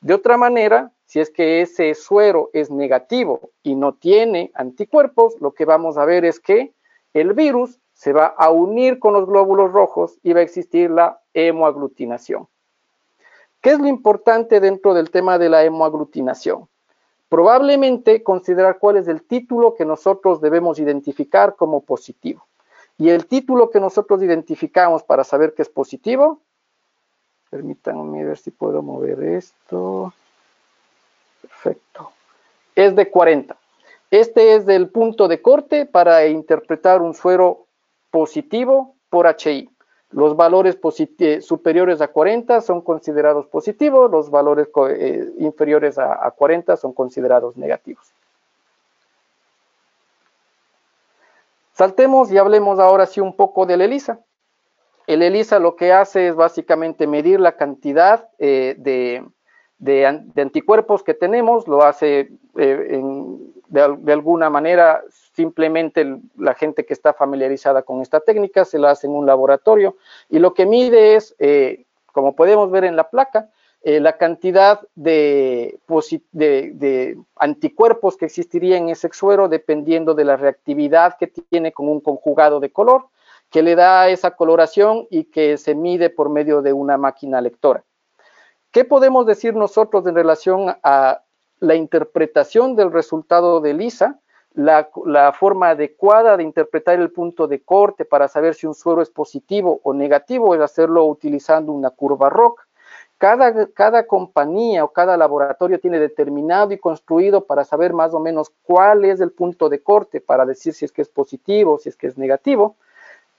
De 0.00 0.14
otra 0.14 0.36
manera, 0.36 0.90
si 1.06 1.20
es 1.20 1.30
que 1.30 1.60
ese 1.60 1.94
suero 1.94 2.50
es 2.52 2.70
negativo 2.70 3.50
y 3.62 3.76
no 3.76 3.94
tiene 3.94 4.50
anticuerpos, 4.54 5.34
lo 5.40 5.52
que 5.52 5.64
vamos 5.64 5.96
a 5.96 6.04
ver 6.04 6.24
es 6.24 6.40
que 6.40 6.72
el 7.12 7.34
virus 7.34 7.78
se 7.92 8.12
va 8.12 8.26
a 8.26 8.50
unir 8.50 8.98
con 8.98 9.12
los 9.12 9.26
glóbulos 9.26 9.70
rojos 9.70 10.18
y 10.22 10.32
va 10.32 10.40
a 10.40 10.42
existir 10.42 10.90
la 10.90 11.20
hemoaglutinación. 11.34 12.48
¿Qué 13.60 13.70
es 13.70 13.78
lo 13.78 13.86
importante 13.86 14.58
dentro 14.58 14.92
del 14.92 15.10
tema 15.10 15.38
de 15.38 15.48
la 15.48 15.62
hemoaglutinación? 15.62 16.68
Probablemente 17.28 18.24
considerar 18.24 18.78
cuál 18.80 18.96
es 18.96 19.06
el 19.06 19.22
título 19.22 19.74
que 19.74 19.84
nosotros 19.84 20.40
debemos 20.40 20.80
identificar 20.80 21.54
como 21.54 21.82
positivo. 21.82 22.44
Y 22.98 23.10
el 23.10 23.26
título 23.26 23.70
que 23.70 23.80
nosotros 23.80 24.22
identificamos 24.22 25.02
para 25.02 25.24
saber 25.24 25.54
que 25.54 25.62
es 25.62 25.68
positivo, 25.68 26.40
permítanme 27.50 28.24
ver 28.24 28.38
si 28.38 28.50
puedo 28.50 28.82
mover 28.82 29.22
esto. 29.22 30.12
Perfecto. 31.40 32.10
Es 32.74 32.94
de 32.94 33.10
40. 33.10 33.56
Este 34.10 34.54
es 34.54 34.68
el 34.68 34.88
punto 34.88 35.26
de 35.26 35.40
corte 35.40 35.86
para 35.86 36.26
interpretar 36.26 37.02
un 37.02 37.14
suero 37.14 37.66
positivo 38.10 38.94
por 39.08 39.26
HI. 39.26 39.70
Los 40.10 40.36
valores 40.36 40.78
eh, 41.18 41.40
superiores 41.40 42.02
a 42.02 42.08
40 42.08 42.60
son 42.60 42.82
considerados 42.82 43.46
positivos, 43.46 44.10
los 44.10 44.30
valores 44.30 44.68
eh, 44.90 45.32
inferiores 45.38 45.98
a, 45.98 46.30
40 46.30 46.76
son 46.76 46.92
considerados 46.92 47.56
negativos. 47.56 48.12
Saltemos 51.82 52.30
y 52.30 52.38
hablemos 52.38 52.78
ahora 52.78 53.06
sí 53.06 53.20
un 53.20 53.34
poco 53.34 53.66
del 53.66 53.80
ELISA. 53.80 54.20
El 55.08 55.20
ELISA 55.20 55.58
lo 55.58 55.74
que 55.74 55.92
hace 55.92 56.28
es 56.28 56.36
básicamente 56.36 57.08
medir 57.08 57.40
la 57.40 57.56
cantidad 57.56 58.28
eh, 58.38 58.76
de, 58.78 60.06
anticuerpos 60.36 61.02
que 61.02 61.12
tenemos, 61.12 61.66
lo 61.66 61.82
hace 61.82 62.30
de, 62.54 64.12
alguna 64.12 64.48
manera 64.48 65.02
simplemente 65.34 66.20
la 66.36 66.54
gente 66.54 66.86
que 66.86 66.92
está 66.92 67.14
familiarizada 67.14 67.82
con 67.82 68.00
esta 68.00 68.20
técnica 68.20 68.64
se 68.64 68.78
la 68.78 68.92
hace 68.92 69.08
en 69.08 69.14
un 69.14 69.26
laboratorio 69.26 69.96
y 70.28 70.38
lo 70.38 70.54
que 70.54 70.66
mide 70.66 71.16
es, 71.16 71.34
eh, 71.40 71.84
como 72.12 72.36
podemos 72.36 72.70
ver 72.70 72.84
en 72.84 72.94
la 72.94 73.10
placa, 73.10 73.50
eh, 73.84 74.00
la 74.00 74.16
cantidad 74.16 74.80
de, 74.94 75.78
de, 76.32 77.18
anticuerpos 77.36 78.16
que 78.16 78.26
existiría 78.26 78.76
en 78.76 78.88
ese 78.88 79.08
suero 79.12 79.48
dependiendo 79.48 80.14
de 80.14 80.24
la 80.24 80.36
reactividad 80.36 81.16
que 81.18 81.26
tiene 81.26 81.72
con 81.72 81.88
un 81.88 82.00
conjugado 82.00 82.60
de 82.60 82.70
color 82.70 83.06
que 83.50 83.62
le 83.62 83.74
da 83.74 84.08
esa 84.08 84.30
coloración 84.32 85.06
y 85.10 85.24
que 85.24 85.58
se 85.58 85.74
mide 85.74 86.10
por 86.10 86.30
medio 86.30 86.62
de 86.62 86.72
una 86.72 86.96
máquina 86.96 87.40
lectora. 87.40 87.84
¿Qué 88.70 88.84
podemos 88.84 89.26
decir 89.26 89.54
nosotros 89.54 90.06
en 90.06 90.14
relación 90.14 90.74
a 90.82 91.22
la 91.60 91.74
interpretación 91.74 92.76
del 92.76 92.90
resultado 92.90 93.60
de 93.60 93.74
LISA? 93.74 94.18
la, 94.54 95.32
forma 95.32 95.70
adecuada 95.70 96.36
de 96.36 96.42
interpretar 96.42 97.00
el 97.00 97.10
punto 97.10 97.46
de 97.46 97.62
corte 97.62 98.04
para 98.04 98.28
saber 98.28 98.54
si 98.54 98.66
un 98.66 98.74
suero 98.74 99.02
es 99.02 99.10
positivo 99.10 99.80
o 99.82 99.94
negativo 99.94 100.54
es 100.54 100.60
hacerlo 100.60 101.04
utilizando 101.06 101.72
una 101.72 101.90
curva 101.90 102.28
ROC. 102.28 102.60
Cada, 103.22 103.68
cada, 103.68 104.04
compañía 104.08 104.82
o 104.82 104.92
cada 104.92 105.16
laboratorio 105.16 105.78
tiene 105.78 106.00
determinado 106.00 106.72
y 106.72 106.78
construido 106.78 107.46
para 107.46 107.62
saber 107.62 107.92
más 107.92 108.12
o 108.14 108.18
menos 108.18 108.50
cuál 108.64 109.04
es 109.04 109.20
el 109.20 109.30
punto 109.30 109.68
de 109.68 109.80
corte 109.80 110.20
para 110.20 110.44
decir 110.44 110.74
si 110.74 110.84
es 110.84 110.90
que 110.90 111.02
es 111.02 111.08
positivo 111.08 111.74
o 111.74 111.78
si 111.78 111.88
es 111.88 111.94
que 111.94 112.08
es 112.08 112.18
negativo. 112.18 112.74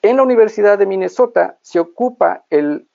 En 0.01 0.15
la 0.15 0.23
Universidad 0.23 0.77
de 0.77 0.86
Minnesota 0.86 1.57
se 1.61 1.81
ocupa 1.81 2.45
el, 2.49 2.88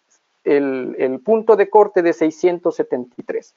el 0.44 1.20
punto 1.22 1.56
de 1.56 1.68
corte 1.68 2.00
de 2.00 2.14
673. 2.14 3.54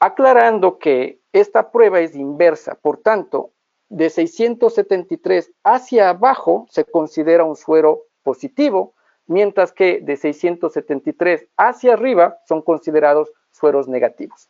Aclarando 0.00 0.78
que 0.78 1.18
esta 1.34 1.70
prueba 1.70 2.00
es 2.00 2.16
inversa, 2.16 2.76
por 2.76 2.96
tanto, 2.96 3.50
de 3.90 4.08
673 4.08 5.50
hacia 5.64 6.08
abajo 6.08 6.64
se 6.70 6.86
considera 6.86 7.44
un 7.44 7.56
suero 7.56 8.04
positivo, 8.22 8.94
mientras 9.28 9.70
que 9.72 10.00
de 10.00 10.16
673 10.16 11.46
hacia 11.56 11.92
arriba 11.92 12.38
son 12.48 12.62
considerados 12.62 13.30
sueros 13.52 13.86
negativos. 13.86 14.48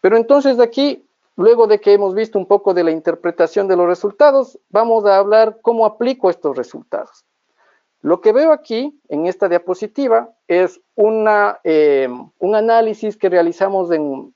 Pero 0.00 0.16
entonces 0.16 0.56
de 0.56 0.64
aquí, 0.64 1.04
luego 1.36 1.66
de 1.66 1.80
que 1.80 1.92
hemos 1.92 2.14
visto 2.14 2.38
un 2.38 2.46
poco 2.46 2.74
de 2.74 2.84
la 2.84 2.92
interpretación 2.92 3.66
de 3.66 3.76
los 3.76 3.88
resultados, 3.88 4.58
vamos 4.68 5.04
a 5.06 5.16
hablar 5.16 5.58
cómo 5.62 5.84
aplico 5.84 6.30
estos 6.30 6.56
resultados. 6.56 7.24
Lo 8.00 8.20
que 8.20 8.32
veo 8.32 8.52
aquí 8.52 9.00
en 9.08 9.26
esta 9.26 9.48
diapositiva 9.48 10.30
es 10.46 10.80
una, 10.94 11.58
eh, 11.64 12.08
un 12.38 12.54
análisis 12.54 13.16
que 13.16 13.28
realizamos 13.28 13.90
en 13.90 14.32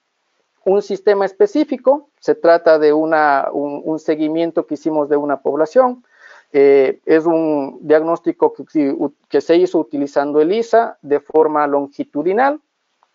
un 0.64 0.82
sistema 0.82 1.24
específico, 1.24 2.10
se 2.20 2.34
trata 2.34 2.78
de 2.78 2.92
un, 2.92 3.98
seguimiento 3.98 4.66
que 4.66 4.74
hicimos 4.74 5.08
de 5.08 5.16
una 5.16 5.40
población, 5.42 6.04
eh, 6.52 7.00
es 7.06 7.24
un 7.24 7.78
diagnóstico 7.80 8.52
que, 8.52 9.40
se 9.40 9.56
hizo 9.56 9.78
utilizando 9.78 10.40
ELISA 10.40 10.98
de 11.00 11.20
forma 11.20 11.66
longitudinal, 11.66 12.60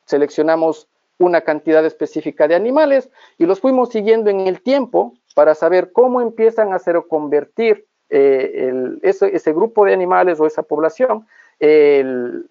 seleccionamos 0.06 0.88
una 1.20 1.42
cantidad 1.42 1.86
específica 1.86 2.48
de 2.48 2.56
animales 2.56 3.10
y 3.38 3.46
los 3.46 3.60
fuimos 3.60 3.90
siguiendo 3.90 4.30
en 4.30 4.42
el 4.42 4.62
tiempo 4.62 5.14
para 5.36 5.54
saber 5.54 5.92
cómo 5.92 6.22
empiezan 6.22 6.74
a 6.74 6.78
hacer 6.78 6.98
o 6.98 7.08
convertir 7.08 7.86
eh, 8.10 9.00
ese, 9.04 9.54
grupo 9.54 9.86
de 9.86 9.94
animales 9.94 10.40
o 10.40 10.48
esa 10.48 10.64
población 10.64 11.28
eh, 11.60 12.04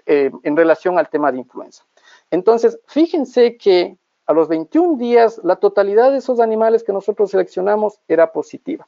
en 0.07 0.57
relación 0.57 0.99
al 0.99 1.09
tema 1.09 1.33
de 1.33 1.39
influenza. 1.39 1.85
Entonces, 2.31 2.79
fíjense 2.87 3.57
que 3.57 3.97
a 4.27 4.33
los 4.33 4.49
21 4.49 4.99
días, 4.99 5.41
la 5.45 5.57
totalidad 5.57 6.11
de 6.11 6.19
esos 6.19 6.41
animales 6.41 6.83
que 6.83 6.93
nosotros 6.93 7.31
seleccionamos 7.31 8.01
era 8.09 8.33
positiva. 8.33 8.87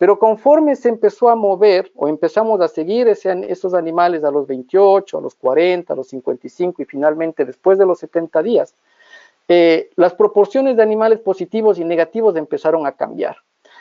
Pero 0.00 0.18
conforme 0.18 0.76
se 0.76 0.88
empezó 0.88 1.28
a 1.28 1.36
mover 1.36 1.92
o 1.94 2.08
empezamos 2.08 2.58
a 2.62 2.68
seguir 2.68 3.06
esos 3.06 3.74
animales 3.74 4.24
a 4.24 4.30
los 4.30 4.46
28, 4.46 5.18
a 5.18 5.20
los 5.20 5.34
40, 5.34 5.92
a 5.92 5.96
los 5.96 6.08
55 6.08 6.80
y 6.80 6.86
finalmente 6.86 7.44
después 7.44 7.76
de 7.76 7.84
los 7.84 7.98
70 7.98 8.42
días, 8.42 8.74
eh, 9.46 9.90
las 9.96 10.14
proporciones 10.14 10.78
de 10.78 10.82
animales 10.82 11.18
positivos 11.18 11.78
y 11.78 11.84
negativos 11.84 12.34
empezaron 12.36 12.86
a 12.86 12.92
cambiar. 12.92 13.36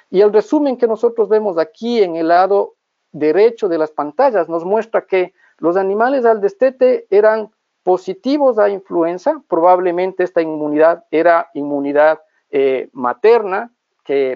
Y 0.09 0.19
el 0.19 0.33
resumen 0.33 0.75
que 0.75 0.87
nosotros 0.87 1.29
vemos 1.29 1.57
aquí 1.57 2.03
en 2.03 2.17
el 2.17 2.27
lado 2.27 2.75
derecho 3.13 3.69
de 3.69 3.77
las 3.77 3.91
pantallas 3.91 4.49
nos 4.49 4.65
muestra 4.65 5.05
que 5.05 5.31
los 5.57 5.77
animales 5.77 6.25
al 6.25 6.41
destete 6.41 7.07
eran 7.09 7.49
positivos 7.83 8.59
a 8.59 8.67
influenza, 8.67 9.41
probablemente 9.47 10.25
esta 10.25 10.41
inmunidad 10.41 11.05
era 11.11 11.49
inmunidad 11.53 12.19
eh, 12.51 12.89
materna, 12.91 13.71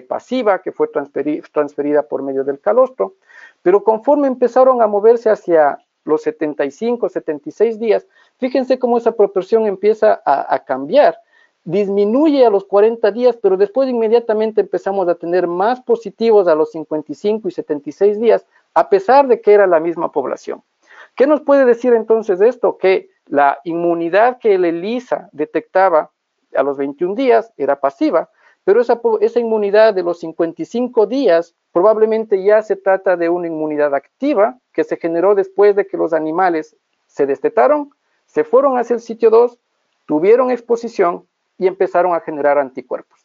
pasiva, 0.08 0.60
que 0.62 0.72
fue 0.72 0.88
transferida 0.88 2.02
por 2.02 2.22
medio 2.22 2.44
del 2.44 2.60
calostro, 2.60 3.14
pero 3.62 3.82
conforme 3.82 4.28
empezaron 4.28 4.82
a 4.82 4.86
moverse 4.86 5.30
hacia 5.30 5.78
los 6.04 6.22
75, 6.22 7.08
76 7.08 7.78
días, 7.78 8.06
fíjense 8.38 8.78
cómo 8.78 8.98
esa 8.98 9.12
proporción 9.12 9.66
empieza 9.66 10.20
a, 10.24 10.54
a 10.54 10.64
cambiar. 10.64 11.18
Disminuye 11.64 12.44
a 12.44 12.50
los 12.50 12.64
40 12.66 13.10
días, 13.10 13.38
pero 13.42 13.56
después 13.56 13.88
inmediatamente 13.88 14.60
empezamos 14.60 15.08
a 15.08 15.14
tener 15.14 15.46
más 15.46 15.80
positivos 15.80 16.46
a 16.46 16.54
los 16.54 16.72
55 16.72 17.48
y 17.48 17.50
76 17.50 18.20
días, 18.20 18.46
a 18.74 18.90
pesar 18.90 19.28
de 19.28 19.40
que 19.40 19.52
era 19.52 19.66
la 19.66 19.80
misma 19.80 20.12
población. 20.12 20.62
¿Qué 21.14 21.26
nos 21.26 21.40
puede 21.40 21.64
decir 21.64 21.94
entonces 21.94 22.40
esto? 22.40 22.76
Que 22.76 23.08
la 23.26 23.58
inmunidad 23.64 24.38
que 24.38 24.54
el 24.54 24.64
ELISA 24.64 25.28
detectaba 25.32 26.10
a 26.54 26.62
los 26.62 26.76
21 26.76 27.14
días 27.14 27.52
era 27.56 27.80
pasiva, 27.80 28.30
pero 28.64 28.80
esa, 28.80 29.40
inmunidad 29.40 29.94
de 29.94 30.02
los 30.02 30.20
55 30.20 31.06
días 31.06 31.54
probablemente 31.72 32.42
ya 32.42 32.62
se 32.62 32.76
trata 32.76 33.16
de 33.16 33.28
una 33.28 33.46
inmunidad 33.46 33.94
activa 33.94 34.58
que 34.72 34.84
se 34.84 34.96
generó 34.96 35.34
después 35.34 35.76
de 35.76 35.86
que 35.86 35.96
los 35.96 36.12
animales 36.12 36.76
se 37.06 37.26
destetaron, 37.26 37.90
se 38.26 38.42
fueron 38.42 38.78
hacia 38.78 38.94
el 38.94 39.00
sitio 39.00 39.30
2, 39.30 39.58
tuvieron 40.06 40.50
exposición 40.50 41.26
y 41.58 41.66
empezaron 41.66 42.14
a 42.14 42.20
generar 42.20 42.58
anticuerpos. 42.58 43.20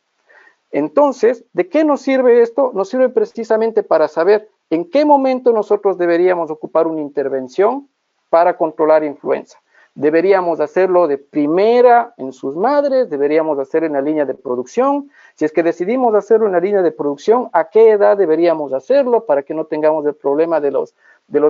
Entonces, 0.72 1.46
¿de 1.54 1.68
qué 1.68 1.84
nos 1.84 2.02
sirve 2.02 2.42
esto? 2.42 2.72
Nos 2.76 2.90
sirve 2.90 3.10
precisamente 3.10 3.82
para 3.82 4.08
saber 4.08 4.50
en 4.70 4.90
qué 4.90 5.06
momento 5.06 5.52
nosotros 5.52 5.98
deberíamos 5.98 6.52
ocupar 6.52 6.86
una 6.86 7.02
intervención 7.02 7.88
para 8.30 8.56
controlar 8.56 9.04
influenza. 9.04 9.58
Deberíamos 9.96 10.60
hacerlo 10.60 11.08
de 11.08 11.18
primera 11.18 12.14
en 12.18 12.32
sus 12.32 12.56
madres, 12.56 13.10
deberíamos 13.10 13.58
hacer 13.58 13.84
en 13.84 13.94
la 13.94 14.02
línea 14.02 14.26
de 14.26 14.36
producción. 14.36 15.10
Si 15.40 15.46
es 15.46 15.54
que 15.54 15.64
decidimos 15.64 16.14
hacerlo 16.16 16.48
en 16.48 16.52
la 16.52 16.60
línea 16.60 16.82
de 16.82 16.92
producción, 16.92 17.50
¿a 17.54 17.70
qué 17.70 17.92
edad 17.92 18.18
deberíamos 18.18 18.74
hacerlo 18.74 19.26
para 19.26 19.42
que 19.42 19.54
no 19.54 19.68
tengamos 19.68 20.06
el 20.06 20.14
problema 20.14 20.60
de 20.60 20.70
los, 20.70 20.94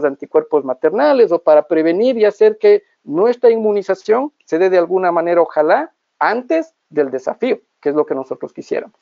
anticuerpos 0.06 0.64
maternales 0.64 1.32
o 1.32 1.40
para 1.40 1.64
prevenir 1.64 2.16
y 2.16 2.26
hacer 2.26 2.60
que 2.60 2.84
nuestra 3.04 3.50
inmunización 3.50 4.32
se 4.46 4.60
dé 4.60 4.70
de 4.70 4.78
alguna 4.78 5.12
manera, 5.12 5.42
ojalá, 5.42 5.92
antes 6.20 6.76
del 6.92 7.10
desafío, 7.10 7.62
que 7.82 7.90
es 7.90 7.96
lo 7.96 8.06
que 8.06 8.14
nosotros 8.14 8.54
quisiéramos? 8.54 8.96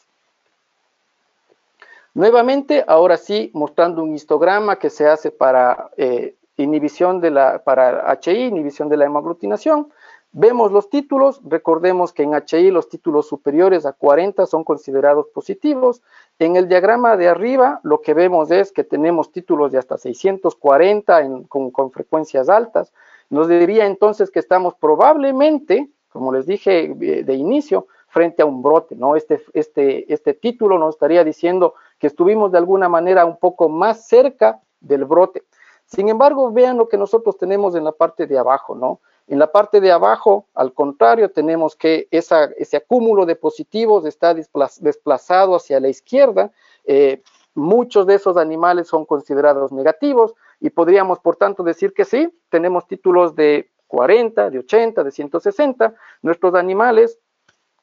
Nuevamente, 2.14 2.86
ahora 2.88 3.18
sí, 3.18 3.52
mostrando 3.54 4.02
un 4.02 4.16
histograma 4.16 4.80
que 4.80 4.90
se 4.90 5.06
hace 5.06 5.32
para 5.32 5.90
eh, 5.98 6.36
inhibición 6.56 7.20
de 7.20 7.32
la, 7.32 7.62
para 7.62 8.18
HI, 8.24 8.46
inhibición 8.46 8.88
de 8.88 8.96
la 8.96 9.04
hemaglutinación. 9.04 9.92
Vemos 10.40 10.72
los 10.72 10.92
títulos, 10.92 11.42
recordemos 11.46 12.14
que 12.14 12.22
en 12.22 12.34
HI 12.36 12.70
los 12.70 12.90
títulos 12.90 13.28
superiores 13.28 13.88
a 13.88 13.94
40 13.94 14.46
son 14.46 14.64
considerados 14.64 15.26
positivos. 15.34 16.04
En 16.38 16.56
el 16.56 16.68
diagrama 16.68 17.18
de 17.18 17.28
arriba 17.28 17.80
lo 17.82 18.02
que 18.02 18.14
vemos 18.14 18.52
es 18.52 18.72
que 18.72 18.84
tenemos 18.84 19.32
títulos 19.32 19.72
de 19.72 19.80
hasta 19.80 19.98
640 19.98 21.48
con, 21.50 21.72
con 21.72 21.90
frecuencias 21.90 22.50
altas. 22.50 22.94
Nos 23.32 23.48
diría 23.48 23.88
entonces 23.88 24.30
que 24.30 24.38
estamos 24.38 24.76
probablemente, 24.76 25.90
como 26.10 26.32
les 26.32 26.46
dije 26.46 26.84
eh, 26.84 27.24
de 27.24 27.34
inicio, 27.34 27.88
frente 28.08 28.44
a 28.44 28.46
un 28.46 28.62
brote, 28.62 28.96
¿no? 28.96 29.16
Este, 29.16 29.42
este, 29.54 30.14
este 30.14 30.36
título 30.36 30.78
nos 30.78 30.94
estaría 30.94 31.24
diciendo 31.24 31.74
que 31.98 32.06
estuvimos 32.06 32.52
de 32.52 32.60
alguna 32.60 32.88
manera 32.88 33.26
un 33.26 33.38
poco 33.38 33.70
más 33.70 34.06
cerca 34.06 34.62
del 34.82 35.06
brote. 35.06 35.46
Sin 35.88 36.10
embargo, 36.10 36.52
vean 36.52 36.78
lo 36.78 36.88
que 36.88 36.98
nosotros 36.98 37.40
tenemos 37.40 37.74
en 37.74 37.86
la 37.86 37.92
parte 37.92 38.28
de 38.28 38.38
abajo, 38.38 38.76
¿no? 38.76 39.00
En 39.28 39.40
la 39.40 39.52
parte 39.52 39.82
de 39.82 39.92
abajo, 39.92 40.48
al 40.54 40.74
contrario, 40.74 41.30
tenemos 41.30 41.76
que 41.76 42.08
ese 42.12 42.78
acúmulo 42.78 43.26
de 43.26 43.36
positivos 43.36 44.06
está 44.06 44.34
desplazado 44.34 45.56
hacia 45.56 45.82
la 45.82 45.90
izquierda. 45.90 46.52
Eh, 46.86 47.22
muchos 47.54 48.08
de 48.08 48.16
esos 48.16 48.38
animales 48.38 48.88
son 48.88 49.06
considerados 49.06 49.74
negativos 49.74 50.34
y 50.62 50.70
podríamos, 50.70 51.20
por 51.20 51.36
tanto, 51.36 51.62
decir 51.64 51.94
que 51.94 52.06
sí, 52.06 52.34
tenemos 52.50 52.88
títulos 52.88 53.36
de 53.36 53.70
40, 53.88 54.50
de 54.50 54.60
80, 54.60 55.04
de 55.04 55.12
160. 55.12 55.94
Nuestros 56.22 56.56
animales, 56.56 57.20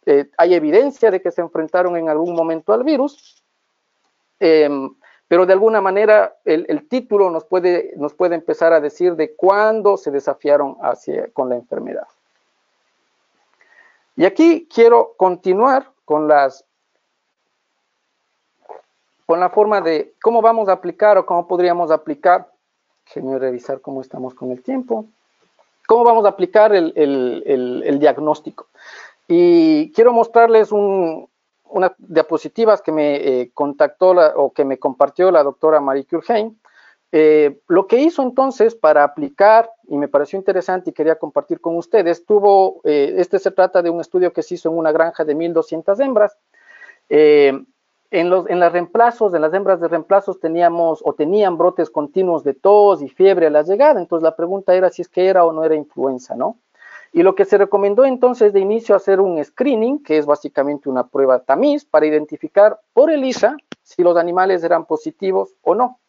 eh, 0.07 0.30
hay 0.38 0.55
evidencia 0.55 1.11
de 1.11 1.20
que 1.20 1.30
se 1.30 1.42
enfrentaron 1.42 1.97
en 1.99 2.09
algún 2.09 2.34
momento 2.34 2.72
al 2.72 2.84
virus, 2.84 3.42
em, 4.40 4.95
pero 5.35 5.47
de 5.47 5.53
alguna 5.53 5.80
manera 5.80 6.37
el, 6.45 6.87
título 6.87 7.28
nos 7.28 7.43
puede, 7.43 7.91
empezar 8.37 8.72
a 8.72 8.78
decir 8.78 9.16
de 9.16 9.35
cuándo 9.35 9.97
se 9.97 10.12
desafiaron 10.12 10.76
hacia, 10.80 11.26
con 11.32 11.49
la 11.49 11.57
enfermedad. 11.57 12.07
Y 14.14 14.26
aquí 14.26 14.68
quiero 14.72 15.14
continuar 15.16 15.91
con 16.05 16.28
las 16.28 16.64
con 19.26 19.41
la 19.41 19.51
forma 19.51 19.80
de 19.80 20.14
cómo 20.22 20.41
vamos 20.41 20.68
a 20.68 20.74
aplicar 20.74 21.18
o 21.18 21.26
cómo 21.26 21.49
podríamos 21.49 21.91
aplicar. 21.91 22.49
Déjenme 23.05 23.37
revisar 23.37 23.80
cómo 23.80 24.03
estamos 24.03 24.35
con 24.35 24.53
el 24.53 24.62
tiempo. 24.62 25.07
¿Cómo 25.89 26.05
vamos 26.05 26.24
a 26.26 26.28
aplicar 26.28 26.72
el, 26.72 27.99
diagnóstico? 27.99 28.68
Y 29.26 29.91
quiero 29.95 30.12
mostrarles 30.12 30.70
unas 31.75 31.93
diapositivas 31.99 32.81
que 32.81 32.93
me 32.93 33.16
eh, 33.16 33.51
contactó 33.53 34.11
o 34.37 34.53
que 34.53 34.64
me 34.64 34.79
compartió 34.79 35.33
la 35.33 35.43
doctora 35.43 35.81
Marie 35.81 36.07
Curheim. 36.07 36.57
Eh, 37.11 37.59
lo 37.66 37.89
que 37.89 37.99
hizo 37.99 38.22
entonces 38.22 38.77
para 38.77 39.03
aplicar, 39.03 39.68
y 39.89 39.99
me 39.99 40.07
pareció 40.07 40.39
interesante 40.39 40.91
y 40.91 40.93
quería 40.93 41.16
compartir 41.16 41.61
con 41.61 41.77
ustedes, 41.77 42.25
tuvo, 42.25 42.81
eh, 42.85 43.14
este 43.18 43.41
se 43.41 43.51
trata 43.51 43.83
de 43.83 43.91
un 43.91 44.01
estudio 44.01 44.33
que 44.33 44.43
se 44.43 44.55
hizo 44.55 44.70
en 44.70 44.79
una 44.79 44.93
granja 44.93 45.25
de 45.25 45.35
1.200 45.35 46.01
hembras. 46.01 46.39
En, 47.09 48.31
los, 48.31 48.49
en 48.49 48.61
las 48.61 48.72
reemplazos, 48.72 49.35
en 49.35 49.43
las 49.43 49.53
hembras 49.53 49.81
de 49.81 49.89
reemplazos 49.89 50.39
teníamos 50.39 51.03
o 51.05 51.14
tenían 51.14 51.59
brotes 51.59 51.91
continuos 51.91 52.45
de 52.45 52.55
tos 52.55 53.03
y 53.03 53.09
fiebre 53.09 53.49
a 53.49 53.51
la 53.51 53.62
llegada, 53.62 54.01
entonces 54.01 54.22
la 54.22 54.37
pregunta 54.37 54.75
era 54.75 54.91
si 54.91 55.03
es 55.03 55.09
que 55.09 55.27
era 55.27 55.45
o 55.45 55.53
no 55.53 55.64
era 55.64 55.75
influenza, 55.75 56.37
¿no? 56.37 56.57
Y 57.14 57.22
lo 57.22 57.36
que 57.36 57.44
se 57.44 57.58
recomendó 57.58 58.04
entonces 58.04 58.52
de 58.52 58.58
inicio 58.58 58.96
hacer 58.96 59.20
un 59.20 59.42
screening, 59.42 60.02
que 60.02 60.18
es 60.18 60.26
básicamente 60.26 60.88
una 60.88 61.06
prueba 61.06 61.38
tamiz 61.38 61.84
para 61.84 62.06
identificar 62.06 62.80
por 62.92 63.08
ELISA 63.08 63.56
si 63.84 64.02
los 64.02 64.16
animales 64.16 64.64
eran 64.64 64.84
positivos 64.84 65.54
o 65.62 65.76
no. 65.76 66.00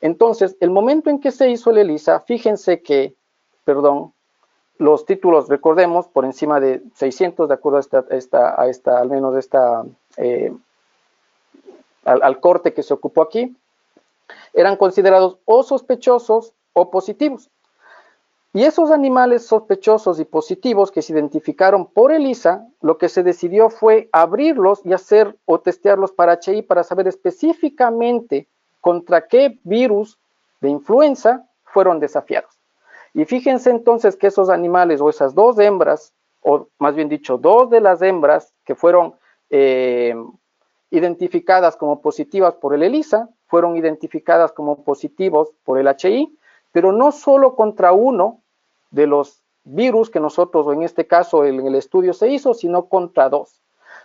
Entonces, 0.00 0.56
el 0.60 0.70
momento 0.70 1.10
en 1.10 1.20
que 1.20 1.32
se 1.32 1.50
hizo 1.50 1.70
el 1.70 1.76
ELISA, 1.76 2.20
fíjense 2.20 2.80
que, 2.80 3.14
perdón, 3.64 4.14
los 4.78 5.04
títulos, 5.04 5.50
recordemos, 5.50 6.08
por 6.08 6.24
encima 6.24 6.60
de 6.60 6.82
600, 6.94 7.46
de 7.46 7.54
acuerdo 7.54 7.76
a 7.76 7.80
esta, 7.80 8.04
esta, 8.08 8.58
a 8.58 8.68
esta 8.68 9.00
al 9.00 9.10
menos 9.10 9.36
esta 9.36 9.84
eh, 10.16 10.50
al, 12.06 12.40
corte 12.40 12.72
que 12.72 12.82
se 12.82 12.94
ocupó 12.94 13.20
aquí, 13.20 13.54
eran 14.54 14.76
considerados 14.76 15.36
o 15.44 15.62
sospechosos 15.62 16.54
o 16.72 16.90
positivos. 16.90 17.50
Y 18.54 18.64
esos 18.64 18.90
animales 18.90 19.46
sospechosos 19.46 20.20
y 20.20 20.26
positivos 20.26 20.90
que 20.90 21.00
se 21.00 21.14
identificaron 21.14 21.86
por 21.86 22.12
ELISA, 22.12 22.68
lo 22.82 22.98
que 22.98 23.08
se 23.08 23.22
decidió 23.22 23.70
fue 23.70 24.10
abrirlos 24.12 24.84
y 24.84 24.92
hacer 24.92 25.38
o 25.46 25.60
testearlos 25.60 26.12
para 26.12 26.38
HI 26.38 26.60
para 26.60 26.82
saber 26.82 27.08
específicamente 27.08 28.48
contra 28.82 29.26
qué 29.26 29.58
virus 29.64 30.18
de 30.60 30.68
influenza 30.68 31.48
fueron 31.64 31.98
desafiados. 31.98 32.58
Y 33.14 33.24
fíjense 33.24 33.70
entonces 33.70 34.16
que 34.16 34.26
esos 34.26 34.50
animales 34.50 35.00
o 35.00 35.08
esas 35.08 35.34
dos 35.34 35.58
hembras, 35.58 36.12
o 36.42 36.68
más 36.78 36.94
bien 36.94 37.08
dicho, 37.08 37.38
dos 37.38 37.70
de 37.70 37.80
las 37.80 38.02
hembras 38.02 38.52
que 38.66 38.74
fueron 38.74 39.14
eh, 39.48 40.14
identificadas 40.90 41.76
como 41.76 42.02
positivas 42.02 42.54
por 42.54 42.74
el 42.74 42.82
ELISA, 42.82 43.30
fueron 43.46 43.76
identificadas 43.76 44.52
como 44.52 44.82
positivos 44.84 45.52
por 45.64 45.78
el 45.78 45.88
HI, 45.88 46.36
pero 46.70 46.92
no 46.92 47.12
solo 47.12 47.54
contra 47.54 47.92
uno 47.92 48.41
de 48.92 49.08
los 49.08 49.42
virus 49.64 50.10
que 50.10 50.20
nosotros, 50.20 50.66
o 50.66 50.72
en 50.72 50.84
este 50.84 51.08
caso 51.08 51.44
en 51.44 51.66
el 51.66 51.74
estudio 51.74 52.12
se 52.12 52.28
hizo, 52.28 52.54
sino 52.54 52.86
contra 52.86 53.28
dos. 53.28 53.60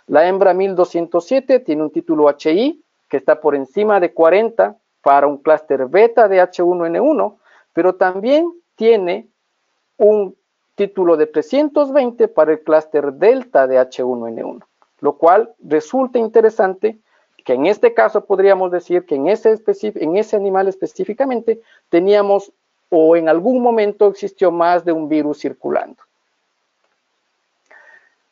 La 0.08 0.26
hembra 0.26 0.52
1207 0.52 1.60
tiene 1.60 1.84
un 1.84 1.90
título 1.90 2.28
HI 2.28 2.82
que 3.08 3.16
está 3.16 3.40
por 3.40 3.54
encima 3.54 4.00
de 4.00 4.12
40 4.12 4.76
para 5.02 5.28
un 5.28 5.38
clúster 5.38 5.86
beta 5.86 6.26
de 6.26 6.42
H1N1, 6.42 7.36
pero 7.72 7.94
también 7.94 8.52
tiene 8.74 9.28
un 9.96 10.34
título 10.74 11.16
de 11.16 11.26
320 11.26 12.26
para 12.26 12.52
el 12.52 12.60
clúster 12.60 13.12
delta 13.12 13.68
de 13.68 13.78
H1N1 13.78 14.64
lo 15.00 15.16
cual 15.16 15.54
resulta 15.60 16.18
interesante 16.18 16.98
que 17.44 17.54
en 17.54 17.66
este 17.66 17.94
caso 17.94 18.24
podríamos 18.24 18.70
decir 18.70 19.06
que 19.06 19.14
en 19.14 19.28
ese, 19.28 19.58
en 19.80 20.16
ese 20.16 20.36
animal 20.36 20.68
específicamente 20.68 21.60
teníamos 21.88 22.52
o 22.90 23.16
en 23.16 23.28
algún 23.28 23.62
momento 23.62 24.08
existió 24.08 24.50
más 24.50 24.84
de 24.84 24.92
un 24.92 25.08
virus 25.08 25.40
circulando. 25.40 26.02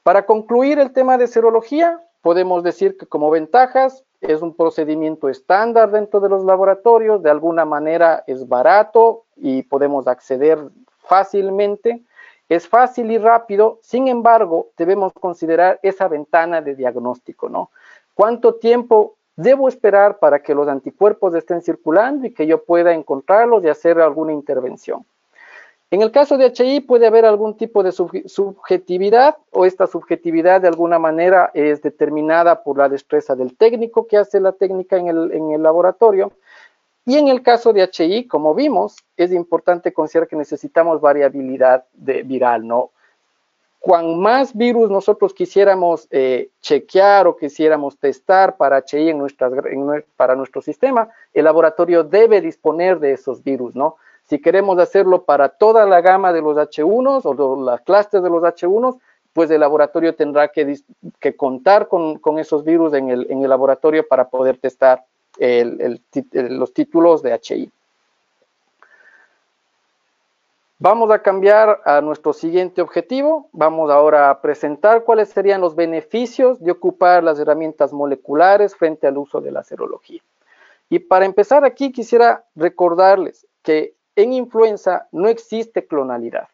Para 0.02 0.24
concluir 0.24 0.78
el 0.78 0.92
tema 0.92 1.18
de 1.18 1.26
serología, 1.26 2.00
podemos 2.22 2.62
decir 2.62 2.96
que 2.96 3.06
como 3.06 3.30
ventajas 3.30 4.04
es 4.20 4.40
un 4.40 4.54
procedimiento 4.54 5.28
estándar 5.28 5.90
dentro 5.90 6.20
de 6.20 6.28
los 6.28 6.44
laboratorios, 6.44 7.22
de 7.22 7.30
alguna 7.30 7.64
manera 7.64 8.24
es 8.26 8.48
barato 8.48 9.24
y 9.36 9.62
podemos 9.62 10.06
acceder 10.06 10.58
fácilmente. 11.00 12.02
Es 12.48 12.68
fácil 12.68 13.10
y 13.10 13.18
rápido, 13.18 13.80
sin 13.82 14.06
embargo, 14.06 14.68
debemos 14.76 15.12
considerar 15.12 15.80
esa 15.82 16.06
ventana 16.06 16.60
de 16.60 16.76
diagnóstico, 16.76 17.48
¿no? 17.48 17.70
¿Cuánto 18.14 18.54
tiempo 18.54 19.15
debo 19.36 19.68
esperar 19.68 20.18
para 20.18 20.42
que 20.42 20.54
los 20.54 20.66
anticuerpos 20.66 21.34
estén 21.34 21.62
circulando 21.62 22.26
y 22.26 22.32
que 22.32 22.46
yo 22.46 22.64
pueda 22.64 22.92
encontrarlos 22.92 23.62
y 23.64 23.68
hacer 23.68 24.00
alguna 24.00 24.32
intervención? 24.32 25.04
En 25.90 26.02
el 26.02 26.10
caso 26.10 26.36
de 26.36 26.50
HI 26.50 26.80
puede 26.80 27.06
haber 27.06 27.24
algún 27.24 27.56
tipo 27.56 27.84
de 27.84 27.92
subjetividad 27.92 29.36
o 29.52 29.64
esta 29.64 29.86
subjetividad 29.86 30.60
de 30.60 30.66
alguna 30.66 30.98
manera 30.98 31.52
es 31.54 31.80
determinada 31.80 32.64
por 32.64 32.76
la 32.76 32.88
destreza 32.88 33.36
del 33.36 33.56
técnico 33.56 34.08
que 34.08 34.16
hace 34.16 34.40
la 34.40 34.50
técnica 34.50 34.96
en 34.96 35.06
el, 35.06 35.62
laboratorio 35.62 36.32
y 37.04 37.18
en 37.18 37.28
el 37.28 37.40
caso 37.40 37.72
de 37.72 37.88
HI, 37.88 38.26
como 38.26 38.52
vimos, 38.52 38.96
es 39.16 39.30
importante 39.32 39.92
considerar 39.92 40.26
que 40.26 40.34
necesitamos 40.34 41.00
variabilidad 41.00 41.84
de 41.92 42.24
viral, 42.24 42.66
¿no? 42.66 42.90
Cuan 43.86 44.18
más 44.18 44.52
virus 44.52 44.90
nosotros 44.90 45.32
quisiéramos 45.32 46.08
eh, 46.10 46.48
chequear 46.60 47.28
o 47.28 47.36
quisiéramos 47.36 47.96
testar 47.96 48.56
para 48.56 48.80
HI 48.80 49.10
en 49.10 49.18
nuestras, 49.18 49.52
para 50.16 50.34
nuestro 50.34 50.60
sistema, 50.60 51.08
el 51.32 51.44
laboratorio 51.44 52.02
debe 52.02 52.40
disponer 52.40 52.98
de 52.98 53.12
esos 53.12 53.44
virus, 53.44 53.76
¿no? 53.76 53.94
Si 54.24 54.40
queremos 54.40 54.76
hacerlo 54.80 55.22
para 55.22 55.50
toda 55.50 55.86
la 55.86 56.00
gama 56.00 56.32
de 56.32 56.42
los 56.42 56.56
H1s 56.56 57.20
o 57.26 57.64
las 57.64 57.80
clases 57.82 58.24
de 58.24 58.28
los 58.28 58.42
H1s, 58.42 58.98
pues 59.32 59.52
el 59.52 59.60
laboratorio 59.60 60.16
tendrá 60.16 60.48
que, 60.48 61.36
contar 61.36 61.86
con, 61.86 62.18
esos 62.40 62.64
virus 62.64 62.92
en 62.92 63.08
el 63.08 63.48
laboratorio 63.48 64.04
para 64.08 64.28
poder 64.28 64.58
testar 64.58 65.04
los 65.38 66.72
títulos 66.72 67.22
de 67.22 67.38
HI. 67.40 67.70
Vamos 70.78 71.10
a 71.10 71.22
cambiar 71.22 71.80
a 71.86 72.02
nuestro 72.02 72.34
siguiente 72.34 72.82
objetivo. 72.82 73.48
Vamos 73.52 73.90
ahora 73.90 74.28
a 74.28 74.42
presentar 74.42 75.04
cuáles 75.04 75.30
serían 75.30 75.62
los 75.62 75.74
beneficios 75.74 76.60
de 76.60 76.70
ocupar 76.70 77.24
las 77.24 77.38
herramientas 77.38 77.94
moleculares 77.94 78.76
frente 78.76 79.06
al 79.06 79.16
uso 79.16 79.40
de 79.40 79.52
la 79.52 79.62
serología. 79.62 80.20
Y 80.90 80.98
para 80.98 81.24
empezar 81.24 81.64
aquí 81.64 81.92
quisiera 81.92 82.44
recordarles 82.54 83.46
que 83.62 83.94
en 84.16 84.34
influenza 84.34 85.08
no 85.12 85.28
existe 85.28 85.86
clonalidad. 85.86 86.48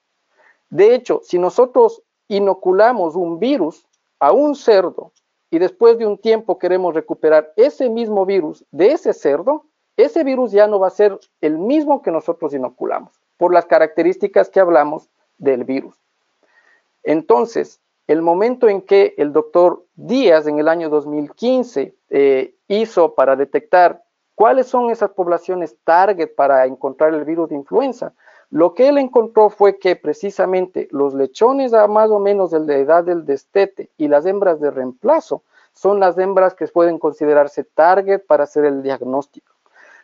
De 0.70 0.95
hecho, 0.95 1.20
si 1.25 1.41
nosotros 1.41 2.03
inoculamos 2.29 3.16
un 3.16 3.41
virus 3.41 3.89
a 4.20 4.31
un 4.31 4.55
cerdo 4.55 5.11
y 5.51 5.59
después 5.59 5.99
de 5.99 6.07
un 6.07 6.16
tiempo 6.16 6.61
queremos 6.61 6.95
recuperar 6.95 7.53
ese 7.57 7.91
mismo 7.91 8.25
virus 8.25 8.64
de 8.70 8.93
ese 8.93 9.14
cerdo, 9.14 9.64
ese 9.97 10.23
virus 10.23 10.53
ya 10.53 10.68
no 10.68 10.79
va 10.79 10.87
a 10.87 10.91
ser 10.91 11.18
el 11.41 11.59
mismo 11.59 12.03
que 12.03 12.12
nosotros 12.12 12.55
inoculamos, 12.55 13.12
por 13.43 13.53
las 13.53 13.66
características 13.66 14.51
que 14.51 14.61
hablamos 14.61 15.11
del 15.36 15.64
virus. 15.64 15.97
Entonces, 17.03 17.80
el 18.07 18.22
momento 18.22 18.68
en 18.68 18.82
que 18.82 19.16
el 19.18 19.32
doctor 19.32 19.84
Díaz 19.97 20.47
en 20.47 20.61
el 20.61 20.68
año 20.68 20.88
2015 20.88 21.93
eh, 22.11 22.55
hizo 22.68 23.16
para 23.16 23.34
detectar 23.34 24.05
cuáles 24.36 24.68
son 24.68 24.90
esas 24.90 25.11
poblaciones 25.11 25.74
target 25.82 26.36
para 26.36 26.66
encontrar 26.66 27.14
el 27.14 27.24
virus 27.24 27.49
de 27.49 27.57
influenza, 27.57 28.12
lo 28.51 28.74
que 28.74 28.86
él 28.86 28.97
encontró 28.97 29.51
fue 29.51 29.76
que 29.76 29.97
precisamente 29.97 30.86
los 30.93 31.12
lechones 31.12 31.74
a 31.74 31.88
más 31.88 32.11
o 32.11 32.20
menos 32.20 32.53
de 32.53 32.61
la 32.61 32.76
edad 32.76 33.03
del 33.03 33.26
destete 33.26 33.90
y 33.99 34.07
las 34.07 34.24
hembras 34.24 34.61
de 34.61 34.70
reemplazo 34.70 35.43
son 35.72 35.99
las 35.99 36.16
hembras 36.16 36.55
que 36.55 36.68
pueden 36.68 37.01
considerarse 37.01 37.64
target 37.64 38.24
para 38.24 38.45
hacer 38.45 38.66
el 38.66 38.84
diagnóstico. 38.84 39.53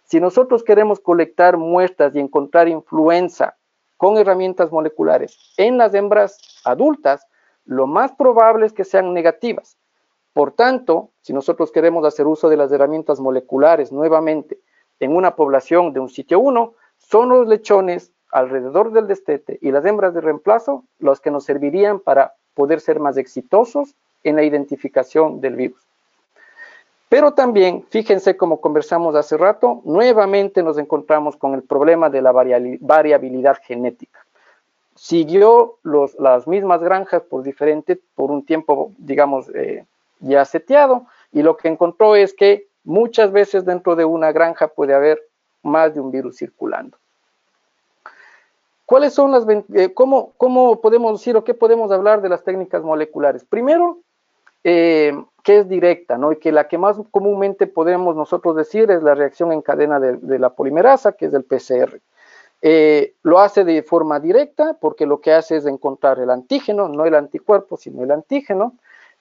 Si 0.09 0.21
nosotros 0.21 0.65
queremos 0.65 1.01
colectar 1.01 1.59
muestras 1.59 2.15
y 2.15 2.19
encontrar 2.19 2.67
influenza 2.67 3.59
con 3.99 4.17
herramientas 4.17 4.73
moleculares 4.73 5.53
en 5.59 5.77
las 5.77 5.93
hembras 5.93 6.39
adultas, 6.65 7.27
lo 7.67 7.87
más 7.87 8.13
probable 8.13 8.65
es 8.65 8.73
que 8.73 8.85
sean 8.85 9.13
negativas. 9.13 9.77
Por 10.33 10.53
tanto, 10.53 11.11
si 11.21 11.35
nosotros 11.35 11.71
queremos 11.73 12.07
hacer 12.07 12.27
uso 12.27 12.49
de 12.49 12.57
las 12.57 12.73
herramientas 12.73 13.21
moleculares 13.21 13.93
nuevamente 13.93 14.59
en 14.99 15.15
una 15.15 15.37
población 15.37 15.93
de 15.93 16.01
un 16.01 16.09
sitio 16.09 16.41
1, 16.41 16.73
son 16.97 17.29
los 17.29 17.47
lechones 17.47 18.11
alrededor 18.33 18.93
del 18.93 19.09
destete 19.09 19.59
y 19.61 19.73
las 19.73 19.85
hembras 19.85 20.15
de 20.15 20.23
reemplazo 20.23 20.85
los 20.99 21.21
que 21.21 21.31
nos 21.31 21.45
servirían 21.45 22.01
para 22.01 22.35
poder 22.55 22.81
ser 22.81 22.99
más 22.99 23.19
exitosos 23.19 23.95
en 24.25 24.37
la 24.37 24.43
identificación 24.43 25.43
del 25.43 25.57
virus. 25.57 25.88
Pero 27.09 27.33
también, 27.33 27.85
fíjense 27.89 28.37
como 28.37 28.61
conversamos 28.61 29.15
hace 29.15 29.37
rato, 29.37 29.81
nuevamente 29.85 30.63
nos 30.63 30.77
encontramos 30.77 31.37
con 31.37 31.55
el 31.55 31.63
problema 31.63 32.11
de 32.11 32.21
la 32.21 32.33
variabilidad 32.33 33.57
genética. 33.65 34.27
Siguió 34.95 35.79
las 36.19 36.47
mismas 36.47 36.83
granjas 36.83 37.23
por 37.23 37.43
diferente, 37.43 37.99
por 38.15 38.31
un 38.31 38.45
tiempo, 38.45 38.93
digamos, 38.99 39.49
eh, 39.55 39.87
ya 40.21 40.45
seteado, 40.45 41.07
y 41.33 41.43
lo 41.43 41.57
que 41.57 41.69
encontró 41.69 42.15
es 42.15 42.35
que 42.35 42.67
muchas 42.85 43.33
veces 43.33 43.65
dentro 43.65 43.97
de 43.97 44.05
una 44.05 44.33
granja 44.33 44.69
puede 44.69 44.95
haber 44.95 45.23
más 45.63 45.95
de 45.95 46.01
un 46.01 46.11
virus 46.11 46.37
circulando. 46.37 46.99
¿Cuáles 48.85 49.15
son 49.15 49.31
las, 49.31 49.47
eh, 49.75 49.93
cómo, 49.95 50.33
cómo, 50.37 50.81
podemos 50.81 51.21
decir 51.21 51.37
o 51.37 51.45
qué 51.45 51.55
podemos 51.55 51.93
hablar 51.93 52.23
de 52.23 52.31
las 52.31 52.43
técnicas 52.43 52.83
moleculares? 52.83 53.45
Primero, 53.45 53.99
eh, 54.65 55.13
que 55.43 55.59
es 55.59 55.69
directa, 55.69 56.19
¿no? 56.19 56.33
Y 56.33 56.37
que 56.37 56.53
la 56.53 56.69
que 56.69 56.79
más 56.79 56.97
comúnmente 57.11 57.67
podemos 57.67 58.17
nosotros 58.17 58.57
decir 58.57 58.91
es 58.91 59.03
la 59.03 59.15
reacción 59.15 59.53
en 59.53 59.63
cadena 59.63 59.99
de, 60.01 60.39
la 60.39 60.51
polimerasa, 60.51 61.13
que 61.13 61.27
es 61.27 61.35
el 61.35 61.45
PCR. 61.45 62.01
Eh, 62.61 63.15
lo 63.23 63.39
hace 63.39 63.65
de 63.65 63.83
forma 63.83 64.19
directa 64.19 64.77
porque 64.81 65.07
lo 65.07 65.21
que 65.21 65.33
hace 65.33 65.57
es 65.57 65.67
encontrar 65.67 66.19
el 66.19 66.31
antígeno, 66.31 66.89
no 66.89 67.05
el 67.05 67.15
anticuerpo, 67.15 67.77
sino 67.77 68.03
el 68.03 68.11
antígeno, 68.11 68.75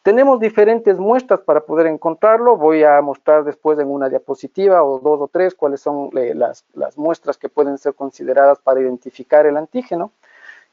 tenemos 0.07 0.39
diferentes 0.39 0.97
muestras 0.97 1.41
para 1.41 1.65
poder 1.65 1.85
encontrarlo. 1.85 2.55
Voy 2.55 2.81
a 2.81 3.01
mostrar 3.01 3.43
después 3.43 3.77
en 3.77 3.89
una 3.89 4.07
diapositiva 4.07 4.81
o 4.81 4.99
dos 4.99 5.19
o 5.19 5.27
tres 5.27 5.53
cuáles 5.53 5.81
son 5.81 6.11
eh, 6.17 6.33
las, 6.33 6.63
muestras 6.95 7.37
que 7.37 7.49
pueden 7.49 7.77
ser 7.77 7.93
consideradas 7.93 8.57
para 8.59 8.79
identificar 8.79 9.45
el 9.45 9.57
antígeno. 9.57 10.13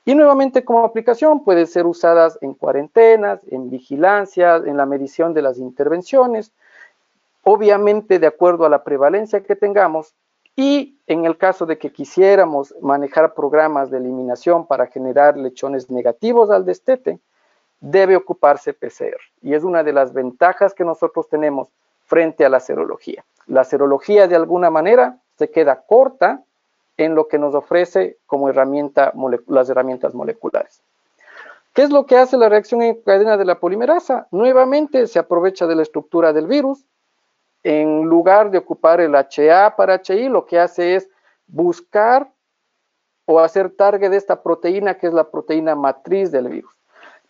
Y 0.04 0.14
nuevamente 0.14 0.64
como 0.64 0.84
aplicación 0.84 1.44
pueden 1.44 1.66
ser 1.66 1.86
usadas 1.86 2.38
en 2.42 2.54
cuarentenas, 2.54 3.40
en 3.50 3.70
vigilancia, 3.70 4.56
en 4.56 4.76
la 4.76 4.84
medición 4.84 5.32
de 5.32 5.42
las 5.42 5.58
intervenciones, 5.58 6.52
obviamente 7.42 8.18
de 8.18 8.26
acuerdo 8.26 8.66
a 8.66 8.68
la 8.68 8.84
prevalencia 8.84 9.42
que 9.42 9.56
tengamos 9.56 10.14
y 10.56 10.98
en 11.06 11.24
el 11.24 11.36
caso 11.36 11.66
de 11.66 11.78
que 11.78 11.90
quisiéramos 11.90 12.74
manejar 12.80 13.34
programas 13.34 13.90
de 13.90 13.98
eliminación 13.98 14.66
para 14.66 14.86
generar 14.86 15.36
lechones 15.36 15.90
negativos 15.90 16.50
al 16.50 16.64
destete, 16.64 17.18
debe 17.80 18.16
ocuparse 18.16 18.72
PCR. 18.72 19.20
Y 19.42 19.54
es 19.54 19.64
una 19.64 19.82
de 19.82 19.92
las 19.92 20.12
ventajas 20.12 20.74
que 20.74 20.84
nosotros 20.84 21.28
tenemos 21.28 21.68
frente 22.04 22.44
a 22.44 22.48
la 22.48 22.60
serología. 22.60 23.24
La 23.46 23.64
serología 23.64 24.28
de 24.28 24.36
alguna 24.36 24.70
manera 24.70 25.18
se 25.36 25.50
queda 25.50 25.82
corta 25.86 26.42
en 26.96 27.14
lo 27.14 27.28
que 27.28 27.38
nos 27.38 27.54
ofrece 27.54 28.18
como 28.26 28.48
herramienta 28.48 29.12
las 29.48 29.68
herramientas 29.68 30.14
moleculares. 30.14 30.82
¿Qué 31.72 31.82
es 31.82 31.90
lo 31.90 32.06
que 32.06 32.16
hace 32.16 32.36
la 32.36 32.48
reacción 32.48 32.82
en 32.82 33.02
cadena 33.02 33.36
de 33.36 33.44
la 33.44 33.58
polimerasa? 33.58 34.28
Nuevamente 34.30 35.08
se 35.08 35.18
aprovecha 35.18 35.66
de 35.66 35.74
la 35.74 35.82
estructura 35.82 36.32
del 36.32 36.46
virus. 36.46 36.84
En 37.64 38.04
lugar 38.04 38.50
de 38.50 38.58
ocupar 38.58 39.00
el 39.00 39.14
HA 39.16 39.74
para 39.76 40.00
HI, 40.00 40.28
lo 40.28 40.46
que 40.46 40.60
hace 40.60 40.94
es 40.94 41.08
buscar 41.48 42.30
o 43.26 43.40
hacer 43.40 43.70
target 43.70 44.10
de 44.10 44.18
esta 44.18 44.42
proteína 44.42 44.94
que 44.98 45.08
es 45.08 45.14
la 45.14 45.30
proteína 45.30 45.74
matriz 45.74 46.30
del 46.30 46.48
virus. 46.48 46.72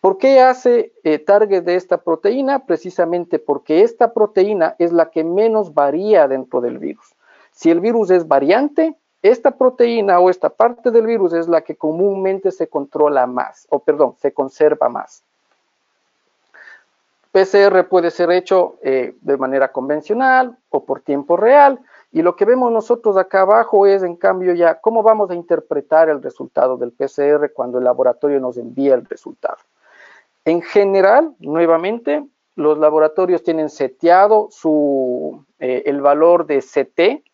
¿Por 0.00 0.18
qué 0.18 0.40
hace 0.40 0.92
eh, 1.04 1.18
target 1.18 1.62
de 1.62 1.76
esta 1.76 2.02
proteína? 2.02 2.66
Precisamente 2.66 3.38
porque 3.38 3.80
esta 3.80 4.12
proteína 4.12 4.76
es 4.78 4.92
la 4.92 5.10
que 5.10 5.24
menos 5.24 5.72
varía 5.72 6.28
dentro 6.28 6.60
del 6.60 6.78
virus. 6.78 7.14
Si 7.52 7.70
el 7.70 7.80
virus 7.80 8.10
es 8.10 8.28
variante, 8.28 8.98
esta 9.24 9.52
proteína 9.52 10.20
o 10.20 10.28
esta 10.28 10.50
parte 10.50 10.90
del 10.90 11.06
virus 11.06 11.32
es 11.32 11.48
la 11.48 11.62
que 11.62 11.76
comúnmente 11.76 12.50
se 12.50 12.68
controla 12.68 13.26
más, 13.26 13.66
o 13.70 13.78
perdón, 13.78 14.16
se 14.18 14.34
conserva 14.34 14.90
más. 14.90 15.24
PCR 17.32 17.88
puede 17.88 18.10
ser 18.10 18.30
hecho 18.30 18.76
eh, 18.82 19.16
de 19.22 19.36
manera 19.38 19.72
convencional 19.72 20.58
o 20.68 20.84
por 20.84 21.00
tiempo 21.00 21.38
real, 21.38 21.80
y 22.12 22.20
lo 22.20 22.36
que 22.36 22.44
vemos 22.44 22.70
nosotros 22.70 23.16
acá 23.16 23.40
abajo 23.40 23.86
es, 23.86 24.02
en 24.02 24.16
cambio, 24.16 24.52
ya 24.52 24.78
cómo 24.78 25.02
vamos 25.02 25.30
a 25.30 25.34
interpretar 25.34 26.10
el 26.10 26.22
resultado 26.22 26.76
del 26.76 26.92
PCR 26.92 27.50
cuando 27.54 27.78
el 27.78 27.84
laboratorio 27.84 28.38
nos 28.40 28.58
envía 28.58 28.94
el 28.94 29.06
resultado. 29.06 29.56
En 30.44 30.60
general, 30.60 31.34
nuevamente, 31.38 32.22
los 32.56 32.76
laboratorios 32.76 33.42
tienen 33.42 33.70
seteado 33.70 34.48
su, 34.50 35.42
eh, 35.60 35.84
el 35.86 36.02
valor 36.02 36.44
de 36.44 36.58
CT, 36.58 37.24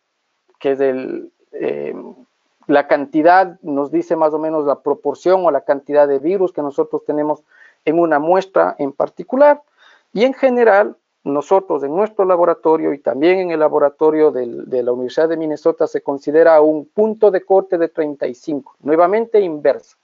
que 0.61 0.71
es 0.71 0.81
el, 0.81 1.33
eh, 1.53 1.95
la 2.67 2.87
cantidad, 2.87 3.59
nos 3.63 3.91
dice 3.91 4.17
más 4.17 4.33
o 4.33 4.39
menos 4.39 4.65
la 4.65 4.81
proporción 4.81 5.45
o 5.45 5.51
la 5.51 5.63
cantidad 5.63 6.07
de 6.07 6.19
virus 6.19 6.53
que 6.53 6.63
nosotros 6.63 7.05
tenemos 7.05 7.43
en 7.85 7.99
una 7.99 8.19
muestra 8.19 8.77
en 8.79 8.93
particular. 8.93 9.63
Y 10.13 10.25
en 10.25 10.35
general, 10.35 10.97
nosotros 11.25 11.83
en 11.83 11.95
nuestro 11.95 12.25
laboratorio 12.25 12.93
y 12.95 12.99
también 12.99 13.41
en 13.41 13.51
el 13.51 13.61
laboratorio 13.61 14.31
de 14.31 14.83
la 14.83 14.93
Universidad 14.93 15.29
de 15.29 15.37
Minnesota 15.37 15.87
se 15.87 16.01
considera 16.01 16.61
un 16.61 16.87
punto 16.87 17.31
de 17.31 17.45
corte 17.45 17.77
de 17.77 17.89
35, 17.89 18.77
nuevamente 18.81 19.41
inverso. 19.41 19.97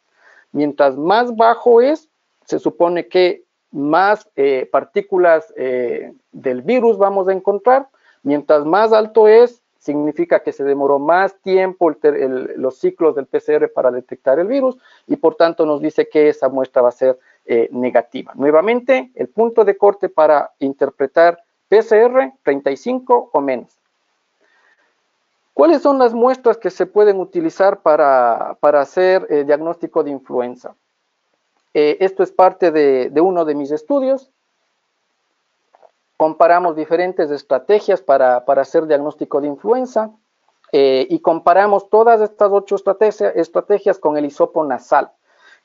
Mientras 0.52 0.96
más 0.96 1.34
bajo 1.34 1.80
es, 1.80 2.08
se 2.44 2.58
supone 2.58 3.08
que 3.08 3.44
más 3.70 4.28
eh, 4.36 4.68
partículas 4.70 5.52
eh, 5.56 6.14
del 6.32 6.62
virus 6.62 6.98
vamos 6.98 7.28
a 7.28 7.32
encontrar, 7.32 7.88
mientras 8.22 8.64
más 8.64 8.92
alto 8.92 9.28
es, 9.28 9.62
significa 9.86 10.40
que 10.40 10.52
se 10.52 10.64
demoró 10.64 10.98
más 10.98 11.34
tiempo 11.40 11.90
los 12.56 12.78
ciclos 12.78 13.14
del 13.14 13.26
PCR 13.26 13.72
para 13.72 13.90
detectar 13.90 14.38
el 14.38 14.46
virus 14.46 14.76
y 15.06 15.16
por 15.16 15.36
tanto 15.36 15.64
nos 15.64 15.80
dice 15.80 16.08
que 16.08 16.28
esa 16.28 16.48
muestra 16.50 16.82
va 16.82 16.90
a 16.90 16.92
ser 16.92 17.18
eh, 17.46 17.68
negativa. 17.72 18.32
Nuevamente, 18.34 19.10
el 19.14 19.28
punto 19.28 19.64
de 19.64 19.78
corte 19.78 20.08
para 20.08 20.52
interpretar 20.58 21.38
PCR 21.68 22.32
35 22.42 23.30
o 23.32 23.40
menos. 23.40 23.78
¿Cuáles 25.54 25.80
son 25.80 25.98
las 25.98 26.12
muestras 26.12 26.58
que 26.58 26.68
se 26.68 26.84
pueden 26.84 27.18
utilizar 27.18 27.80
para, 27.80 28.58
para 28.60 28.82
hacer 28.82 29.46
diagnóstico 29.46 30.04
de 30.04 30.10
influenza? 30.10 30.74
Eh, 31.78 31.98
esto 32.00 32.22
es 32.22 32.32
parte 32.32 32.70
de, 32.70 33.20
uno 33.20 33.44
de 33.44 33.54
mis 33.54 33.70
estudios. 33.70 34.30
Comparamos 36.16 36.76
diferentes 36.76 37.30
estrategias 37.30 38.00
para, 38.00 38.38
hacer 38.38 38.86
diagnóstico 38.86 39.40
de 39.40 39.48
influenza 39.48 40.10
eh, 40.72 41.06
y 41.10 41.20
comparamos 41.20 41.90
todas 41.90 42.20
estas 42.20 42.50
ocho 42.50 42.76
estrategias 42.76 43.98
con 43.98 44.16
el 44.16 44.24
hisopo 44.24 44.64
nasal, 44.64 45.12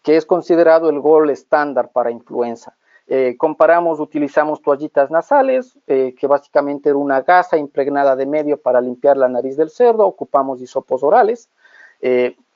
que 0.04 0.18
es 0.18 0.26
considerado 0.26 0.89
el 0.89 0.99
gol 0.99 1.30
estándar 1.30 1.91
para 1.91 2.12
influenza. 2.12 2.76
Eh, 3.08 3.36
comparamos, 3.38 3.99
utilizamos 3.99 4.62
toallitas 4.62 5.10
nasales, 5.12 5.78
que 5.86 6.28
básicamente 6.28 6.89
era 6.89 6.97
una 6.97 7.22
gasa 7.22 7.58
impregnada 7.58 8.16
de 8.16 8.26
medio 8.26 8.62
para 8.62 8.80
limpiar 8.80 9.18
la 9.18 9.28
nariz 9.28 9.58
del 9.58 9.70
cerdo, 9.70 10.06
ocupamos 10.06 10.62
hisopos 10.62 11.04
orales 11.04 11.49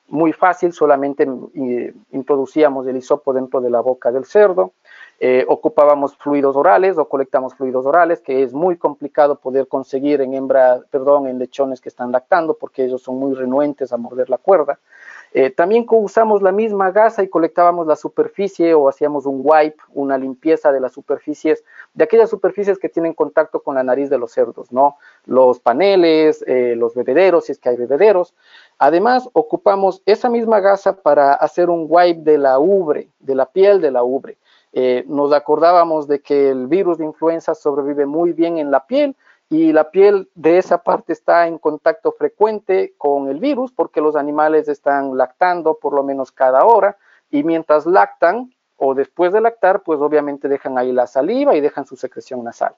muy 0.08 0.32
fácil, 0.32 0.72
solamente 0.72 1.26
eh, 1.54 1.94
introducíamos 2.12 2.86
el 2.86 2.96
hisopo 2.96 3.32
dentro 3.32 3.60
de 3.60 3.70
la 3.70 3.80
boca 3.80 4.12
del 4.12 4.24
cerdo, 4.24 4.72
eh, 5.18 5.46
ocupábamos 5.48 6.14
fluidos 6.16 6.56
orales 6.56 6.98
o 6.98 7.08
colectamos 7.08 7.54
fluidos 7.54 7.86
orales, 7.86 8.20
que 8.20 8.42
es 8.42 8.52
muy 8.52 8.76
complicado 8.76 9.36
poder 9.36 9.66
conseguir 9.66 10.20
en 10.20 10.34
hembra, 10.34 10.80
perdón, 10.90 11.26
en 11.26 11.38
lechones 11.38 11.80
que 11.80 11.88
están 11.88 12.12
lactando, 12.12 12.54
porque 12.54 12.84
ellos 12.84 13.02
son 13.02 13.18
muy 13.18 13.34
renuentes 13.34 13.92
a 13.92 13.96
morder 13.96 14.28
la 14.28 14.36
cuerda. 14.36 14.78
Eh, 15.32 15.50
también 15.50 15.86
usamos 15.90 16.42
la 16.42 16.52
misma 16.52 16.90
gasa 16.90 17.22
y 17.22 17.28
colectábamos 17.28 17.86
la 17.86 17.96
superficie 17.96 18.74
o 18.74 18.88
hacíamos 18.88 19.26
un 19.26 19.40
wipe, 19.42 19.76
una 19.94 20.18
limpieza 20.18 20.70
de 20.70 20.80
las 20.80 20.92
superficies, 20.92 21.64
de 21.94 22.04
aquellas 22.04 22.30
superficies 22.30 22.78
que 22.78 22.88
tienen 22.88 23.14
contacto 23.14 23.60
con 23.60 23.74
la 23.74 23.82
nariz 23.82 24.08
de 24.10 24.18
los 24.18 24.32
cerdos, 24.32 24.70
¿no? 24.70 24.96
Los 25.24 25.60
paneles, 25.60 26.44
los 26.46 26.94
bebederos, 26.94 27.46
si 27.46 27.52
es 27.52 27.58
que 27.58 27.70
hay 27.70 27.76
bebederos. 27.76 28.34
Además, 28.78 29.28
ocupamos 29.32 30.02
esa 30.06 30.30
misma 30.30 30.60
gasa 30.60 30.94
para 30.94 31.34
hacer 31.34 31.70
un 31.70 31.86
wipe 31.88 32.30
de 32.30 32.38
la 32.38 32.58
ubre, 32.58 33.08
de 33.18 33.34
la 33.34 33.46
piel 33.46 33.80
de 33.80 33.90
la 33.90 34.04
ubre. 34.04 34.36
Eh, 34.78 35.04
nos 35.06 35.32
acordábamos 35.32 36.06
de 36.06 36.20
que 36.20 36.50
el 36.50 36.66
virus 36.66 36.98
de 36.98 37.06
influenza 37.06 37.54
sobrevive 37.54 38.04
muy 38.04 38.34
bien 38.34 38.58
en 38.58 38.70
la 38.70 38.86
piel 38.86 39.16
y 39.48 39.72
la 39.72 39.90
piel 39.90 40.28
de 40.34 40.58
esa 40.58 40.82
parte 40.82 41.14
está 41.14 41.46
en 41.46 41.56
contacto 41.56 42.12
frecuente 42.12 42.92
con 42.98 43.28
el 43.28 43.40
virus 43.40 43.72
porque 43.72 44.02
los 44.02 44.16
animales 44.16 44.68
están 44.68 45.16
lactando 45.16 45.78
por 45.80 45.94
lo 45.94 46.02
menos 46.02 46.30
cada 46.30 46.66
hora 46.66 46.98
y 47.30 47.42
mientras 47.42 47.86
lactan 47.86 48.52
o 48.76 48.94
después 48.94 49.32
de 49.32 49.40
lactar, 49.40 49.82
pues 49.82 49.98
obviamente 49.98 50.46
dejan 50.46 50.76
ahí 50.76 50.92
la 50.92 51.06
saliva 51.06 51.56
y 51.56 51.62
dejan 51.62 51.86
su 51.86 51.96
secreción 51.96 52.44
nasal. 52.44 52.74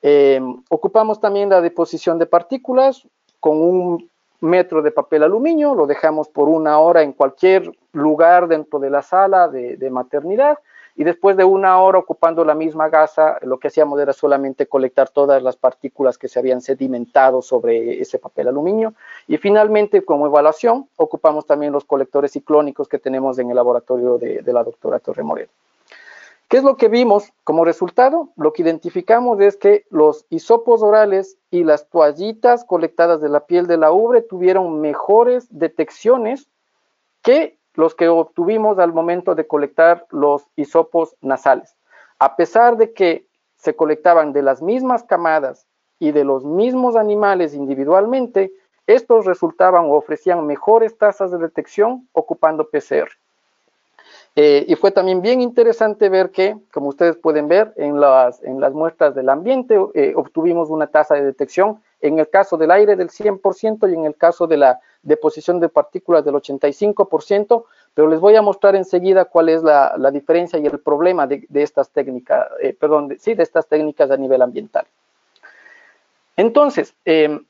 Eh, 0.00 0.40
ocupamos 0.70 1.20
también 1.20 1.50
la 1.50 1.60
deposición 1.60 2.18
de 2.18 2.24
partículas 2.24 3.06
con 3.38 3.60
un 3.60 4.10
metro 4.40 4.80
de 4.80 4.90
papel 4.90 5.24
aluminio, 5.24 5.74
lo 5.74 5.86
dejamos 5.86 6.30
por 6.30 6.48
una 6.48 6.78
hora 6.78 7.02
en 7.02 7.12
cualquier 7.12 7.70
lugar 7.92 8.48
dentro 8.48 8.78
de 8.78 8.88
la 8.88 9.02
sala 9.02 9.48
de, 9.48 9.90
maternidad 9.90 10.58
y 10.94 11.04
después 11.04 11.36
de 11.36 11.44
una 11.44 11.80
hora 11.80 11.98
ocupando 11.98 12.44
la 12.44 12.54
misma 12.54 12.88
gasa, 12.88 13.38
lo 13.42 13.58
que 13.58 13.68
hacíamos 13.68 13.98
era 14.00 14.12
solamente 14.12 14.66
colectar 14.66 15.08
todas 15.08 15.42
las 15.42 15.56
partículas 15.56 16.18
que 16.18 16.28
se 16.28 16.38
habían 16.38 16.60
sedimentado 16.60 17.40
sobre 17.40 18.00
ese 18.00 18.18
papel 18.18 18.48
aluminio. 18.48 18.94
Y 19.26 19.38
finalmente, 19.38 20.04
como 20.04 20.26
evaluación, 20.26 20.88
ocupamos 20.96 21.46
también 21.46 21.72
los 21.72 21.84
colectores 21.84 22.32
ciclónicos 22.32 22.88
que 22.88 22.98
tenemos 22.98 23.38
en 23.38 23.48
el 23.50 23.56
laboratorio 23.56 24.18
de, 24.18 24.42
la 24.52 24.64
doctora 24.64 24.98
Torre 24.98 25.22
Moreno. 25.22 25.50
¿Qué 26.48 26.58
es 26.58 26.64
lo 26.64 26.76
que 26.76 26.88
vimos 26.88 27.32
como 27.44 27.64
resultado? 27.64 28.28
Lo 28.36 28.52
que 28.52 28.60
identificamos 28.60 29.40
es 29.40 29.56
que 29.56 29.86
los 29.88 30.26
hisopos 30.28 30.82
orales 30.82 31.38
y 31.50 31.64
las 31.64 31.88
toallitas 31.88 32.64
colectadas 32.64 33.22
de 33.22 33.30
la 33.30 33.46
piel 33.46 33.66
de 33.66 33.78
la 33.78 33.90
ubre 33.90 34.20
tuvieron 34.20 34.82
mejores 34.82 35.46
detecciones 35.48 36.48
que 37.22 37.56
los 37.74 37.94
que 37.94 38.08
obtuvimos 38.08 38.78
al 38.78 38.92
momento 38.92 39.34
de 39.34 39.46
colectar 39.46 40.06
los 40.10 40.46
hisopos 40.56 41.16
nasales. 41.20 41.74
A 42.18 42.36
pesar 42.36 42.76
de 42.76 42.92
que 42.92 43.26
se 43.56 43.74
colectaban 43.74 44.32
de 44.32 44.42
las 44.42 44.62
mismas 44.62 45.04
camadas 45.04 45.66
y 45.98 46.12
de 46.12 46.24
los 46.24 46.44
mismos 46.44 46.96
animales 46.96 47.54
individualmente, 47.54 48.52
estos 48.86 49.24
resultaban 49.24 49.84
o 49.84 49.92
ofrecían 49.92 50.46
mejores 50.46 50.98
tasas 50.98 51.30
de 51.30 51.38
detección 51.38 52.08
ocupando 52.12 52.68
PCR. 52.68 53.08
Eh, 54.34 54.64
y 54.66 54.74
fue 54.76 54.90
también 54.90 55.20
bien 55.20 55.40
interesante 55.40 56.08
ver 56.08 56.30
que, 56.30 56.56
como 56.72 56.88
ustedes 56.88 57.16
pueden 57.16 57.48
ver, 57.48 57.74
en 57.76 58.00
las, 58.00 58.40
muestras 58.72 59.14
del 59.14 59.28
ambiente 59.28 59.78
eh, 59.94 60.14
obtuvimos 60.16 60.70
una 60.70 60.86
tasa 60.86 61.14
de 61.14 61.24
detección, 61.24 61.82
en 62.02 62.18
el 62.18 62.28
caso 62.28 62.56
del 62.56 62.70
aire 62.70 62.96
del 62.96 63.08
100% 63.08 63.90
y 63.90 63.94
en 63.94 64.04
el 64.04 64.16
caso 64.16 64.46
de 64.46 64.56
la 64.56 64.80
deposición 65.02 65.60
de 65.60 65.68
partículas 65.68 66.24
del 66.24 66.34
85%, 66.34 67.64
pero 67.94 68.08
les 68.08 68.20
voy 68.20 68.36
a 68.36 68.42
mostrar 68.42 68.76
enseguida 68.76 69.24
cuál 69.24 69.48
es 69.48 69.62
la, 69.62 70.10
diferencia 70.12 70.58
y 70.58 70.66
el 70.66 70.80
problema 70.80 71.26
de, 71.26 71.46
estas 71.54 71.90
técnicas, 71.90 72.46
eh, 72.60 72.76
perdón, 72.78 73.16
sí, 73.18 73.34
de 73.34 73.42
estas 73.42 73.66
técnicas 73.66 74.10
a 74.10 74.16
nivel 74.16 74.42
ambiental. 74.42 74.86
Entonces, 76.36 76.94
em, 77.04 77.44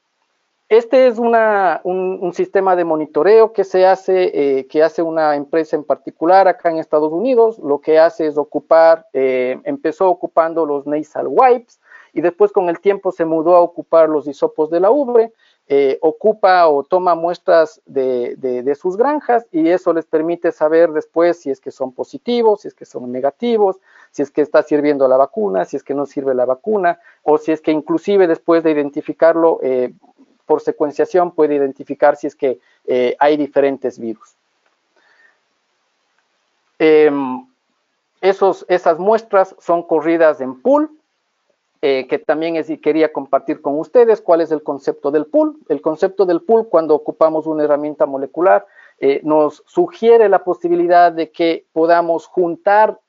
este 0.68 1.06
es 1.06 1.18
un, 1.18 2.32
sistema 2.32 2.74
de 2.76 2.84
monitoreo 2.84 3.52
que 3.52 3.62
se 3.62 3.86
hace, 3.86 4.30
eh, 4.58 4.66
que 4.66 4.82
hace 4.82 5.02
una 5.02 5.36
empresa 5.36 5.76
en 5.76 5.84
particular 5.84 6.48
acá 6.48 6.70
en 6.70 6.78
Estados 6.78 7.12
Unidos. 7.12 7.58
Lo 7.58 7.80
que 7.80 7.98
hace 7.98 8.26
es 8.26 8.38
ocupar, 8.38 9.06
eh, 9.12 9.60
empezó 9.64 10.08
ocupando 10.08 10.64
los 10.64 10.86
nasal 10.86 11.26
wipes 11.28 11.78
y 12.12 12.20
después 12.20 12.52
con 12.52 12.68
el 12.68 12.80
tiempo 12.80 13.12
se 13.12 13.24
mudó 13.24 13.56
a 13.56 13.60
ocupar 13.60 14.08
los 14.08 14.26
hisopos 14.26 14.70
de 14.70 14.80
la 14.80 14.90
ubre. 14.90 15.32
Eh, 15.68 15.96
ocupa 16.02 16.66
o 16.66 16.82
toma 16.82 17.14
muestras 17.14 17.80
de, 17.86 18.34
de, 18.36 18.74
sus 18.74 18.96
granjas 18.96 19.46
y 19.52 19.68
eso 19.68 19.92
les 19.94 20.04
permite 20.04 20.50
saber 20.50 20.90
después 20.90 21.40
si 21.40 21.50
es 21.50 21.60
que 21.60 21.70
son 21.70 21.92
positivos, 21.92 22.62
si 22.62 22.68
es 22.68 22.74
que 22.74 22.84
son 22.84 23.10
negativos, 23.12 23.78
si 24.10 24.22
es 24.22 24.30
que 24.32 24.42
está 24.42 24.64
sirviendo 24.64 25.06
la 25.06 25.16
vacuna, 25.16 25.64
si 25.64 25.76
es 25.76 25.84
que 25.84 25.94
no 25.94 26.04
sirve 26.04 26.34
la 26.34 26.44
vacuna 26.44 26.98
o 27.22 27.38
si 27.38 27.52
es 27.52 27.60
que 27.60 27.70
inclusive 27.70 28.26
después 28.26 28.64
de 28.64 28.72
identificarlo 28.72 29.60
por 30.46 30.60
secuenciación 30.60 31.30
puede 31.30 31.54
identificar 31.54 32.16
si 32.16 32.26
es 32.26 32.34
que 32.34 32.58
eh, 32.84 33.16
hay 33.18 33.36
diferentes 33.36 33.98
virus. 33.98 34.36
Em, 36.78 37.46
esos, 38.20 38.66
esas 38.68 38.98
muestras 38.98 39.54
son 39.58 39.82
corridas 39.82 40.40
en 40.40 40.60
pool, 40.60 40.90
eh, 41.84 42.06
que 42.06 42.20
también 42.20 42.54
es, 42.54 42.70
y 42.70 42.78
quería 42.78 43.12
compartir 43.12 43.60
con 43.60 43.76
ustedes 43.76 44.20
cuál 44.20 44.40
es 44.40 44.52
el 44.52 44.62
concepto 44.62 45.10
del 45.10 45.26
pool. 45.26 45.58
El 45.68 45.82
concepto 45.82 46.24
del 46.24 46.40
pool, 46.40 46.68
cuando 46.68 46.94
ocupamos 46.94 47.48
una 47.48 47.64
herramienta 47.64 48.06
molecular, 48.06 48.64
eh, 49.00 49.20
nos 49.24 49.64
sugiere 49.66 50.28
la 50.28 50.44
posibilidad 50.44 51.10
de 51.10 51.32
que 51.32 51.66
podamos 51.72 52.28
juntar 52.28 53.00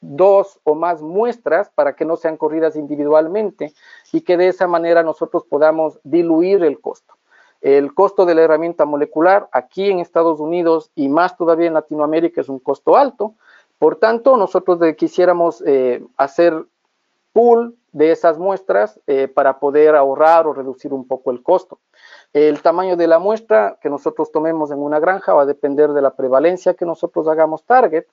dos 0.00 0.60
o 0.62 0.76
más 0.76 1.02
muestras 1.02 1.68
para 1.70 1.96
que 1.96 2.04
no 2.04 2.16
sean 2.16 2.36
corridas 2.36 2.76
individualmente 2.76 3.74
y 4.12 4.20
que 4.20 4.36
de 4.36 4.46
esa 4.46 4.68
manera 4.68 5.02
nosotros 5.02 5.42
podamos 5.44 5.98
diluir 6.04 6.62
el 6.62 6.80
costo. 6.80 7.14
El 7.60 7.92
costo 7.92 8.24
de 8.24 8.36
la 8.36 8.42
herramienta 8.42 8.84
molecular 8.84 9.48
aquí 9.50 9.90
en 9.90 9.98
Estados 9.98 10.38
Unidos 10.38 10.92
y 10.94 11.08
más 11.08 11.36
todavía 11.36 11.66
en 11.66 11.74
Latinoamérica 11.74 12.40
es 12.40 12.48
un 12.48 12.60
costo 12.60 12.96
alto. 12.96 13.34
Por 13.80 13.96
tanto, 13.96 14.36
nosotros 14.36 14.78
quisiéramos 14.96 15.60
eh, 15.66 16.04
hacer 16.16 16.66
pool 17.32 17.76
de 17.92 18.12
esas 18.12 18.38
muestras 18.38 19.00
eh, 19.06 19.28
para 19.28 19.58
poder 19.58 19.96
ahorrar 19.96 20.46
o 20.46 20.52
reducir 20.52 20.92
un 20.92 21.06
poco 21.06 21.30
el 21.30 21.42
costo. 21.42 21.78
El 22.32 22.62
tamaño 22.62 22.96
de 22.96 23.08
la 23.08 23.18
muestra 23.18 23.78
que 23.82 23.90
nosotros 23.90 24.30
tomemos 24.30 24.70
en 24.70 24.78
una 24.78 25.00
granja 25.00 25.34
va 25.34 25.42
a 25.42 25.46
depender 25.46 25.90
de 25.90 26.02
la 26.02 26.14
prevalencia 26.14 26.74
que 26.74 26.86
nosotros 26.86 27.26
hagamos 27.26 27.64
target, 27.64 28.04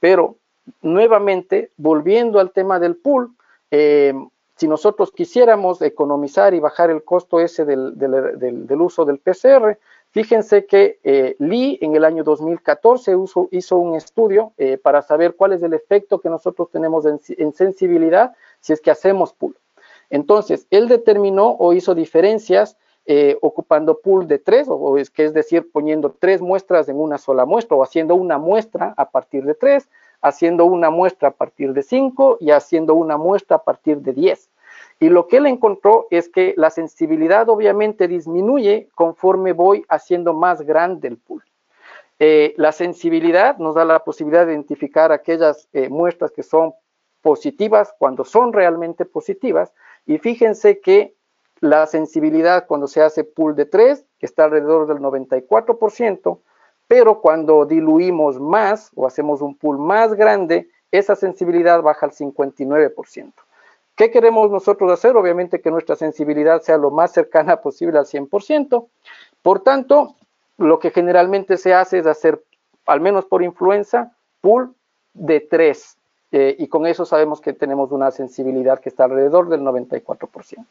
pero 0.00 0.36
nuevamente, 0.82 1.70
volviendo 1.76 2.38
al 2.38 2.52
tema 2.52 2.78
del 2.78 2.96
pool, 2.96 3.30
eh, 3.70 4.12
si 4.56 4.68
nosotros 4.68 5.10
quisiéramos 5.10 5.80
economizar 5.80 6.52
y 6.52 6.60
bajar 6.60 6.90
el 6.90 7.02
costo 7.02 7.40
ese 7.40 7.64
del, 7.64 8.76
uso 8.78 9.06
del 9.06 9.18
PCR, 9.18 9.78
fíjense 10.10 10.66
que 10.66 11.00
eh, 11.02 11.34
Lee 11.38 11.78
en 11.80 11.96
el 11.96 12.04
año 12.04 12.22
2014 12.22 13.16
hizo 13.50 13.76
un 13.76 13.96
estudio 13.96 14.52
para 14.82 15.00
saber 15.00 15.34
cuál 15.34 15.54
es 15.54 15.62
el 15.62 15.72
efecto 15.72 16.20
que 16.20 16.28
nosotros 16.28 16.70
tenemos 16.70 17.06
en, 17.06 17.52
sensibilidad 17.54 18.36
si 18.62 18.72
es 18.72 18.80
que 18.80 18.90
hacemos 18.90 19.34
pool. 19.34 19.54
Entonces, 20.08 20.66
él 20.70 20.88
determinó 20.88 21.56
o 21.58 21.74
hizo 21.74 21.94
diferencias 21.94 22.78
ocupando 23.40 23.98
pool 23.98 24.28
de 24.28 24.38
tres, 24.38 24.68
o, 24.70 24.96
es 24.96 25.10
que 25.10 25.24
es 25.24 25.34
decir, 25.34 25.70
poniendo 25.70 26.14
tres 26.18 26.40
muestras 26.40 26.88
en 26.88 27.00
una 27.00 27.18
sola 27.18 27.44
muestra 27.44 27.76
o 27.76 27.82
haciendo 27.82 28.14
una 28.14 28.38
muestra 28.38 28.94
a 28.96 29.10
partir 29.10 29.44
de 29.44 29.54
tres, 29.54 29.88
haciendo 30.22 30.64
una 30.64 30.88
muestra 30.88 31.28
a 31.28 31.32
partir 31.32 31.72
de 31.72 31.82
5 31.82 32.38
y 32.40 32.52
haciendo 32.52 32.94
una 32.94 33.16
muestra 33.16 33.56
a 33.56 33.62
partir 33.64 33.98
de 33.98 34.12
10. 34.12 34.48
Y 35.00 35.08
lo 35.08 35.26
que 35.26 35.38
él 35.38 35.46
encontró 35.46 36.06
es 36.10 36.28
que 36.28 36.54
la 36.56 36.70
sensibilidad 36.70 37.48
obviamente 37.48 38.06
disminuye 38.06 38.88
conforme 38.94 39.52
voy 39.52 39.84
haciendo 39.88 40.32
más 40.32 40.62
grande 40.62 41.08
el 41.08 41.18
pool. 41.18 41.42
Eh, 42.20 42.54
la 42.56 42.70
sensibilidad 42.70 43.58
nos 43.58 43.74
da 43.74 43.84
la 43.84 44.04
posibilidad 44.04 44.46
de 44.46 44.52
identificar 44.52 45.10
aquellas 45.10 45.68
eh, 45.72 45.88
muestras 45.88 46.30
que 46.30 46.44
son 46.44 46.72
positivas 47.22 47.94
cuando 47.98 48.24
son 48.24 48.52
realmente 48.52 49.04
positivas. 49.04 49.72
Y 50.06 50.18
fíjense 50.18 50.80
que 50.80 51.14
la 51.60 51.86
sensibilidad 51.86 52.66
cuando 52.66 52.88
se 52.88 53.02
hace 53.02 53.24
pool 53.24 53.54
de 53.54 53.66
3, 53.66 54.04
que 54.18 54.26
está 54.26 54.44
alrededor 54.44 54.88
del 54.88 54.98
94%, 54.98 56.40
pero 56.88 57.20
cuando 57.20 57.64
diluimos 57.64 58.40
más 58.40 58.90
o 58.96 59.06
hacemos 59.06 59.40
un 59.40 59.56
pool 59.56 59.78
más 59.78 60.14
grande, 60.14 60.68
esa 60.90 61.16
sensibilidad 61.16 61.80
baja 61.80 62.06
al 62.06 62.12
59%. 62.12 63.32
¿Qué 63.94 64.10
queremos 64.10 64.50
nosotros 64.50 64.90
hacer? 64.90 65.16
Obviamente 65.16 65.60
que 65.60 65.70
nuestra 65.70 65.96
sensibilidad 65.96 66.60
sea 66.62 66.78
lo 66.78 66.90
más 66.90 67.12
cercana 67.12 67.56
posible 67.62 67.98
al 67.98 68.06
100%. 68.06 68.88
Por 69.42 69.60
tanto, 69.60 70.16
lo 70.58 70.78
que 70.78 70.90
generalmente 70.90 71.56
se 71.56 71.74
hace 71.74 71.98
es 71.98 72.06
hacer, 72.06 72.42
al 72.86 73.00
menos 73.00 73.24
por 73.26 73.42
influenza, 73.42 74.12
pool 74.40 74.74
de 75.14 75.40
3. 75.40 75.96
Eh, 76.32 76.56
y 76.58 76.66
con 76.68 76.86
eso 76.86 77.04
sabemos 77.04 77.40
que 77.40 77.52
tenemos 77.52 77.92
una 77.92 78.10
sensibilidad 78.10 78.80
que 78.80 78.88
está 78.88 79.04
alrededor 79.04 79.50
del 79.50 79.60
94%. 79.60 80.64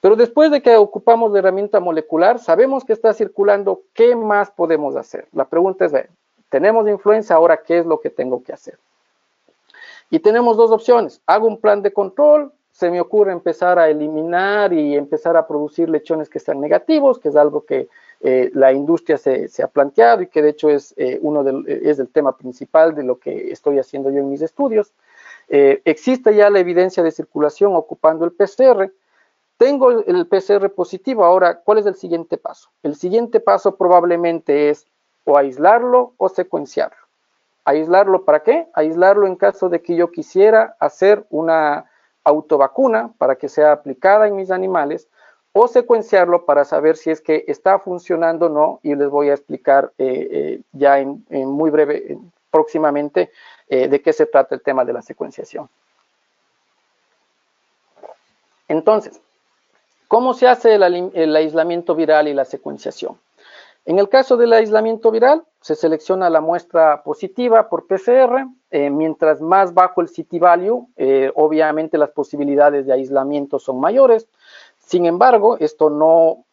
Pero 0.00 0.16
después 0.16 0.50
de 0.50 0.62
que 0.62 0.76
ocupamos 0.76 1.32
la 1.32 1.40
herramienta 1.40 1.80
molecular, 1.80 2.38
sabemos 2.38 2.84
que 2.84 2.92
está 2.92 3.12
circulando, 3.12 3.82
¿qué 3.92 4.16
más 4.16 4.50
podemos 4.50 4.96
hacer? 4.96 5.26
La 5.32 5.44
pregunta 5.44 5.84
es, 5.84 5.92
tenemos 6.48 6.88
influencia, 6.88 7.36
ahora, 7.36 7.58
¿qué 7.62 7.78
es 7.78 7.86
lo 7.86 8.00
que 8.00 8.10
tengo 8.10 8.42
que 8.42 8.52
hacer? 8.52 8.78
Y 10.08 10.20
tenemos 10.20 10.56
dos 10.56 10.70
opciones. 10.70 11.20
Hago 11.26 11.46
un 11.46 11.60
plan 11.60 11.82
de 11.82 11.92
control, 11.92 12.52
se 12.72 12.90
me 12.90 13.00
ocurre 13.00 13.32
empezar 13.32 13.78
a 13.78 13.90
eliminar 13.90 14.72
y 14.72 14.96
empezar 14.96 15.36
a 15.36 15.46
producir 15.46 15.88
lechones 15.88 16.30
que 16.30 16.38
sean 16.38 16.60
negativos, 16.60 17.18
que 17.18 17.28
es 17.28 17.36
algo 17.36 17.64
que 17.64 17.88
eh, 18.22 18.50
la 18.52 18.72
industria 18.72 19.16
se, 19.16 19.48
ha 19.62 19.68
planteado 19.68 20.22
y 20.22 20.26
que 20.26 20.42
de 20.42 20.50
hecho 20.50 20.68
es, 20.68 20.92
eh, 20.98 21.18
uno 21.22 21.42
del, 21.42 21.64
es 21.66 21.98
el 21.98 22.08
tema 22.08 22.36
principal 22.36 22.94
de 22.94 23.02
lo 23.02 23.18
que 23.18 23.50
estoy 23.50 23.78
haciendo 23.78 24.10
yo 24.10 24.18
en 24.18 24.28
mis 24.28 24.42
estudios. 24.42 24.92
Eh, 25.48 25.80
existe 25.84 26.34
ya 26.34 26.50
la 26.50 26.60
evidencia 26.60 27.02
de 27.02 27.10
circulación 27.10 27.74
ocupando 27.74 28.24
el 28.24 28.32
PCR, 28.32 28.92
tengo 29.56 29.90
el 29.90 30.26
PCR 30.26 30.70
positivo, 30.70 31.24
ahora, 31.24 31.60
¿cuál 31.60 31.78
es 31.78 31.86
el 31.86 31.94
siguiente 31.94 32.38
paso? 32.38 32.70
El 32.82 32.94
siguiente 32.94 33.40
paso 33.40 33.76
probablemente 33.76 34.70
es 34.70 34.86
o 35.24 35.36
aislarlo 35.36 36.14
o 36.16 36.28
secuenciarlo. 36.28 36.96
¿Aislarlo 37.64 38.24
para 38.24 38.42
qué? 38.42 38.68
Aislarlo 38.72 39.26
en 39.26 39.36
caso 39.36 39.68
de 39.68 39.82
que 39.82 39.96
yo 39.96 40.10
quisiera 40.10 40.76
hacer 40.80 41.26
una 41.30 41.90
autovacuna 42.24 43.12
para 43.18 43.36
que 43.36 43.48
sea 43.48 43.72
aplicada 43.72 44.28
en 44.28 44.36
mis 44.36 44.50
animales 44.50 45.08
o 45.52 45.66
secuenciarlo 45.68 46.44
para 46.44 46.64
saber 46.64 46.96
si 46.96 47.10
es 47.10 47.20
que 47.20 47.44
está 47.48 47.78
funcionando 47.78 48.46
o 48.46 48.48
no 48.48 48.80
y 48.82 48.94
les 48.94 49.08
voy 49.08 49.30
a 49.30 49.34
explicar 49.34 49.92
eh, 49.98 50.28
eh, 50.30 50.60
ya 50.72 50.98
en, 51.00 51.24
muy 51.28 51.70
breve, 51.70 52.18
próximamente, 52.50 53.30
eh, 53.68 53.88
de 53.88 54.00
qué 54.00 54.12
se 54.12 54.26
trata 54.26 54.54
el 54.54 54.62
tema 54.62 54.84
de 54.84 54.92
la 54.92 55.02
secuenciación. 55.02 55.68
Entonces, 58.68 59.20
¿Cómo 60.10 60.34
se 60.34 60.48
hace 60.48 60.74
el, 60.74 61.36
aislamiento 61.36 61.94
viral 61.94 62.26
y 62.26 62.34
la 62.34 62.44
secuenciación? 62.44 63.16
En 63.86 64.00
el 64.00 64.08
caso 64.08 64.36
del 64.36 64.52
aislamiento 64.52 65.12
viral, 65.12 65.44
se 65.60 65.76
selecciona 65.76 66.28
la 66.28 66.40
muestra 66.40 67.04
positiva 67.04 67.68
por 67.68 67.86
PCR, 67.86 68.44
mientras 68.72 69.40
más 69.40 69.72
bajo 69.72 70.00
el 70.00 70.08
city 70.08 70.40
value, 70.40 70.88
obviamente 71.36 71.96
las 71.96 72.10
posibilidades 72.10 72.86
de 72.86 72.92
aislamiento 72.92 73.60
son 73.60 73.78
mayores. 73.78 74.26
Sin 74.80 75.06
embargo, 75.06 75.56
esto 75.58 75.88
no, 75.90 76.44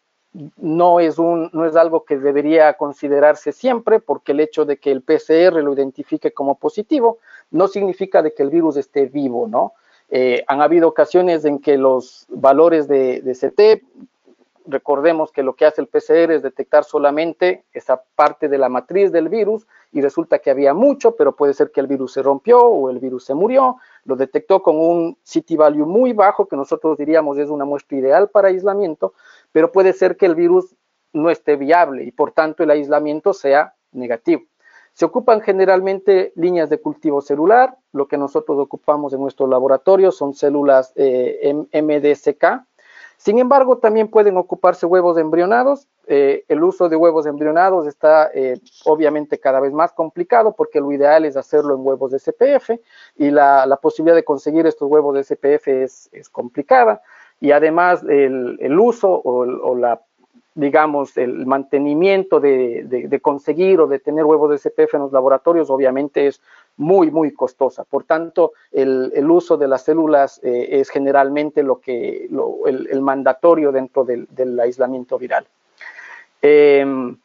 no, 0.57 0.99
es 0.99 1.17
un, 1.17 1.49
no 1.53 1.65
es 1.65 1.75
algo 1.75 2.05
que 2.05 2.17
debería 2.17 2.73
considerarse 2.73 3.51
siempre, 3.51 3.99
porque 3.99 4.33
el 4.33 4.39
hecho 4.39 4.65
de 4.65 4.77
que 4.77 4.91
el 4.91 5.01
PCR 5.01 5.63
lo 5.63 5.73
identifique 5.73 6.31
como 6.31 6.55
positivo 6.55 7.17
no 7.49 7.67
significa 7.67 8.21
de 8.21 8.33
que 8.33 8.43
el 8.43 8.49
virus 8.49 8.77
esté 8.77 9.05
vivo, 9.07 9.47
¿no? 9.47 9.73
Eh, 10.09 10.43
han 10.47 10.61
habido 10.61 10.87
ocasiones 10.87 11.43
en 11.43 11.59
que 11.59 11.77
los 11.77 12.25
valores 12.29 12.87
de, 12.87 13.21
de 13.21 13.33
CT 13.33 13.83
recordemos 14.67 15.31
que 15.31 15.43
lo 15.43 15.55
que 15.55 15.65
hace 15.65 15.81
el 15.81 15.87
PCR 15.87 16.31
es 16.31 16.43
detectar 16.43 16.83
solamente 16.83 17.65
esa 17.73 18.03
parte 18.15 18.47
de 18.49 18.57
la 18.57 18.69
matriz 18.69 19.11
del 19.11 19.29
virus 19.29 19.65
y 19.91 20.01
resulta 20.01 20.39
que 20.39 20.51
había 20.51 20.73
mucho, 20.73 21.15
pero 21.15 21.35
puede 21.35 21.53
ser 21.53 21.71
que 21.71 21.79
el 21.79 21.87
virus 21.87 22.13
se 22.13 22.21
rompió 22.21 22.61
o 22.61 22.89
el 22.89 22.99
virus 22.99 23.25
se 23.25 23.33
murió. 23.33 23.77
Lo 24.03 24.15
detectó 24.15 24.61
con 24.61 24.77
un 24.77 25.17
city 25.23 25.55
value 25.55 25.85
muy 25.85 26.13
bajo, 26.13 26.47
que 26.47 26.55
nosotros 26.55 26.97
diríamos 26.97 27.37
es 27.37 27.49
una 27.49 27.65
muestra 27.65 27.97
ideal 27.97 28.29
para 28.29 28.49
aislamiento, 28.49 29.13
pero 29.51 29.71
puede 29.71 29.93
ser 29.93 30.17
que 30.17 30.25
el 30.25 30.35
virus 30.35 30.75
no 31.13 31.29
esté 31.29 31.55
viable 31.55 32.03
y 32.03 32.11
por 32.11 32.31
tanto 32.31 32.63
el 32.63 32.69
aislamiento 32.69 33.33
sea 33.33 33.73
negativo. 33.91 34.43
Se 34.93 35.05
ocupan 35.05 35.41
generalmente 35.41 36.33
líneas 36.35 36.69
de 36.69 36.81
cultivo 36.81 37.21
celular, 37.21 37.77
lo 37.91 38.07
que 38.07 38.17
nosotros 38.17 38.57
ocupamos 38.57 39.13
en 39.13 39.21
nuestro 39.21 39.45
laboratorio 39.45 40.11
son 40.11 40.33
células 40.33 40.91
eh, 40.95 41.53
MDSK, 41.71 42.65
sin 43.17 43.39
embargo, 43.39 43.79
también 43.79 44.09
pueden 44.09 44.37
ocuparse 44.37 44.85
huevos 44.85 45.17
embrionados. 45.17 45.87
Eh, 46.05 46.45
el 46.47 46.63
uso 46.63 46.87
de 46.87 46.95
huevos 46.95 47.25
embrionados 47.25 47.87
está 47.87 48.29
eh, 48.33 48.59
obviamente 48.85 49.39
cada 49.39 49.59
vez 49.59 49.73
más 49.73 49.91
complicado 49.91 50.55
porque 50.55 50.79
lo 50.79 50.91
ideal 50.93 51.25
es 51.25 51.35
hacerlo 51.35 51.75
en 51.75 51.85
huevos 51.85 52.11
de 52.11 52.19
SPF 52.19 52.79
y 53.17 53.31
la, 53.31 53.77
posibilidad 53.81 54.15
de 54.15 54.23
conseguir 54.23 54.65
estos 54.67 54.89
huevos 54.89 55.15
de 55.15 55.23
SPF 55.23 55.67
es, 55.67 56.29
complicada. 56.31 57.01
Y 57.39 57.51
además 57.51 58.03
el, 58.07 58.79
uso 58.79 59.21
o, 59.23 59.75
la 59.75 59.99
digamos, 60.57 61.15
el 61.17 61.45
mantenimiento 61.45 62.39
de, 62.39 63.19
conseguir 63.21 63.79
o 63.79 63.87
de 63.87 63.99
tener 63.99 64.25
huevos 64.25 64.49
de 64.49 64.57
SPF 64.57 64.95
en 64.95 65.01
los 65.01 65.11
laboratorios 65.13 65.69
obviamente 65.69 66.25
es 66.25 66.41
muy, 66.77 67.11
muy 67.11 67.31
costosa. 67.31 67.83
Por 67.83 68.05
tanto, 68.05 68.53
el, 68.71 69.29
uso 69.29 69.55
de 69.57 69.67
las 69.67 69.83
células 69.83 70.41
eh, 70.43 70.69
es 70.71 70.89
generalmente 70.89 71.61
lo 71.61 71.79
que, 71.79 72.27
el, 72.65 73.01
mandatorio 73.01 73.71
dentro 73.71 74.03
del, 74.03 74.59
aislamiento 74.59 75.19
viral. 75.19 75.45
Em, 76.41 77.15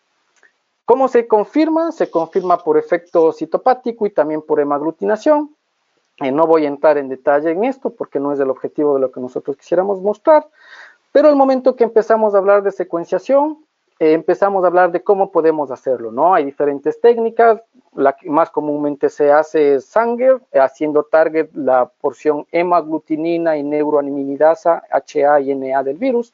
¿Cómo 0.84 1.08
se 1.08 1.26
confirma? 1.26 1.90
Se 1.90 2.10
confirma 2.10 2.58
por 2.58 2.76
efecto 2.76 3.32
citopático 3.32 4.04
y 4.06 4.10
también 4.10 4.42
por 4.42 4.60
hemaglutinación. 4.60 5.54
Eh, 6.18 6.30
no 6.30 6.46
voy 6.46 6.66
a 6.66 6.68
entrar 6.68 6.98
en 6.98 7.08
detalle 7.08 7.50
en 7.50 7.64
esto 7.64 7.90
porque 7.90 8.20
no 8.20 8.32
es 8.34 8.40
el 8.40 8.50
objetivo 8.50 8.94
de 8.94 9.00
lo 9.00 9.10
que 9.10 9.20
nosotros 9.20 9.56
quisiéramos 9.56 10.02
mostrar, 10.02 10.46
pero 11.12 11.28
el 11.28 11.36
momento 11.36 11.76
que 11.76 11.84
empezamos 11.84 12.34
a 12.34 12.38
hablar 12.38 12.62
de 12.62 12.72
secuenciación, 12.72 13.64
eh, 13.98 14.14
empezamos 14.14 14.64
a 14.64 14.66
hablar 14.66 14.90
de 14.90 15.02
cómo 15.02 15.30
podemos 15.30 15.70
hacerlo, 15.70 16.10
¿no? 16.10 16.34
Hay 16.34 16.44
diferentes 16.44 17.00
técnicas, 17.00 17.60
la 17.94 18.14
que 18.14 18.28
más 18.28 18.50
comúnmente 18.50 19.10
se 19.10 19.30
hace 19.30 19.74
es 19.74 19.84
Sanger, 19.84 20.40
haciendo 20.54 21.04
target 21.04 21.50
la 21.54 21.90
porción 22.00 22.46
hemaglutinina 22.50 23.56
y 23.56 23.62
neuroaniminidasa 23.62 24.82
HA 24.90 25.40
y 25.42 25.54
NA 25.54 25.82
del 25.82 25.98
virus. 25.98 26.32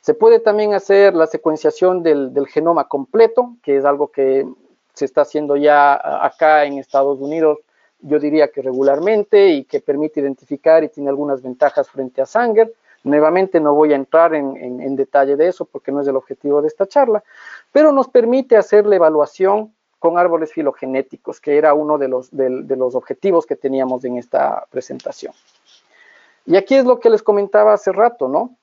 Se 0.00 0.14
puede 0.14 0.40
también 0.40 0.74
hacer 0.74 1.14
la 1.14 1.26
secuenciación 1.26 2.02
del 2.02 2.46
genoma 2.48 2.88
completo, 2.88 3.54
que 3.62 3.76
es 3.76 3.84
algo 3.84 4.08
que 4.08 4.46
se 4.94 5.04
está 5.04 5.22
haciendo 5.22 5.56
ya 5.56 5.94
acá 6.24 6.64
en 6.64 6.78
Estados 6.78 7.20
Unidos, 7.20 7.58
yo 8.00 8.18
diría 8.18 8.48
que 8.48 8.62
regularmente 8.62 9.48
y 9.48 9.64
que 9.64 9.80
permite 9.80 10.20
identificar 10.20 10.82
y 10.84 10.88
tiene 10.88 11.08
algunas 11.08 11.42
ventajas 11.42 11.88
frente 11.88 12.20
a 12.20 12.26
Sanger. 12.26 12.72
Nuevamente 13.04 13.60
no 13.60 13.74
voy 13.74 13.92
a 13.92 13.96
entrar 13.96 14.34
en, 14.34 14.96
detalle 14.96 15.36
de 15.36 15.48
eso 15.48 15.64
porque 15.64 15.92
no 15.92 16.00
es 16.00 16.08
el 16.08 16.16
objetivo 16.16 16.60
de 16.60 16.68
esta 16.68 16.86
charla, 16.86 17.22
pero 17.72 17.92
nos 17.92 18.08
permite 18.08 18.56
hacer 18.56 18.86
la 18.86 18.96
evaluación 18.96 19.72
con 19.98 20.18
árboles 20.18 20.52
filogenéticos, 20.52 21.40
que 21.40 21.56
era 21.56 21.74
uno 21.74 21.98
de 21.98 22.08
los, 22.08 22.94
objetivos 22.94 23.46
que 23.46 23.56
teníamos 23.56 24.04
en 24.04 24.16
esta 24.16 24.66
presentación. 24.70 25.32
Y 26.46 26.56
aquí 26.56 26.74
es 26.74 26.84
lo 26.84 26.98
que 26.98 27.10
les 27.10 27.22
comentaba 27.22 27.72
hace 27.72 27.92
rato, 27.92 28.28
¿no? 28.28 28.56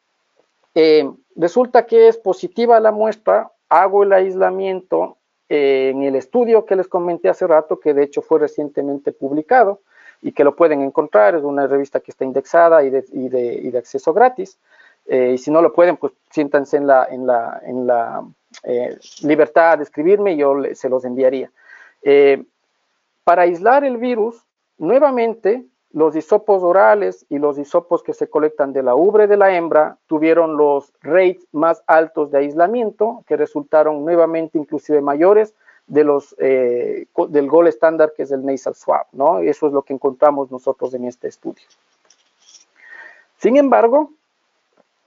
Eh, 0.74 1.10
resulta 1.36 1.86
que 1.86 2.08
es 2.08 2.18
positiva 2.18 2.80
la 2.80 2.92
muestra, 2.92 3.52
hago 3.70 4.04
el 4.04 4.12
aislamiento 4.12 5.18
eh, 5.48 5.92
en 5.94 6.04
el 6.04 6.16
estudio 6.16 6.66
que 6.66 6.76
les 6.76 6.88
comenté 6.88 7.30
hace 7.30 7.48
rato, 7.48 7.80
que 7.80 7.94
de 7.94 8.04
hecho 8.04 8.22
fue 8.22 8.40
recientemente 8.40 9.12
publicado, 9.12 9.82
y 10.26 10.32
que 10.32 10.44
lo 10.44 10.56
pueden 10.56 10.82
encontrar. 10.82 11.36
Es 11.36 11.44
una 11.44 11.68
revista 11.68 12.00
que 12.00 12.10
está 12.10 12.26
indexada 12.26 12.84
y 12.84 12.90
de, 12.90 13.06
y 13.14 13.30
de, 13.30 13.54
y 13.54 13.70
de 13.70 13.78
acceso 13.78 14.12
gratis. 14.12 14.58
Eh, 15.06 15.34
y 15.36 15.38
si 15.38 15.52
no 15.52 15.62
lo 15.62 15.72
pueden, 15.72 15.98
pues 15.98 16.14
siéntanse 16.32 16.78
en 16.78 16.88
la, 16.88 17.06
en 17.06 17.28
la, 17.28 17.62
en 17.64 17.86
la 17.86 18.24
eh, 18.64 18.98
libertad 19.22 19.78
de 19.78 19.84
escribirme 19.84 20.34
y 20.34 20.38
yo 20.38 20.56
se 20.74 20.90
los 20.90 21.06
enviaría. 21.06 21.52
Eh, 22.02 22.44
para 23.24 23.44
aislar 23.44 23.84
el 23.84 23.98
virus, 23.98 24.44
nuevamente 24.80 25.64
los 25.92 26.16
hisopos 26.16 26.64
orales 26.64 27.28
y 27.30 27.38
los 27.38 27.60
hisopos 27.60 28.02
que 28.02 28.14
se 28.14 28.28
colectan 28.28 28.74
de 28.74 28.82
la 28.82 28.96
ubre 28.96 29.28
de 29.28 29.38
la 29.38 29.56
hembra 29.56 29.98
tuvieron 30.08 30.58
los 30.58 30.92
rates 31.02 31.46
más 31.52 31.84
altos 31.86 32.32
de 32.32 32.40
aislamiento, 32.40 33.24
que 33.28 33.38
resultaron 33.38 34.04
nuevamente 34.04 34.58
inclusive 34.58 35.02
mayores 35.02 35.54
de 35.88 36.04
los, 36.04 36.36
eh, 36.40 37.08
del 37.30 37.48
gol 37.48 37.68
estándar 37.68 38.14
que 38.16 38.24
es 38.24 38.32
el 38.32 38.46
nasal 38.46 38.76
swab, 38.76 39.06
¿no? 39.12 39.40
Eso 39.40 39.68
es 39.68 39.74
lo 39.74 39.84
que 39.84 39.94
encontramos 39.94 40.52
nosotros 40.52 40.94
en 40.94 41.06
este 41.06 41.28
estudio. 41.28 41.66
Sin 43.38 43.58
embargo, 43.58 44.12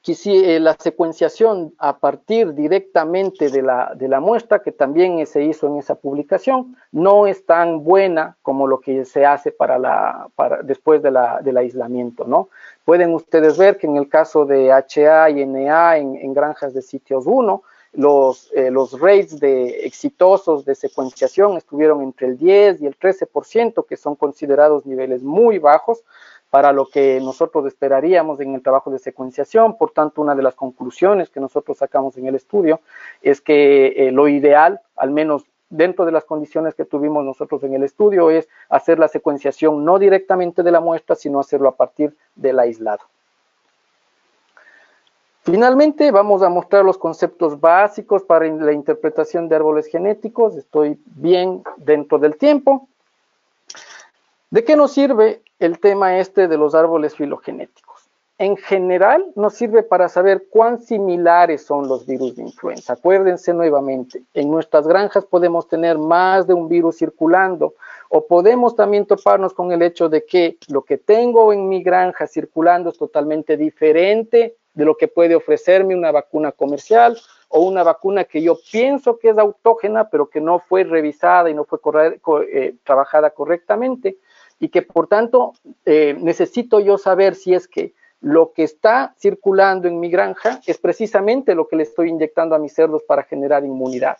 eh, 0.08 0.58
la 0.58 0.74
secuenciación 0.78 1.74
a 1.78 1.98
partir 1.98 2.54
directamente 2.54 3.50
de 3.50 3.60
la, 3.60 3.92
de 3.94 4.08
la 4.08 4.20
muestra, 4.20 4.60
que 4.60 4.72
también 4.72 5.26
se 5.26 5.42
hizo 5.42 5.66
en 5.66 5.76
esa 5.76 5.96
publicación, 5.96 6.76
no 6.92 7.26
es 7.26 7.44
tan 7.44 7.84
buena 7.84 8.36
como 8.40 8.66
lo 8.66 8.80
que 8.80 9.04
se 9.04 9.26
hace 9.26 9.52
para 9.52 9.78
la, 9.78 10.28
para, 10.34 10.62
después 10.62 11.02
de 11.02 11.10
la, 11.10 11.42
del 11.42 11.58
aislamiento, 11.58 12.24
¿no? 12.24 12.48
Pueden 12.86 13.12
ustedes 13.12 13.58
ver 13.58 13.76
que 13.76 13.86
en 13.86 13.98
el 13.98 14.08
caso 14.08 14.46
de 14.46 14.72
HA 14.72 15.28
y 15.28 15.44
NA 15.44 15.98
en, 15.98 16.16
en 16.16 16.32
granjas 16.32 16.72
de 16.72 16.80
sitios 16.80 17.26
1, 17.26 17.62
los, 17.98 18.52
eh, 18.54 18.70
los 18.70 19.00
rates 19.00 19.40
de 19.40 19.84
exitosos 19.84 20.64
de 20.64 20.76
secuenciación 20.76 21.56
estuvieron 21.56 22.00
entre 22.00 22.28
el 22.28 22.38
10 22.38 22.80
y 22.80 22.86
el 22.86 22.96
13%, 22.96 23.84
que 23.84 23.96
son 23.96 24.14
considerados 24.14 24.86
niveles 24.86 25.24
muy 25.24 25.58
bajos 25.58 26.04
para 26.48 26.72
lo 26.72 26.86
que 26.86 27.18
nosotros 27.20 27.66
esperaríamos 27.66 28.38
en 28.38 28.54
el 28.54 28.62
trabajo 28.62 28.92
de 28.92 29.00
secuenciación. 29.00 29.76
Por 29.76 29.90
tanto, 29.90 30.22
una 30.22 30.36
de 30.36 30.44
las 30.44 30.54
conclusiones 30.54 31.28
que 31.28 31.40
nosotros 31.40 31.78
sacamos 31.78 32.16
en 32.16 32.28
el 32.28 32.36
estudio 32.36 32.80
es 33.20 33.40
que 33.40 33.88
eh, 33.88 34.12
lo 34.12 34.28
ideal, 34.28 34.80
al 34.94 35.10
menos 35.10 35.44
dentro 35.68 36.04
de 36.04 36.12
las 36.12 36.24
condiciones 36.24 36.76
que 36.76 36.84
tuvimos 36.84 37.24
nosotros 37.24 37.64
en 37.64 37.74
el 37.74 37.82
estudio, 37.82 38.30
es 38.30 38.48
hacer 38.68 39.00
la 39.00 39.08
secuenciación 39.08 39.84
no 39.84 39.98
directamente 39.98 40.62
de 40.62 40.70
la 40.70 40.78
muestra, 40.78 41.16
sino 41.16 41.40
hacerlo 41.40 41.68
a 41.68 41.74
partir 41.74 42.14
del 42.36 42.60
aislado. 42.60 43.02
Finalmente, 45.50 46.10
vamos 46.10 46.42
a 46.42 46.50
mostrar 46.50 46.84
los 46.84 46.98
conceptos 46.98 47.58
básicos 47.58 48.22
para 48.22 48.46
la 48.46 48.70
interpretación 48.70 49.48
de 49.48 49.56
árboles 49.56 49.86
genéticos. 49.86 50.54
Estoy 50.56 51.00
bien 51.06 51.62
dentro 51.78 52.18
del 52.18 52.36
tiempo. 52.36 52.86
¿De 54.50 54.62
qué 54.62 54.76
nos 54.76 54.92
sirve 54.92 55.40
el 55.58 55.78
tema 55.80 56.18
este 56.18 56.48
de 56.48 56.58
los 56.58 56.74
árboles 56.74 57.14
filogenéticos? 57.14 58.10
En 58.36 58.58
general, 58.58 59.24
nos 59.36 59.54
sirve 59.54 59.82
para 59.82 60.10
saber 60.10 60.48
cuán 60.50 60.82
similares 60.82 61.64
son 61.64 61.88
los 61.88 62.04
virus 62.04 62.36
de 62.36 62.42
influenza. 62.42 62.92
Acuérdense 62.92 63.54
nuevamente, 63.54 64.22
en 64.34 64.50
nuestras 64.50 64.86
granjas 64.86 65.24
podemos 65.24 65.66
tener 65.66 65.96
más 65.96 66.46
de 66.46 66.52
un 66.52 66.68
virus 66.68 66.98
circulando 66.98 67.72
o 68.10 68.26
podemos 68.26 68.76
también 68.76 69.06
toparnos 69.06 69.54
con 69.54 69.72
el 69.72 69.80
hecho 69.80 70.10
de 70.10 70.26
que 70.26 70.58
lo 70.68 70.82
que 70.82 70.98
tengo 70.98 71.54
en 71.54 71.70
mi 71.70 71.82
granja 71.82 72.26
circulando 72.26 72.90
es 72.90 72.98
totalmente 72.98 73.56
diferente 73.56 74.56
de 74.78 74.84
lo 74.84 74.96
que 74.96 75.08
puede 75.08 75.34
ofrecerme 75.34 75.96
una 75.96 76.12
vacuna 76.12 76.52
comercial 76.52 77.18
o 77.48 77.62
una 77.62 77.82
vacuna 77.82 78.22
que 78.22 78.40
yo 78.40 78.56
pienso 78.70 79.18
que 79.18 79.30
es 79.30 79.36
autógena, 79.36 80.08
pero 80.08 80.30
que 80.30 80.40
no 80.40 80.60
fue 80.60 80.84
revisada 80.84 81.50
y 81.50 81.54
no 81.54 81.64
fue 81.64 81.80
eh, 82.52 82.76
trabajada 82.84 83.30
correctamente, 83.30 84.18
y 84.60 84.68
que 84.68 84.82
por 84.82 85.08
tanto 85.08 85.54
eh, 85.84 86.16
necesito 86.20 86.78
yo 86.78 86.96
saber 86.96 87.34
si 87.34 87.54
es 87.54 87.66
que 87.66 87.92
lo 88.20 88.52
que 88.52 88.62
está 88.62 89.16
circulando 89.18 89.88
en 89.88 89.98
mi 89.98 90.10
granja 90.10 90.60
es 90.64 90.78
precisamente 90.78 91.56
lo 91.56 91.66
que 91.66 91.74
le 91.74 91.82
estoy 91.82 92.10
inyectando 92.10 92.54
a 92.54 92.60
mis 92.60 92.72
cerdos 92.72 93.02
para 93.02 93.24
generar 93.24 93.64
inmunidad. 93.64 94.18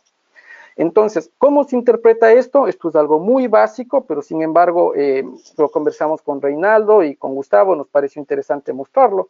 Entonces, 0.75 1.31
¿cómo 1.39 1.63
se 1.65 1.77
interpreta 1.77 2.33
esto? 2.33 2.67
Esto 2.67 2.89
es 2.89 2.97
algo 2.97 3.21
muy 3.21 3.47
básico, 3.47 4.05
pero 4.07 4.23
sin 4.23 4.43
embargo 4.43 4.93
eh, 4.97 5.25
lo 5.57 5.69
conversamos 5.71 6.21
con 6.23 6.41
Reinaldo 6.41 7.05
y 7.05 7.15
con 7.15 7.37
Gustavo, 7.37 7.77
nos 7.77 7.87
pareció 7.87 8.21
interesante 8.21 8.73
mostrarlo. 8.73 9.29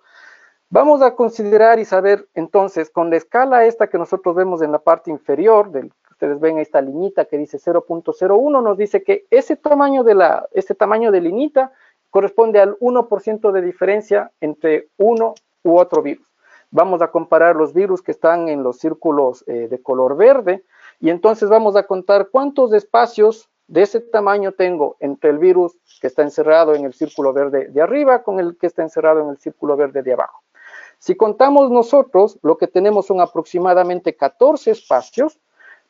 Vamos 0.71 1.01
a 1.01 1.15
considerar 1.15 1.79
y 1.79 1.87
saber 1.87 2.29
entonces 2.35 2.91
con 2.91 3.09
la 3.09 3.17
escala 3.17 3.65
esta 3.65 3.89
que 3.89 3.97
nosotros 3.97 4.35
vemos 4.35 4.61
en 4.61 4.71
la 4.71 4.79
parte 4.79 5.11
inferior 5.11 5.71
del 5.71 5.91
ustedes 6.11 6.41
ven 6.41 6.59
esta 6.59 6.83
liñita 6.83 7.27
que 7.27 7.39
dice 7.39 7.59
0.01, 7.59 8.63
nos 8.63 8.77
dice 8.77 9.05
que 9.05 9.25
ese 9.31 9.55
tamaño 9.57 10.03
de 10.03 10.17
la, 10.17 10.49
este 10.53 10.75
tamaño 10.75 11.13
de 11.13 11.21
liñita 11.21 11.73
corresponde 12.11 12.59
al 12.59 12.77
1% 12.81 13.53
de 13.53 13.63
diferencia 13.63 14.33
entre 14.41 14.89
uno 14.97 15.35
u 15.63 15.79
otro 15.79 16.03
virus. 16.03 16.27
Vamos 16.71 17.01
a 17.03 17.13
comparar 17.13 17.55
los 17.55 17.73
virus 17.73 18.03
que 18.03 18.11
están 18.11 18.49
en 18.49 18.65
los 18.65 18.79
círculos 18.79 19.45
eh, 19.47 19.69
de 19.69 19.81
color 19.81 20.17
verde 20.17 20.65
y 21.01 21.11
entonces 21.11 21.49
vamos 21.49 21.77
a 21.77 21.85
contar 21.85 22.29
cuántos 22.31 22.73
espacios 22.73 23.49
de 23.69 23.83
ese 23.83 24.01
tamaño 24.01 24.53
tengo 24.53 24.97
entre 24.99 25.31
el 25.31 25.39
virus 25.39 25.79
que 26.01 26.09
está 26.09 26.23
encerrado 26.23 26.75
en 26.75 26.85
el 26.85 26.95
círculo 26.95 27.33
verde 27.33 27.69
de 27.69 27.81
arriba 27.81 28.23
con 28.23 28.41
el 28.41 28.59
que 28.59 28.67
está 28.67 28.83
encerrado 28.83 29.21
en 29.21 29.29
el 29.29 29.39
círculo 29.39 29.77
verde 29.77 30.03
de 30.03 30.15
abajo. 30.15 30.43
Si 30.99 31.15
contamos 31.15 31.71
nosotros, 31.71 32.39
lo 32.43 32.59
que 32.59 32.67
tenemos 32.67 33.07
son 33.07 33.21
aproximadamente 33.21 34.17
14 34.17 34.73
espacios, 34.73 35.39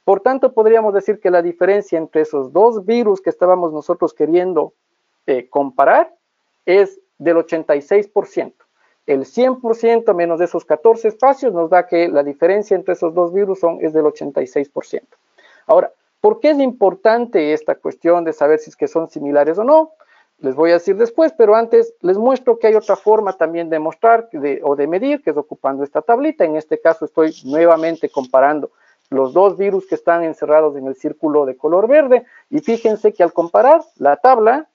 por 0.04 0.20
tanto 0.20 0.52
podríamos 0.52 0.94
decir 0.94 1.20
que 1.20 1.30
la 1.30 1.42
diferencia 1.42 1.98
entre 1.98 2.22
esos 2.22 2.52
dos 2.52 2.84
virus 2.84 3.20
que 3.20 3.30
estábamos 3.30 3.72
nosotros 3.72 4.14
queriendo 4.14 4.72
eh, 5.26 5.48
comparar 5.48 6.14
es 6.64 7.00
del 7.18 7.36
86%. 7.36 8.52
El 9.06 9.24
100% 9.24 10.14
menos 10.14 10.38
de 10.38 10.44
esos 10.44 10.64
14 10.66 11.08
espacios 11.08 11.52
nos 11.54 11.70
da 11.70 11.86
que 11.86 12.08
la 12.08 12.22
diferencia 12.22 12.74
entre 12.74 12.92
esos 12.92 13.14
dos 13.14 13.32
virus 13.32 13.60
son, 13.60 13.78
es 13.80 13.94
del 13.94 14.04
86%. 14.04 15.02
Ahora, 15.66 15.92
¿por 16.20 16.40
qué 16.40 16.50
es 16.50 16.58
importante 16.58 17.52
esta 17.52 17.74
cuestión 17.74 18.24
de 18.24 18.34
saber 18.34 18.58
si 18.58 18.70
es 18.70 18.76
que 18.76 18.88
son 18.88 19.08
similares 19.08 19.58
o 19.58 19.64
no? 19.64 19.92
Les 20.40 20.54
voy 20.54 20.70
a 20.70 20.74
decir 20.74 20.96
después, 20.96 21.32
pero 21.36 21.56
antes 21.56 21.94
les 22.00 22.16
muestro 22.16 22.58
que 22.58 22.68
hay 22.68 22.74
otra 22.74 22.94
forma 22.94 23.32
también 23.32 23.70
de 23.70 23.80
mostrar 23.80 24.28
o 24.62 24.76
de 24.76 24.86
medir, 24.86 25.20
que 25.22 25.30
es 25.30 25.36
ocupando 25.36 25.82
esta 25.82 26.00
tablita. 26.00 26.44
En 26.44 26.56
este 26.56 26.80
caso 26.80 27.04
estoy 27.04 27.34
nuevamente 27.44 28.08
comparando 28.08 28.70
los 29.10 29.32
dos 29.32 29.56
virus 29.56 29.86
que 29.86 29.94
están 29.94 30.22
encerrados 30.22 30.76
en 30.76 30.86
el 30.86 30.94
círculo 30.94 31.46
de 31.46 31.56
color 31.56 31.88
verde 31.88 32.24
y 32.50 32.60
fíjense 32.60 33.12
que 33.12 33.22
al 33.22 33.32
comparar 33.32 33.80
la 33.96 34.16
tabla 34.16 34.68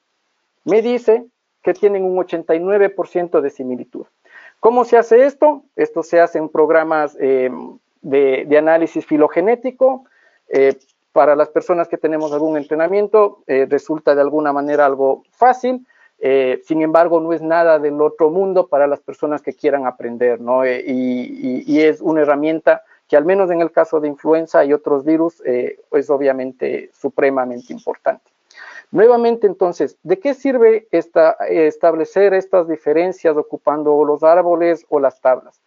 me 0.66 0.82
dice 0.82 1.26
que 1.62 1.74
tienen 1.74 2.04
un 2.04 2.18
89% 2.18 3.42
de 3.42 3.50
similitud. 3.50 4.06
¿Cómo 4.60 4.86
se 4.86 4.98
hace 4.98 5.26
esto? 5.26 5.64
Esto 5.76 6.04
se 6.04 6.20
hace 6.20 6.40
en 6.40 6.50
programas 6.50 7.16
eh, 7.20 7.50
de, 8.02 8.58
análisis 8.58 9.06
filogenético. 9.06 10.06
Eh, 10.50 10.78
para 11.14 11.36
las 11.36 11.50
personas 11.50 11.88
que 11.88 11.98
tenemos 11.98 12.34
algún 12.34 12.58
entrenamiento 12.58 13.44
eh, 13.48 13.68
resulta 13.70 14.16
de 14.16 14.22
alguna 14.22 14.52
manera 14.52 14.86
algo 14.86 15.24
fácil, 15.32 15.86
eh, 16.20 16.62
sin 16.66 16.82
embargo 16.82 17.20
no 17.22 17.34
es 17.34 17.42
nada 17.42 17.80
del 17.80 18.02
otro 18.02 18.30
mundo 18.32 18.68
para 18.68 18.88
las 18.88 19.00
personas 19.00 19.42
que 19.42 19.54
quieran 19.54 19.86
aprender, 19.86 20.42
¿no? 20.42 20.66
Eh, 20.66 20.84
y, 20.86 21.80
es 21.82 22.02
una 22.02 22.22
herramienta 22.22 22.82
que 23.08 23.16
al 23.16 23.26
menos 23.26 23.52
en 23.52 23.62
el 23.62 23.72
caso 23.72 24.00
de 24.00 24.08
influenza 24.08 24.66
y 24.66 24.74
otros 24.74 25.06
virus 25.06 25.42
es 25.46 26.10
obviamente 26.10 26.90
supremamente 26.94 27.74
importante. 27.74 28.32
Nuevamente, 28.92 29.46
entonces, 29.48 29.98
¿de 30.04 30.20
qué 30.20 30.34
sirve 30.34 30.88
esta, 30.92 31.32
establecer 31.50 32.34
estas 32.34 32.68
diferencias 32.68 33.36
ocupando 33.36 34.04
los 34.06 34.24
árboles 34.24 34.86
o 34.88 35.00
las 35.00 35.20
tablas? 35.20 35.60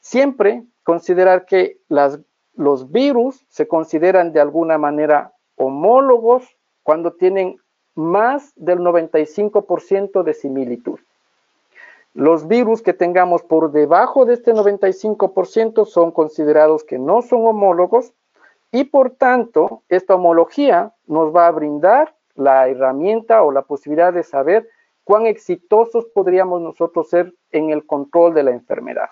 Siempre 0.00 0.62
considerar 0.82 1.44
que 1.44 1.78
las 1.88 2.18
los 2.54 2.90
virus 2.90 3.44
se 3.48 3.66
consideran 3.66 4.32
de 4.32 4.40
alguna 4.40 4.78
manera 4.78 5.32
homólogos 5.56 6.44
cuando 6.82 7.12
tienen 7.12 7.56
más 7.94 8.52
del 8.56 8.80
95% 8.80 10.22
de 10.22 10.34
similitud. 10.34 10.98
Los 12.14 12.46
virus 12.46 12.82
que 12.82 12.92
tengamos 12.92 13.42
por 13.42 13.72
debajo 13.72 14.26
de 14.26 14.34
este 14.34 14.52
95% 14.52 15.86
son 15.86 16.10
considerados 16.10 16.84
que 16.84 16.98
no 16.98 17.22
son 17.22 17.46
homólogos 17.46 18.12
y 18.70 18.84
por 18.84 19.10
tanto 19.10 19.82
esta 19.88 20.14
homología 20.14 20.92
nos 21.06 21.34
va 21.34 21.46
a 21.46 21.50
brindar 21.50 22.14
la 22.34 22.68
herramienta 22.68 23.42
o 23.42 23.52
la 23.52 23.62
posibilidad 23.62 24.12
de 24.12 24.22
saber 24.22 24.68
cuán 25.04 25.26
exitosos 25.26 26.06
podríamos 26.14 26.60
nosotros 26.60 27.08
ser 27.08 27.34
en 27.50 27.70
el 27.70 27.86
control 27.86 28.34
de 28.34 28.42
la 28.42 28.50
enfermedad. 28.50 29.08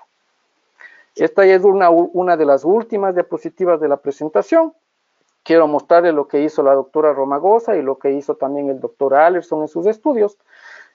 Esta 1.21 1.45
es 1.45 1.65
una, 1.65 2.37
de 2.39 2.47
las 2.47 2.65
últimas 2.65 3.15
diapositivas 3.15 3.79
de 3.79 3.89
la 3.89 3.99
presentación. 3.99 4.73
Quiero 5.43 5.69
mostrarles 5.69 6.15
lo 6.15 6.27
que 6.27 6.41
hizo 6.41 6.63
la 6.63 6.75
doctora 6.75 7.13
Romagosa 7.13 7.77
y 7.77 7.83
lo 7.83 7.99
que 7.99 8.13
hizo 8.13 8.37
también 8.37 8.71
el 8.71 8.81
doctor 8.81 9.15
Allerson 9.15 9.61
en 9.61 9.69
sus 9.69 9.87
estudios. 9.87 10.39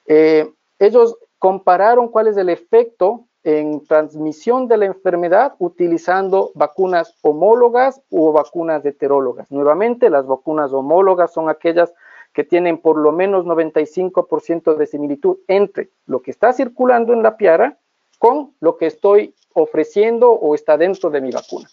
Eh, 0.07 0.51
ellos 0.79 1.15
compararon 1.37 2.09
cuál 2.09 2.27
es 2.27 2.37
el 2.37 2.49
efecto 2.49 3.25
en 3.43 3.85
transmisión 3.85 4.67
de 4.67 4.77
la 4.77 4.85
enfermedad 4.85 5.53
utilizando 5.59 6.51
vacunas 6.55 7.15
homólogas 7.21 8.01
o 8.09 8.31
vacunas 8.31 8.83
heterólogas. 8.83 9.51
Nuevamente, 9.51 10.09
las 10.09 10.25
vacunas 10.25 10.73
homólogas 10.73 11.33
son 11.33 11.49
aquellas 11.49 11.93
que 12.33 12.43
tienen 12.43 12.79
por 12.79 12.97
lo 12.97 13.11
menos 13.11 13.45
95% 13.45 14.75
de 14.75 14.87
similitud 14.87 15.37
entre 15.47 15.89
lo 16.07 16.23
que 16.23 16.31
está 16.31 16.51
circulando 16.51 17.13
en 17.13 17.21
la 17.21 17.37
piara 17.37 17.77
con 18.17 18.53
lo 18.59 18.77
que 18.77 18.87
estoy 18.87 19.35
ofreciendo 19.55 20.31
o 20.31 20.53
está 20.53 20.77
dentro 20.77 21.09
de 21.09 21.21
mi 21.21 21.31
vacuna. 21.31 21.67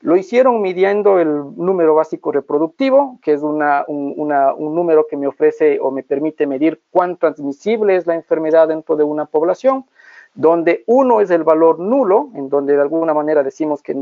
Lo 0.00 0.16
hicieron 0.16 0.60
midiendo 0.60 1.20
el 1.20 1.28
número 1.56 1.94
básico 1.94 2.32
reproductivo, 2.32 3.20
que 3.22 3.34
es 3.34 3.42
un, 3.42 3.58
número 3.58 5.06
que 5.08 5.16
me 5.16 5.28
ofrece 5.28 5.78
o 5.80 5.92
me 5.92 6.02
permite 6.02 6.44
medir 6.44 6.82
cuán 6.90 7.16
transmisible 7.16 7.94
es 7.94 8.06
la 8.08 8.16
enfermedad 8.16 8.66
dentro 8.66 8.96
de 8.96 9.04
una 9.04 9.26
población, 9.26 9.86
donde 10.34 10.82
uno 10.86 11.20
es 11.20 11.30
el 11.30 11.44
valor 11.44 11.78
nulo, 11.78 12.30
en 12.34 12.48
donde 12.48 12.74
de 12.74 12.82
alguna 12.82 13.14
manera 13.14 13.44
decimos 13.44 13.80
que 13.80 13.94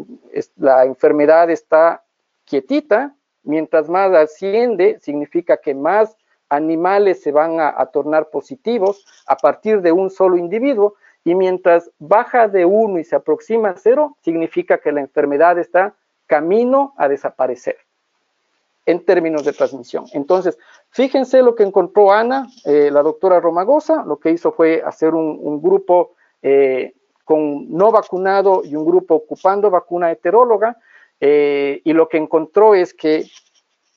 la 0.57 0.87
enfermedad 0.87 1.51
está 1.51 2.03
quietita, 2.47 3.15
mientras 3.43 3.91
más 3.91 4.11
asciende, 4.15 4.99
significa 5.01 5.59
que 5.59 5.75
más 5.75 6.17
animales 6.49 7.23
se 7.23 7.31
van 7.31 7.61
a 7.61 7.85
tornar 7.93 8.31
positivos 8.31 9.05
a 9.27 9.37
partir 9.37 9.83
de 9.83 9.93
un 9.93 10.09
solo 10.09 10.39
individuo, 10.39 10.95
y 11.25 11.35
mientras 11.35 11.91
baja 11.99 12.49
de 12.49 12.65
1 12.65 12.99
y 12.99 13.05
se 13.05 13.17
aproxima 13.17 13.71
a 13.71 13.77
0, 13.77 14.17
significa 14.23 14.79
que 14.79 14.93
la 14.93 15.01
enfermedad 15.01 15.59
está 15.59 15.95
camino 16.27 16.95
a 16.97 17.09
desaparecer 17.09 17.77
en 18.87 19.05
términos 19.05 19.45
de 19.45 19.53
transmisión. 19.53 20.07
Entonces, 20.13 20.59
fíjense 20.91 21.43
lo 21.43 21.55
que 21.55 21.63
encontró 21.63 22.13
Ana, 22.13 22.49
eh, 22.65 22.91
la 22.91 23.03
doctora 23.03 23.41
Romagosa, 23.41 24.05
lo 24.05 24.19
que 24.19 24.31
hizo 24.31 24.53
fue 24.53 24.83
hacer 24.85 25.15
un, 25.15 25.61
grupo 25.61 26.13
eh, 26.43 26.95
con 27.25 27.71
no 27.71 27.93
vacunado 27.93 28.63
y 28.65 28.75
un 28.75 28.85
grupo 28.85 29.17
ocupando 29.17 29.71
vacuna 29.71 30.11
heteróloga, 30.11 30.77
eh, 31.21 31.83
y 31.85 31.93
lo 31.93 32.09
que 32.09 32.17
encontró 32.17 32.75
es 32.75 32.95
que 32.95 33.27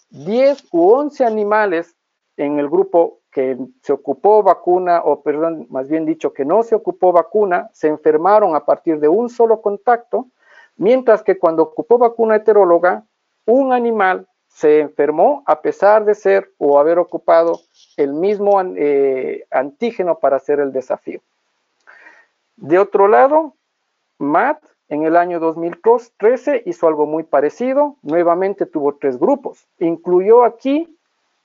10 0.09 0.67
u 0.71 0.89
11 0.89 1.25
animales 1.25 1.95
en 2.37 2.59
el 2.59 2.69
grupo 2.69 3.19
que 3.33 3.57
se 3.81 3.91
ocupó 3.91 4.43
vacuna, 4.43 5.01
o 5.03 5.21
perdón, 5.21 5.65
más 5.69 5.89
bien 5.89 6.05
dicho, 6.05 6.33
que 6.33 6.45
no 6.45 6.63
se 6.63 6.75
ocupó 6.75 7.11
vacuna, 7.11 7.69
se 7.73 7.87
enfermaron 7.87 8.55
a 8.55 8.63
partir 8.63 8.99
de 8.99 9.07
un 9.07 9.29
solo 9.29 9.61
contacto, 9.61 10.27
mientras 10.77 11.23
que 11.23 11.39
cuando 11.39 11.63
ocupó 11.63 11.97
vacuna 11.97 12.35
heteróloga, 12.35 13.03
un 13.45 13.73
animal 13.73 14.27
se 14.47 14.79
enfermó 14.79 15.43
a 15.47 15.61
pesar 15.61 16.05
de 16.05 16.13
ser 16.13 16.51
o 16.59 16.79
haber 16.79 16.99
ocupado 16.99 17.59
el 17.97 18.13
mismo 18.13 18.61
eh, 18.61 19.45
antígeno 19.49 20.19
para 20.19 20.37
hacer 20.37 20.59
el 20.59 20.71
desafío. 20.71 21.19
De 22.55 22.77
otro 22.77 23.07
lado, 23.07 23.55
Matt 24.19 24.63
en 24.89 25.03
el 25.03 25.17
año 25.17 25.39
2013 25.39 26.63
hizo 26.67 26.87
algo 26.87 27.07
muy 27.07 27.23
parecido, 27.23 27.95
nuevamente 28.03 28.67
tuvo 28.67 28.93
tres 28.93 29.17
grupos, 29.17 29.65
incluyó 29.79 30.43
aquí 30.43 30.95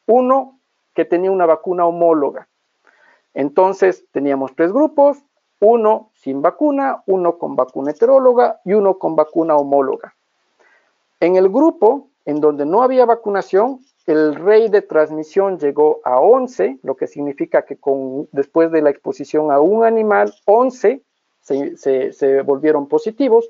uno 0.06 0.57
que 0.98 1.04
tenía 1.04 1.30
una 1.30 1.46
vacuna 1.46 1.86
homóloga. 1.86 2.48
Entonces 3.32 4.04
teníamos 4.10 4.56
tres 4.56 4.72
grupos, 4.72 5.18
uno 5.60 6.10
sin 6.16 6.42
vacuna, 6.42 7.04
uno 7.06 7.38
con 7.38 7.54
vacuna 7.54 7.92
heteróloga 7.92 8.60
y 8.64 8.72
uno 8.72 8.98
con 8.98 9.14
vacuna 9.14 9.54
homóloga. 9.54 10.16
En 11.20 11.36
el 11.36 11.50
grupo 11.50 12.08
en 12.24 12.40
donde 12.40 12.66
no 12.66 12.82
había 12.82 13.06
vacunación, 13.06 13.78
el 14.06 14.34
rey 14.34 14.70
de 14.70 14.82
transmisión 14.82 15.60
llegó 15.60 16.00
a 16.02 16.18
11, 16.18 16.80
lo 16.82 16.96
que 16.96 17.06
significa 17.06 17.64
que 17.64 17.78
después 18.32 18.72
de 18.72 18.82
la 18.82 18.90
exposición 18.90 19.52
a 19.52 19.60
un 19.60 19.84
animal, 19.84 20.34
11 20.46 21.00
se, 21.40 21.76
se 22.12 22.42
volvieron 22.42 22.88
positivos. 22.88 23.48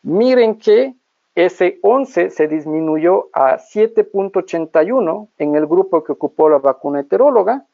Miren 0.00 0.58
que 0.58 0.94
ese 1.36 1.78
11 1.82 2.30
se 2.30 2.48
disminuyó 2.48 3.28
a 3.34 3.58
7.81 3.58 5.28
en 5.38 5.54
el 5.54 5.66
grupo 5.66 6.02
que 6.02 6.12
ocupó 6.12 6.48
la 6.48 6.58
vacuna 6.58 7.00
heteróloga 7.00 7.66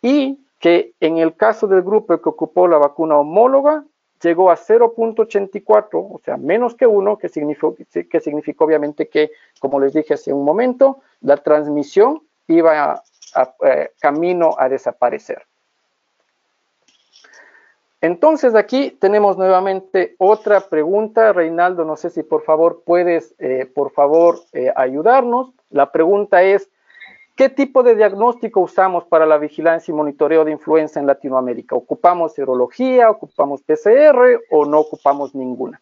y 0.00 0.40
que 0.58 0.94
en 1.00 1.18
el 1.18 1.36
caso 1.36 1.66
del 1.66 1.82
grupo 1.82 2.18
que 2.20 2.28
ocupó 2.30 2.66
la 2.66 2.78
vacuna 2.78 3.18
homóloga 3.18 3.84
llegó 4.22 4.50
a 4.50 4.56
0.84, 4.56 5.88
o 5.92 6.18
sea, 6.24 6.38
menos 6.38 6.74
que 6.74 6.86
1, 6.86 7.18
que 7.18 7.28
significó, 7.28 7.76
que 7.76 8.20
significó 8.20 8.64
obviamente 8.64 9.08
que, 9.10 9.32
como 9.60 9.80
les 9.80 9.92
dije 9.92 10.14
hace 10.14 10.32
un 10.32 10.42
momento, 10.42 11.02
la 11.20 11.36
transmisión 11.36 12.22
iba 12.46 13.02
a, 13.34 13.54
eh, 13.66 13.90
camino 14.00 14.54
a 14.56 14.70
desaparecer. 14.70 15.42
Entonces 18.04 18.54
aquí 18.54 18.94
tenemos 19.00 19.38
nuevamente 19.38 20.14
otra 20.18 20.60
pregunta. 20.68 21.32
Reinaldo, 21.32 21.86
no 21.86 21.96
sé 21.96 22.10
si 22.10 22.22
por 22.22 22.44
favor 22.44 22.82
puedes, 22.84 23.34
eh, 23.38 23.64
por 23.64 23.92
favor, 23.92 24.40
eh, 24.52 24.70
ayudarnos. 24.76 25.52
La 25.70 25.90
pregunta 25.90 26.42
es, 26.42 26.68
¿qué 27.34 27.48
tipo 27.48 27.82
de 27.82 27.96
diagnóstico 27.96 28.60
usamos 28.60 29.04
para 29.04 29.24
la 29.24 29.38
vigilancia 29.38 29.90
y 29.90 29.94
monitoreo 29.94 30.44
de 30.44 30.52
influenza 30.52 31.00
en 31.00 31.06
Latinoamérica? 31.06 31.76
¿Ocupamos 31.76 32.34
serología, 32.34 33.08
ocupamos 33.08 33.62
PCR 33.62 34.38
o 34.50 34.66
no 34.66 34.80
ocupamos 34.80 35.34
ninguna? 35.34 35.80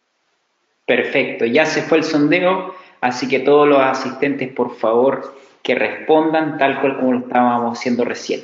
Perfecto, 0.87 1.45
ya 1.45 1.66
se 1.66 1.83
fue 1.83 1.99
el 1.99 2.05
sondeo, 2.05 2.73
así 3.01 3.27
que 3.27 3.41
todos 3.41 3.66
los 3.66 3.81
asistentes, 3.81 4.53
por 4.53 4.77
favor, 4.77 5.35
que 5.64 5.75
respondan 5.75 6.57
tal 6.57 6.81
cual 6.81 7.01
como 7.01 7.14
lo 7.14 7.18
estábamos 7.18 7.77
haciendo 7.77 8.05
recién. 8.05 8.43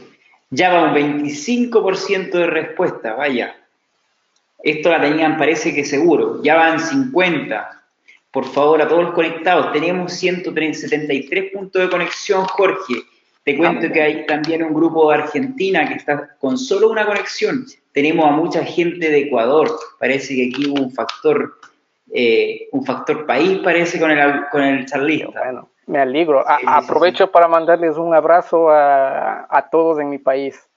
Ya 0.50 0.72
va 0.72 0.90
un 0.90 0.94
25% 0.96 2.30
de 2.32 2.46
respuesta, 2.46 3.14
vaya. 3.14 3.54
Esto 4.62 4.90
la 4.90 5.00
tenían, 5.00 5.36
parece 5.36 5.74
que 5.74 5.84
seguro. 5.84 6.42
Ya 6.42 6.56
van 6.56 6.80
50. 6.80 7.82
Por 8.30 8.44
favor, 8.44 8.82
a 8.82 8.88
todos 8.88 9.04
los 9.04 9.14
conectados. 9.14 9.72
Tenemos 9.72 10.12
173 10.12 11.52
puntos 11.52 11.82
de 11.82 11.88
conexión, 11.88 12.44
Jorge. 12.44 12.94
Te 13.44 13.56
cuento 13.56 13.90
que 13.90 14.02
hay 14.02 14.26
también 14.26 14.62
un 14.62 14.74
grupo 14.74 15.10
de 15.10 15.18
Argentina 15.18 15.88
que 15.88 15.94
está 15.94 16.36
con 16.38 16.58
solo 16.58 16.90
una 16.90 17.06
conexión. 17.06 17.64
Tenemos 17.92 18.26
a 18.26 18.30
mucha 18.30 18.62
gente 18.62 19.10
de 19.10 19.20
Ecuador. 19.20 19.70
Parece 19.98 20.34
que 20.36 20.48
aquí 20.48 20.68
hubo 20.68 20.82
un 20.82 20.92
factor, 20.92 21.54
eh, 22.12 22.68
un 22.72 22.84
factor 22.84 23.24
país, 23.24 23.58
parece, 23.64 23.98
con 23.98 24.10
el, 24.10 24.44
con 24.50 24.62
el 24.62 24.84
charlista. 24.84 25.40
Bueno, 25.42 25.70
me 25.86 25.98
alegro. 25.98 26.44
aprovecho 26.46 27.30
para 27.30 27.48
mandarles 27.48 27.96
un 27.96 28.14
abrazo 28.14 28.68
a, 28.70 29.68
todos 29.72 29.98
en 29.98 30.10
mi 30.10 30.18
país. 30.18 30.68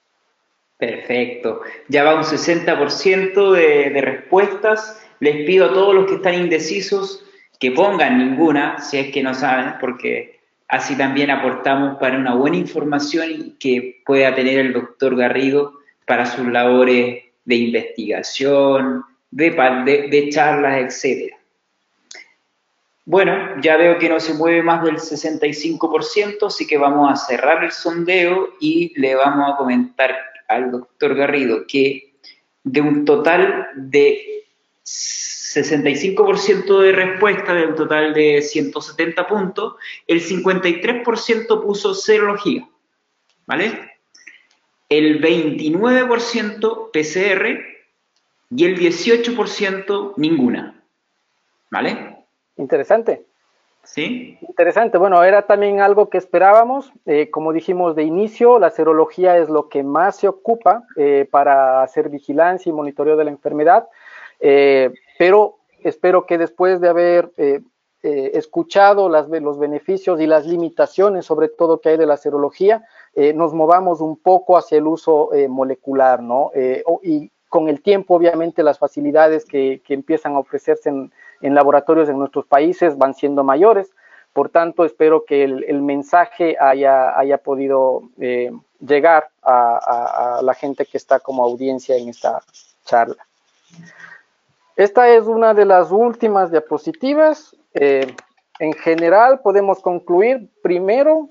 Perfecto. 0.82 1.60
Ya 1.86 2.02
va 2.02 2.16
un 2.16 2.24
60% 2.24 3.52
de, 3.52 3.90
de 3.90 4.00
respuestas. 4.00 5.00
Les 5.20 5.46
pido 5.46 5.66
a 5.66 5.72
todos 5.72 5.94
los 5.94 6.06
que 6.06 6.16
están 6.16 6.34
indecisos 6.34 7.24
que 7.60 7.70
pongan 7.70 8.18
ninguna, 8.18 8.80
si 8.80 8.98
es 8.98 9.12
que 9.12 9.22
no 9.22 9.32
saben, 9.32 9.74
porque 9.80 10.40
así 10.66 10.98
también 10.98 11.30
aportamos 11.30 11.98
para 12.00 12.18
una 12.18 12.34
buena 12.34 12.56
información 12.56 13.54
que 13.60 14.02
pueda 14.04 14.34
tener 14.34 14.58
el 14.58 14.72
doctor 14.72 15.14
Garrido 15.14 15.74
para 16.04 16.26
sus 16.26 16.48
labores 16.48 17.26
de 17.44 17.54
investigación, 17.54 19.04
de, 19.30 19.50
de, 20.10 20.28
charlas, 20.30 20.78
etcétera. 20.78 21.36
Bueno, 23.04 23.60
ya 23.60 23.76
veo 23.76 24.00
que 24.00 24.08
no 24.08 24.18
se 24.18 24.34
mueve 24.34 24.64
más 24.64 24.82
del 24.82 24.96
65%, 24.96 26.44
así 26.44 26.66
que 26.66 26.76
vamos 26.76 27.12
a 27.12 27.14
cerrar 27.14 27.62
el 27.62 27.70
sondeo 27.70 28.54
y 28.58 28.92
le 29.00 29.14
vamos 29.14 29.52
a 29.52 29.56
comentar 29.56 30.31
al 30.54 30.70
doctor 30.70 31.14
Garrido 31.14 31.66
que 31.66 32.14
de 32.64 32.80
un 32.80 33.04
total 33.04 33.68
de 33.74 34.44
65% 34.84 36.80
de 36.80 36.92
respuesta, 36.92 37.52
de 37.54 37.66
un 37.66 37.74
total 37.74 38.14
de 38.14 38.40
170 38.42 39.26
puntos, 39.26 39.74
el 40.06 40.20
53% 40.22 41.62
puso 41.62 41.94
serología, 41.94 42.68
¿vale? 43.46 43.92
El 44.88 45.20
29% 45.20 46.90
PCR 46.92 47.60
y 48.50 48.64
el 48.64 48.78
18% 48.78 50.14
ninguna, 50.16 50.82
¿vale? 51.70 52.24
Interesante. 52.56 53.26
Sí. 53.84 54.38
Interesante. 54.48 54.96
Bueno, 54.96 55.22
era 55.24 55.42
también 55.42 55.80
algo 55.80 56.08
que 56.08 56.18
esperábamos. 56.18 56.92
Eh, 57.04 57.30
como 57.30 57.52
dijimos 57.52 57.96
de 57.96 58.04
inicio, 58.04 58.58
la 58.58 58.70
serología 58.70 59.38
es 59.38 59.48
lo 59.48 59.68
que 59.68 59.82
más 59.82 60.16
se 60.16 60.28
ocupa 60.28 60.84
eh, 60.96 61.26
para 61.30 61.82
hacer 61.82 62.08
vigilancia 62.08 62.70
y 62.70 62.72
monitoreo 62.72 63.16
de 63.16 63.24
la 63.24 63.30
enfermedad. 63.30 63.88
Eh, 64.38 64.92
pero 65.18 65.58
espero 65.82 66.26
que 66.26 66.38
después 66.38 66.80
de 66.80 66.88
haber 66.88 67.32
escuchado 68.04 69.08
los 69.08 69.58
beneficios 69.60 70.20
y 70.20 70.26
las 70.26 70.44
limitaciones, 70.44 71.24
sobre 71.24 71.48
todo 71.48 71.80
que 71.80 71.90
hay 71.90 71.96
de 71.96 72.06
la 72.06 72.16
serología, 72.16 72.84
nos 73.34 73.54
movamos 73.54 74.00
un 74.00 74.16
poco 74.16 74.56
hacia 74.56 74.78
el 74.78 74.88
uso 74.88 75.30
molecular, 75.48 76.20
¿no? 76.20 76.50
y 77.02 77.30
con 77.48 77.68
el 77.68 77.80
tiempo, 77.80 78.16
obviamente, 78.16 78.64
las 78.64 78.80
facilidades 78.80 79.44
que, 79.44 79.82
que 79.84 79.94
empiezan 79.94 80.34
a 80.34 80.40
ofrecerse 80.40 80.88
en, 80.88 81.12
en 81.42 81.54
laboratorios 81.54 82.08
en 82.08 82.18
nuestros 82.18 82.46
países 82.46 82.96
van 82.96 83.14
siendo 83.14 83.44
mayores. 83.44 83.90
Por 84.32 84.48
tanto, 84.48 84.84
espero 84.84 85.24
que 85.26 85.44
el, 85.44 85.82
mensaje 85.82 86.56
haya, 86.58 87.18
haya 87.18 87.38
podido 87.38 88.04
eh, 88.18 88.50
llegar 88.80 89.28
a, 89.42 90.40
la 90.42 90.54
gente 90.54 90.86
que 90.86 90.96
está 90.96 91.20
como 91.20 91.44
audiencia 91.44 91.96
en 91.96 92.08
esta 92.08 92.42
charla. 92.84 93.26
Esta 94.74 95.10
es 95.10 95.26
una 95.26 95.52
de 95.52 95.66
las 95.66 95.90
últimas 95.90 96.50
diapositivas. 96.50 97.54
Eh, 97.74 98.14
en 98.58 98.72
general, 98.72 99.40
podemos 99.40 99.80
concluir, 99.80 100.48
primero, 100.62 101.28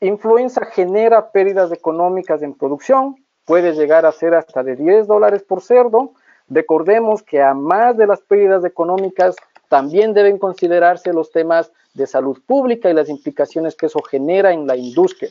influenza 0.00 0.64
genera 0.64 1.30
pérdidas 1.32 1.70
económicas 1.72 2.42
en 2.42 2.54
producción, 2.54 3.16
puede 3.44 3.72
llegar 3.72 4.06
a 4.06 4.12
ser 4.12 4.34
hasta 4.34 4.62
de 4.62 4.76
10 4.76 5.06
dólares 5.06 5.42
por 5.42 5.60
cerdo, 5.60 6.14
Recordemos 6.50 7.22
que 7.22 7.40
a 7.40 7.54
más 7.54 7.96
de 7.96 8.08
las 8.08 8.20
pérdidas 8.20 8.64
económicas 8.64 9.36
también 9.68 10.12
deben 10.12 10.36
considerarse 10.36 11.12
los 11.12 11.30
temas 11.30 11.72
de 11.94 12.08
salud 12.08 12.38
pública 12.44 12.90
y 12.90 12.94
las 12.94 13.08
implicaciones 13.08 13.76
que 13.76 13.86
eso 13.86 14.02
genera 14.02 14.52
en 14.52 14.66
la 14.66 14.76
industria. 14.76 15.30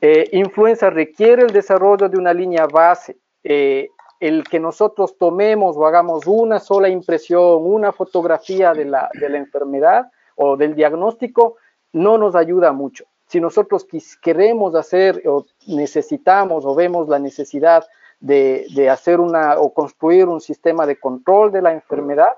Eh, 0.00 0.28
influenza 0.32 0.90
requiere 0.90 1.42
el 1.42 1.52
desarrollo 1.52 2.08
de 2.08 2.18
una 2.18 2.34
línea 2.34 2.66
base. 2.66 3.16
Eh, 3.44 3.88
el 4.18 4.42
que 4.42 4.58
nosotros 4.58 5.16
tomemos 5.16 5.76
o 5.76 5.86
hagamos 5.86 6.26
una 6.26 6.58
sola 6.58 6.88
impresión, 6.88 7.62
una 7.62 7.92
fotografía 7.92 8.72
de 8.72 8.84
la, 8.84 9.08
de 9.14 9.28
la 9.28 9.38
enfermedad 9.38 10.10
o 10.34 10.56
del 10.56 10.74
diagnóstico, 10.74 11.56
no 11.92 12.18
nos 12.18 12.34
ayuda 12.34 12.72
mucho. 12.72 13.04
Si 13.28 13.40
nosotros 13.40 13.86
queremos 14.20 14.74
hacer 14.74 15.22
o 15.26 15.44
necesitamos 15.68 16.64
o 16.64 16.74
vemos 16.74 17.08
la 17.08 17.20
necesidad 17.20 17.84
de, 18.20 18.88
hacer 18.90 19.20
una 19.20 19.58
o 19.58 19.72
construir 19.72 20.26
un 20.26 20.40
sistema 20.40 20.86
de 20.86 20.98
control 20.98 21.52
de 21.52 21.62
la 21.62 21.72
enfermedad, 21.72 22.30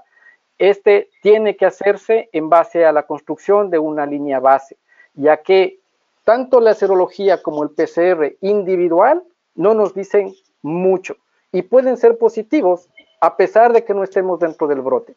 este 0.58 1.08
tiene 1.22 1.56
que 1.56 1.66
hacerse 1.66 2.28
en 2.32 2.50
base 2.50 2.84
a 2.84 2.92
la 2.92 3.04
construcción 3.04 3.70
de 3.70 3.78
una 3.78 4.04
línea 4.04 4.40
base, 4.40 4.76
ya 5.14 5.38
que 5.38 5.78
tanto 6.24 6.60
la 6.60 6.74
serología 6.74 7.42
como 7.42 7.62
el 7.62 7.70
PCR 7.70 8.36
individual 8.40 9.22
no 9.54 9.74
nos 9.74 9.94
dicen 9.94 10.34
mucho 10.62 11.16
y 11.50 11.62
pueden 11.62 11.96
ser 11.96 12.18
positivos 12.18 12.88
a 13.20 13.36
pesar 13.36 13.72
de 13.72 13.84
que 13.84 13.94
no 13.94 14.04
estemos 14.04 14.38
dentro 14.38 14.66
del 14.66 14.80
brote. 14.80 15.16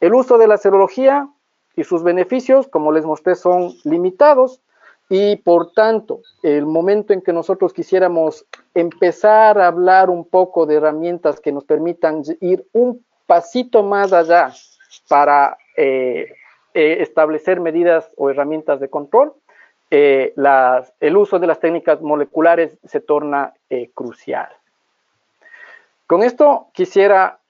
El 0.00 0.14
uso 0.14 0.38
de 0.38 0.48
la 0.48 0.58
serología 0.58 1.28
y 1.76 1.84
sus 1.84 2.02
beneficios, 2.02 2.68
como 2.68 2.92
les 2.92 3.04
mostré, 3.04 3.34
son 3.34 3.74
limitados 3.84 4.60
y 5.08 5.36
por 5.36 5.72
tanto, 5.72 6.22
el 6.42 6.64
momento 6.64 7.12
en 7.12 7.20
que 7.20 7.32
nosotros 7.32 7.72
quisiéramos 7.72 8.46
empezar 8.74 9.58
a 9.58 9.66
hablar 9.66 10.08
un 10.08 10.24
poco 10.24 10.64
de 10.64 10.76
herramientas 10.76 11.40
que 11.40 11.52
nos 11.52 11.64
permitan 11.64 12.22
ir 12.40 12.66
un 12.72 13.04
pasito 13.26 13.82
más 13.82 14.12
allá 14.12 14.52
para 15.08 15.58
eh, 15.76 16.32
eh, 16.72 16.96
establecer 17.00 17.60
medidas 17.60 18.10
o 18.16 18.30
herramientas 18.30 18.80
de 18.80 18.88
control, 18.88 19.34
eh, 19.90 20.34
el 21.00 21.16
uso 21.16 21.38
de 21.38 21.46
las 21.46 21.60
técnicas 21.60 22.00
moleculares 22.00 22.78
se 22.84 23.00
torna 23.00 23.52
crucial. 23.92 24.48
Con 26.06 26.22
esto 26.22 26.68
quisiera 26.72 27.40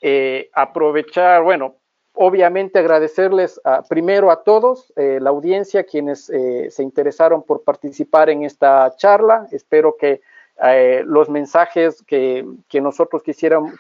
aprovechar, 0.53 1.43
bueno, 1.43 1.77
obviamente 2.15 2.79
agradecerles 2.79 3.61
primero 3.89 4.31
a 4.31 4.43
todos, 4.43 4.93
la 4.97 5.31
audiencia, 5.31 5.85
quienes 5.85 6.25
se 6.25 6.83
interesaron 6.83 7.43
por 7.43 7.63
participar 7.63 8.31
en 8.31 8.45
esta 8.45 8.95
charla. 8.97 9.47
Espero 9.51 9.97
que 9.97 10.23
eh, 10.63 11.03
los 11.05 11.29
mensajes 11.29 12.05
que, 12.07 12.47
nosotros 12.75 13.23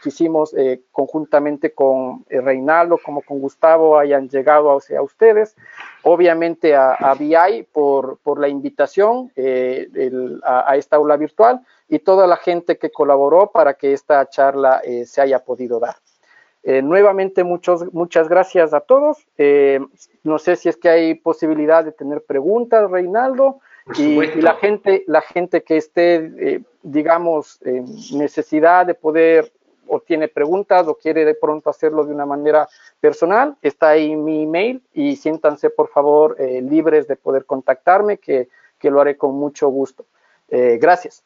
quisimos 0.02 0.52
eh, 0.54 0.82
conjuntamente 0.90 1.72
con 1.72 2.24
eh, 2.28 2.40
Reinaldo 2.40 2.98
como 2.98 3.22
con 3.22 3.38
Gustavo 3.38 3.96
hayan 3.96 4.28
llegado 4.28 4.76
hacia 4.76 5.00
ustedes. 5.00 5.54
Obviamente 6.02 6.74
a, 6.74 6.94
a 6.94 7.14
VI 7.14 7.68
por, 7.72 8.18
por, 8.18 8.40
la 8.40 8.48
invitación 8.48 9.30
a, 10.42 10.76
esta 10.76 10.96
aula 10.96 11.16
virtual 11.16 11.60
y 11.88 12.00
toda 12.00 12.26
la 12.26 12.36
gente 12.36 12.76
que 12.76 12.90
colaboró 12.90 13.52
para 13.52 13.74
que 13.74 13.92
esta 13.92 14.28
charla 14.28 14.82
se 15.06 15.20
haya 15.20 15.44
podido 15.44 15.78
dar. 15.78 15.96
Nuevamente, 16.64 17.44
muchos, 17.44 17.92
muchas 17.92 18.28
gracias 18.28 18.72
a 18.72 18.80
todos. 18.80 19.26
no 20.22 20.38
sé 20.38 20.56
si 20.56 20.68
es 20.68 20.76
que 20.76 20.88
hay 20.88 21.14
posibilidad 21.14 21.84
de 21.84 21.92
tener 21.92 22.22
preguntas, 22.22 22.90
Reinaldo. 22.90 23.60
Y, 23.98 24.16
la 24.40 24.54
gente, 24.54 25.04
la 25.06 25.20
gente 25.20 25.62
que 25.62 25.76
esté, 25.76 26.14
eh, 26.38 26.62
digamos, 26.82 27.60
en 27.62 27.84
necesidad 28.18 28.86
de 28.86 28.94
poder 28.94 29.52
o 29.86 30.00
tiene 30.00 30.28
preguntas 30.28 30.88
o 30.88 30.94
quiere 30.94 31.26
de 31.26 31.34
pronto 31.34 31.68
hacerlo 31.68 32.04
de 32.04 32.14
una 32.14 32.24
manera 32.24 32.66
personal, 33.00 33.56
está 33.60 33.90
ahí 33.90 34.16
mi 34.16 34.44
email 34.44 34.82
y 34.94 35.16
siéntanse 35.16 35.68
por 35.68 35.88
favor 35.88 36.36
eh, 36.38 36.62
libres 36.62 37.06
de 37.06 37.16
poder 37.16 37.44
contactarme, 37.44 38.16
que, 38.16 38.48
que, 38.78 38.90
lo 38.90 39.02
haré 39.02 39.18
con 39.18 39.34
mucho 39.34 39.68
gusto. 39.68 40.06
Eh, 40.48 40.78
gracias. 40.80 41.22